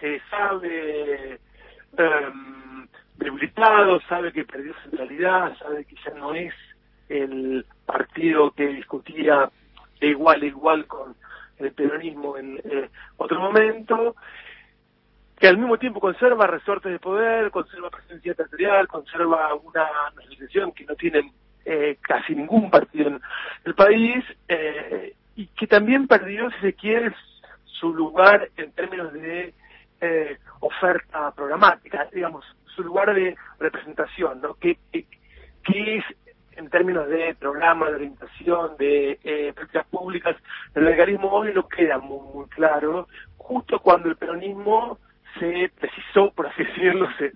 [0.00, 1.38] se sabe
[1.98, 6.54] em, debilitado, sabe que perdió centralidad, sabe que ya no es
[7.10, 9.50] el partido que discutía
[10.00, 11.14] de igual a igual con
[11.58, 14.16] el peronismo en eh, otro momento,
[15.38, 20.84] que al mismo tiempo conserva resortes de poder, conserva presencia territorial, conserva una organización que
[20.84, 21.32] no tiene
[21.64, 23.20] eh, casi ningún partido en
[23.64, 27.14] el país, eh, y que también perdió, si se quiere,
[27.64, 29.54] su lugar en términos de
[30.00, 32.08] eh, oferta programática.
[32.12, 32.44] Digamos,
[32.76, 34.54] su lugar de representación, ¿no?
[34.54, 35.06] ¿Qué, qué,
[35.64, 36.04] qué es
[36.56, 40.36] en términos de programa, de orientación, de eh, políticas públicas?
[40.74, 44.98] El radicalismo hoy no queda muy, muy claro, justo cuando el peronismo
[45.38, 47.32] se precisó, por así decirlo, se,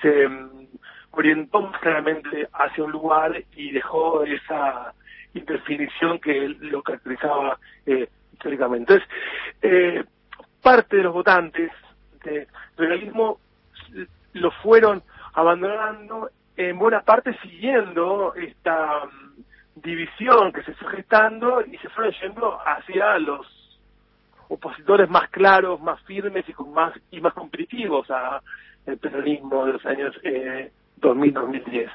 [0.00, 0.66] se, mm,
[1.12, 4.94] orientó más claramente hacia un lugar y dejó esa
[5.34, 8.94] indefinición que lo caracterizaba eh, históricamente.
[8.94, 9.08] Entonces,
[9.62, 10.04] eh,
[10.62, 11.70] parte de los votantes
[12.24, 12.46] del
[12.76, 13.38] realismo
[14.34, 15.02] lo fueron
[15.34, 22.12] abandonando en buena parte siguiendo esta mm, división que se fue gestando y se fueron
[22.20, 23.46] yendo hacia los
[24.48, 28.42] opositores más claros, más firmes y con más y más competitivos a
[28.84, 30.70] el peronismo de los años eh,
[31.02, 31.90] 2000-2010.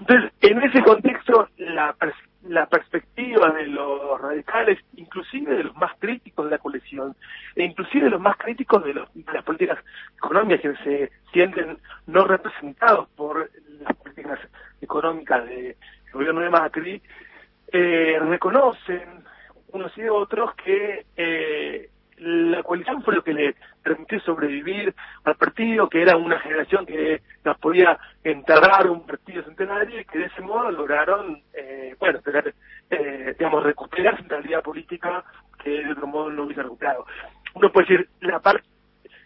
[0.00, 2.14] Entonces, en ese contexto, la, pers-
[2.48, 7.14] la perspectiva de los radicales, inclusive de los más críticos de la coalición,
[7.54, 9.78] e inclusive de los más críticos de, los- de las políticas
[10.16, 13.50] económicas que se sienten no representados por
[13.80, 14.38] las políticas
[14.80, 15.76] económicas del
[16.12, 17.02] gobierno de Macri,
[17.72, 19.22] eh, reconocen
[19.72, 21.90] unos y otros que eh,
[22.20, 24.94] la coalición fue lo que le permitió sobrevivir
[25.24, 30.18] al partido, que era una generación que nos podía enterrar un partido centenario y que
[30.18, 32.54] de ese modo lograron, eh, bueno, tener,
[32.90, 35.24] eh, digamos, recuperar centralidad política
[35.62, 37.06] que de otro modo no hubiese recuperado.
[37.54, 38.64] Uno puede decir, la parte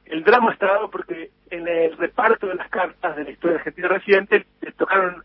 [0.07, 3.89] el drama está dado porque en el reparto de las cartas de la historia argentina
[3.89, 5.25] reciente le tocaron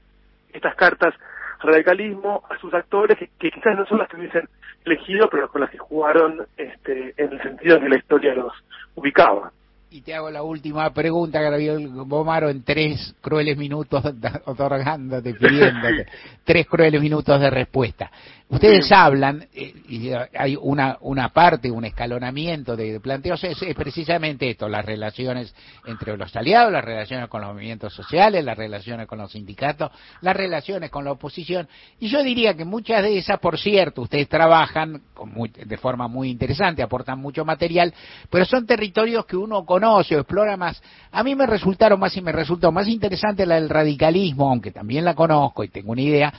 [0.53, 1.13] estas cartas
[1.59, 4.47] radicalismo a sus actores que, que quizás no son las que hubiesen
[4.85, 8.53] elegido, pero con las que jugaron este, en el sentido en que la historia los
[8.95, 9.51] ubicaba.
[9.91, 14.03] Y te hago la última pregunta, Gabriel Bomaro, en tres crueles minutos,
[14.45, 16.05] otorgándote, pidiéndote,
[16.43, 18.11] tres crueles minutos de respuesta.
[18.51, 18.93] Ustedes Sí.
[18.95, 24.49] hablan, eh, y hay una, una parte, un escalonamiento de, de planteos, es, es precisamente
[24.49, 25.53] esto, las relaciones
[25.85, 30.35] entre los aliados, las relaciones con los movimientos sociales, las relaciones con los sindicatos, las
[30.35, 31.67] relaciones con la oposición.
[31.99, 36.07] Y yo diría que muchas de esas, por cierto, ustedes trabajan con muy- de forma
[36.07, 37.93] muy interesante, aportan mucho material,
[38.31, 40.81] pero son territorios que uno conoce o explora más.
[41.11, 45.05] A mí me resultaron más y me resultó más interesante la del radicalismo, aunque también
[45.05, 46.33] la conozco y tengo una idea,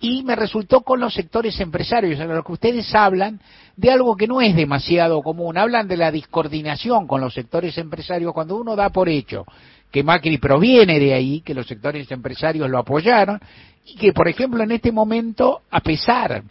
[0.00, 3.40] y me resultó con los sectores empresarios, en los que ustedes hablan
[3.76, 8.32] de algo que no es demasiado común, hablan de la discoordinación con los sectores empresarios
[8.32, 9.46] cuando uno da por hecho
[9.94, 13.38] que Macri proviene de ahí, que los sectores empresarios lo apoyaron
[13.86, 16.42] y que, por ejemplo, en este momento, a pesar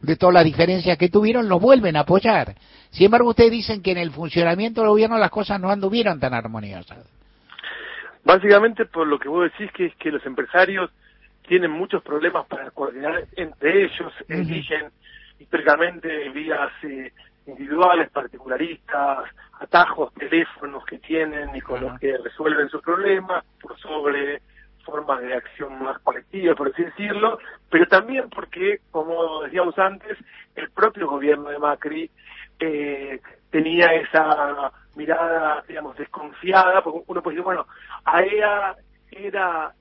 [0.00, 2.54] de todas las diferencias que tuvieron, lo vuelven a apoyar.
[2.88, 6.32] Sin embargo, ustedes dicen que en el funcionamiento del gobierno las cosas no anduvieron tan
[6.32, 7.06] armoniosas.
[8.24, 10.90] Básicamente por lo que vos decís que es que los empresarios
[11.46, 14.90] tienen muchos problemas para coordinar entre ellos, eligen
[15.38, 17.12] históricamente vías eh,
[17.46, 19.24] individuales, particularistas,
[19.58, 24.40] atajos, teléfonos que tienen y con los que resuelven sus problemas por sobre
[24.84, 27.38] formas de acción más colectivas, por así decirlo,
[27.68, 30.16] pero también porque, como decíamos antes,
[30.56, 32.10] el propio gobierno de Macri
[32.58, 37.66] eh, tenía esa mirada, digamos, desconfiada, porque uno puede decir, bueno,
[38.04, 38.76] AEA
[39.12, 39.72] era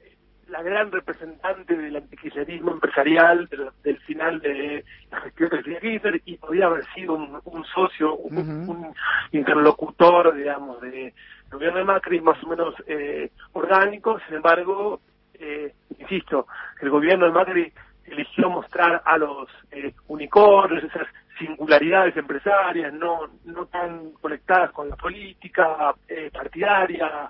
[0.50, 6.38] la gran representante del antikirchnerismo empresarial del, del final de la gestión de Kirchner y
[6.38, 8.94] podía haber sido un, un socio, un, un
[9.32, 11.14] interlocutor, digamos, de
[11.52, 15.02] gobierno de Macri más o menos eh, orgánico, sin embargo,
[15.34, 16.48] eh, insisto,
[16.82, 17.74] el gobierno de Macri
[18.06, 21.08] eligió mostrar a los eh, unicornios, esas
[21.38, 27.30] singularidades empresarias, no, no tan conectadas con la política eh, partidaria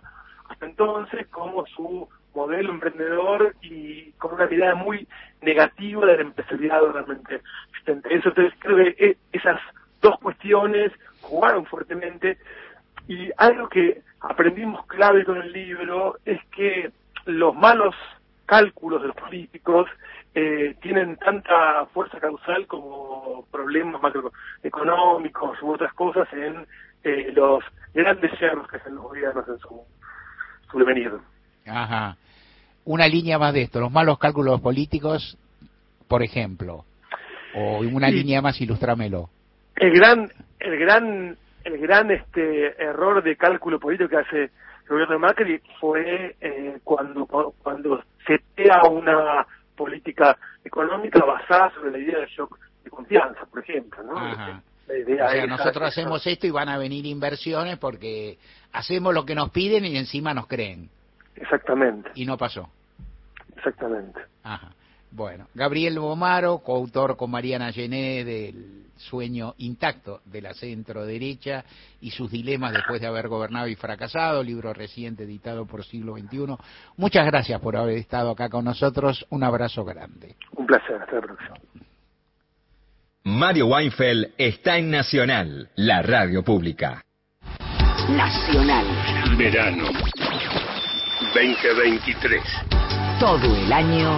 [0.49, 5.07] hasta entonces, como su modelo emprendedor y con una mirada muy
[5.41, 7.41] negativa del empresariado realmente
[7.85, 9.59] entonces creo que eh, esas
[10.01, 10.91] dos cuestiones
[11.21, 12.37] jugaron fuertemente
[13.07, 16.91] y algo que aprendimos clave con el libro es que
[17.25, 17.95] los malos
[18.45, 19.89] cálculos de los políticos
[20.35, 26.65] eh, tienen tanta fuerza causal como problemas macroeconómicos u otras cosas en
[27.03, 29.81] eh, los grandes yerros que hacen los gobiernos en su,
[30.71, 31.13] su devenir.
[31.65, 32.17] Ajá.
[32.85, 35.37] Una línea más de esto, los malos cálculos políticos,
[36.07, 36.85] por ejemplo,
[37.55, 38.15] o una Sí.
[38.15, 39.29] línea más, ilustrámelo.
[39.75, 40.29] el gran
[40.59, 44.49] el gran el gran este error de cálculo político que hace el
[44.89, 47.25] gobierno de Macri fue eh, cuando
[47.61, 49.45] cuando setea una
[49.77, 54.17] política económica basada sobre la idea del shock de confianza, por ejemplo, ¿no?
[54.17, 54.61] Ajá.
[54.87, 58.37] La idea O sea, esa- nosotros hacemos esto y van a venir inversiones porque
[58.73, 60.89] hacemos lo que nos piden y encima nos creen.
[61.39, 62.69] Exactamente, Y no pasó.
[63.55, 64.19] exactamente.
[64.43, 64.71] Ajá.
[65.11, 71.63] Bueno, Gabriel Bomaro, coautor con Mariana Gené del sueño intacto de la centro derecha
[72.01, 76.55] y sus dilemas después de haber gobernado y fracasado, libro reciente editado por Siglo XXI.
[76.97, 79.25] Muchas gracias por haber estado acá con nosotros.
[79.29, 80.35] Un abrazo grande.
[80.55, 81.55] Un placer, hasta la próxima.
[83.23, 87.03] Mario Weinfeld está en Nacional, la radio pública.
[88.09, 88.85] Nacional.
[89.37, 89.85] Verano
[91.33, 92.41] 2023.
[93.19, 94.15] Todo el año.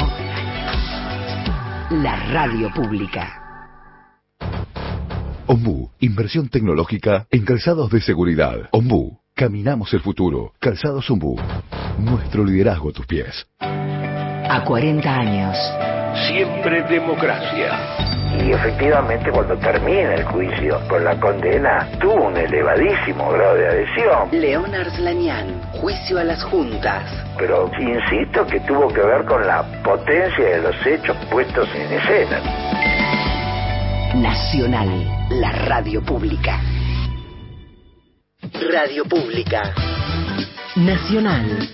[1.90, 3.38] La radio pública.
[5.46, 8.70] Ombú, inversión tecnológica en calzados de seguridad.
[8.72, 10.54] Ombú, caminamos el futuro.
[10.60, 11.38] Calzados Ombú,
[12.00, 13.46] nuestro liderazgo a tus pies.
[13.60, 15.58] A 40 años.
[16.30, 18.21] Siempre democracia.
[18.40, 24.30] Y efectivamente cuando termina el juicio por la condena tuvo un elevadísimo grado de adhesión.
[24.32, 27.04] León Arslanian, juicio a las juntas.
[27.38, 32.42] Pero insisto que tuvo que ver con la potencia de los hechos puestos en escena.
[34.16, 34.90] Nacional,
[35.30, 36.60] la radio pública.
[38.72, 39.74] Radio pública.
[40.76, 41.70] Nacional,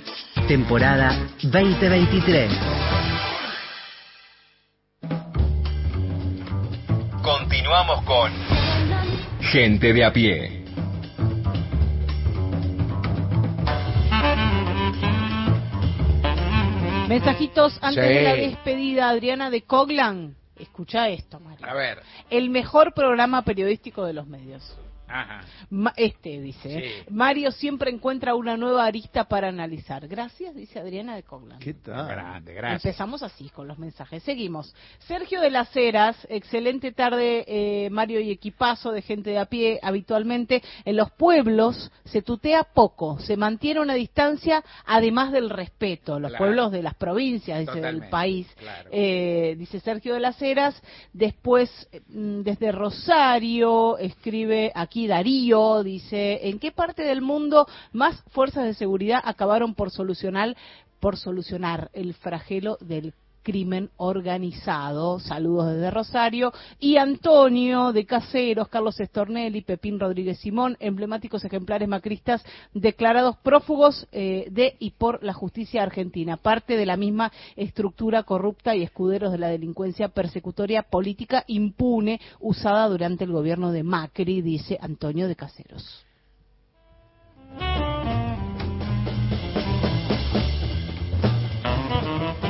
[0.48, 2.97] temporada 2023.
[7.28, 8.32] Continuamos con
[9.42, 10.64] Gente de a pie.
[17.10, 18.14] Mensajitos antes Sí.
[18.14, 20.36] de la despedida, Adriana de Coglan.
[20.56, 21.68] Escucha esto, Mario.
[21.68, 22.02] A ver.
[22.30, 24.78] El mejor programa periodístico de los medios.
[25.08, 25.42] Ajá.
[25.70, 27.06] Ma- Este dice, ¿eh?
[27.10, 30.08] Mario siempre encuentra una nueva arista para analizar.
[30.08, 31.60] Gracias, dice Adriana de Coglan.
[31.60, 32.08] ¿Qué tal?
[32.08, 32.86] Grande, gracias.
[32.86, 34.22] Empezamos así con los mensajes.
[34.24, 34.74] Seguimos.
[35.08, 39.80] Sergio de las Heras, excelente tarde, eh, Mario y equipazo de gente de a pie.
[39.82, 46.20] Habitualmente en los pueblos se tutea poco, se mantiene una distancia además del respeto.
[46.20, 46.46] Los Claro.
[46.46, 48.48] pueblos de las provincias, dice, del Totalmente, país.
[48.58, 48.90] claro.
[48.92, 50.82] Eh, dice Sergio de las Heras.
[51.14, 51.70] Después,
[52.10, 58.74] mm, desde Rosario, escribe aquí Darío, dice, ¿en qué parte del mundo más fuerzas de
[58.74, 60.56] seguridad acabaron por solucionar,
[61.00, 63.14] por solucionar el flagelo del
[63.48, 65.22] crimen organizado?
[65.22, 66.52] Saludos desde Rosario.
[66.82, 72.44] Y Antonio de Caseros, Carlos Estornelli, Pepín Rodríguez Simón, emblemáticos ejemplares macristas
[72.74, 78.76] declarados prófugos eh, de y por la justicia argentina, parte de la misma estructura corrupta
[78.76, 84.78] y escuderos de la delincuencia persecutoria política impune usada durante el gobierno de Macri, dice
[84.82, 86.06] Antonio de Caseros.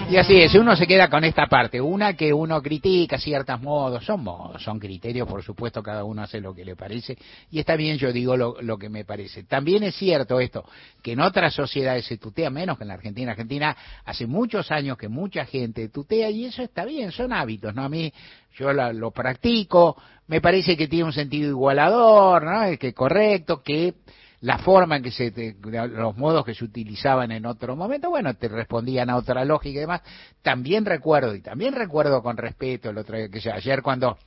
[0.10, 4.06] Y así es, uno se queda con esta parte, una que uno critica ciertos modos,
[4.06, 7.18] son modos, son criterios, por supuesto, cada uno hace lo que le parece,
[7.52, 9.44] y está bien, yo digo lo, lo que me parece.
[9.44, 10.64] También es cierto esto,
[11.04, 13.32] que en otras sociedades se tutea menos que en la Argentina.
[13.32, 13.76] Argentina
[14.06, 17.84] hace muchos años que mucha gente tutea y eso está bien, son hábitos, ¿no?
[17.84, 18.12] A mí,
[18.58, 22.64] yo la- lo practico, me parece que tiene un sentido igualador, ¿no?
[22.64, 23.96] Es que correcto, que
[24.42, 28.34] la forma en que se, te- los modos que se utilizaban en otro momento, bueno,
[28.36, 30.02] te respondían a otra lógica y demás.
[30.44, 34.18] También recuerdo, y también recuerdo con respeto, el otro que ayer cuando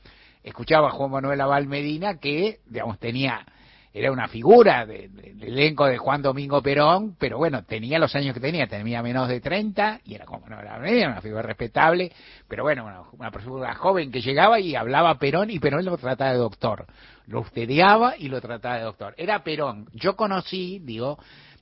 [0.42, 3.44] escuchaba a Juan Manuel Aval Medina, que, digamos, tenía,
[3.92, 8.14] era una figura de- de- del elenco de Juan Domingo Perón, pero bueno, tenía los
[8.16, 12.10] años que tenía, tenía menos de 30, y era como, no, era una figura respetable,
[12.48, 16.32] pero bueno, una, una persona joven que llegaba y hablaba Perón, y Perón lo trataba
[16.32, 16.86] de doctor,
[17.30, 19.14] lo ustediaba y lo trataba de doctor.
[19.16, 19.88] Era Perón.
[19.92, 21.16] Yo conocí, digo,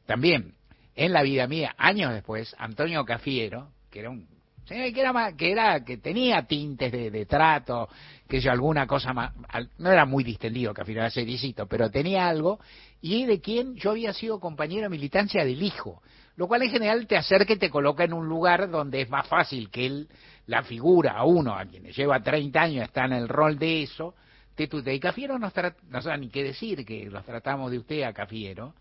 [0.06, 0.54] también,
[0.96, 4.26] en la vida mía, años después, Antonio Cafiero, que era un
[4.66, 7.88] que era que era que tenía tintes de, de trato
[8.28, 12.28] que yo alguna cosa más al- no era muy distendido Cafiero era sericito pero tenía
[12.28, 12.60] algo
[13.00, 16.02] y de quien yo había sido compañero de militancia del hijo
[16.36, 19.26] lo cual en general te acerca y te coloca en un lugar donde es más
[19.26, 20.08] fácil que él
[20.44, 23.84] la figura a uno a quien le lleva 30 años está en el rol de
[23.84, 24.16] eso
[24.58, 24.92] te tutea.
[24.92, 28.12] y Cafiero nos trata no sabe ni qué decir que los tratamos de usted a
[28.12, 28.74] Cafiero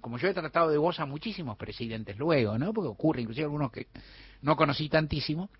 [0.00, 2.72] como yo he tratado de vos a muchísimos presidentes luego, ¿no?
[2.72, 3.88] Porque ocurre, inclusive algunos que
[4.40, 5.50] no conocí tantísimo,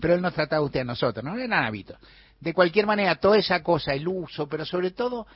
[0.00, 1.36] pero él nos trataba usted a nosotros, ¿no?
[1.38, 1.96] Eran hábitos.
[2.40, 5.28] De cualquier manera, toda esa cosa, el uso, pero sobre todo,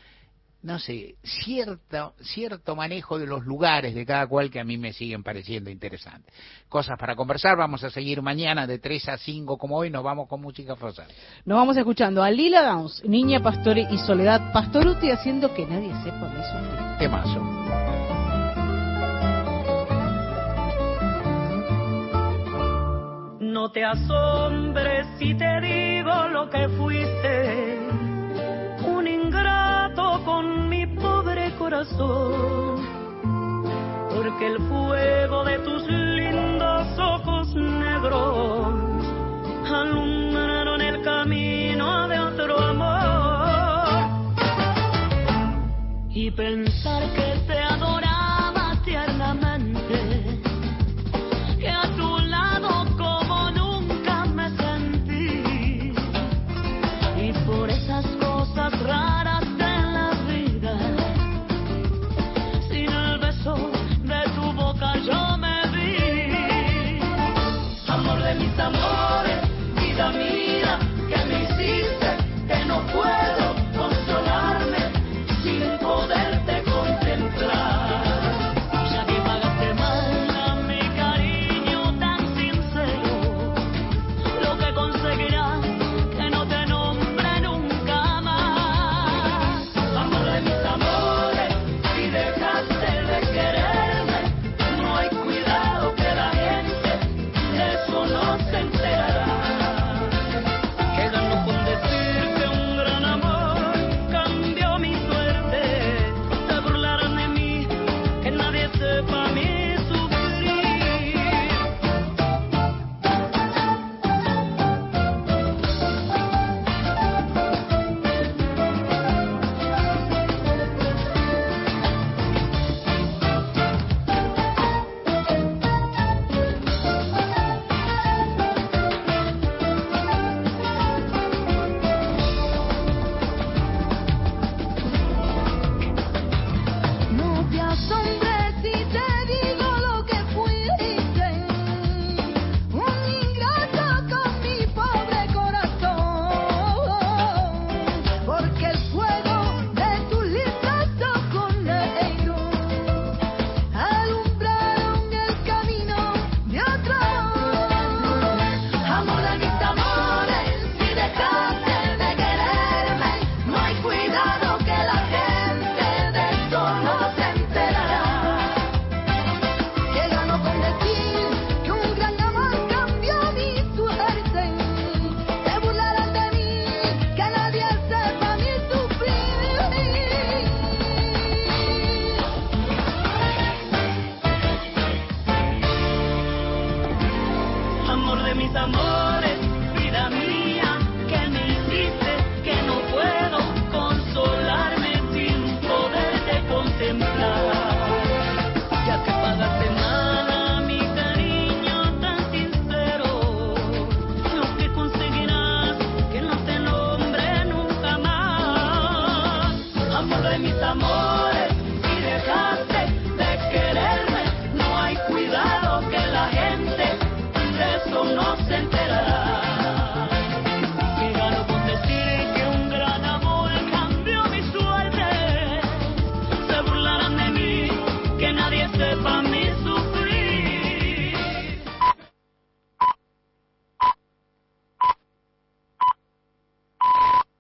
[0.63, 4.93] no sé, cierto, cierto manejo de los lugares de cada cual que a mí me
[4.93, 6.33] siguen pareciendo interesantes.
[6.69, 10.29] Cosas para conversar, vamos a seguir mañana de 3 a 5 como hoy, nos vamos
[10.29, 11.07] con música fosa.
[11.45, 16.29] Nos vamos escuchando a Lila Downs, Niña Pastore y Soledad Pastoruti haciendo que nadie sepa
[16.29, 17.63] de su Temazo.
[23.41, 27.82] No te asombres si te digo lo que fuiste,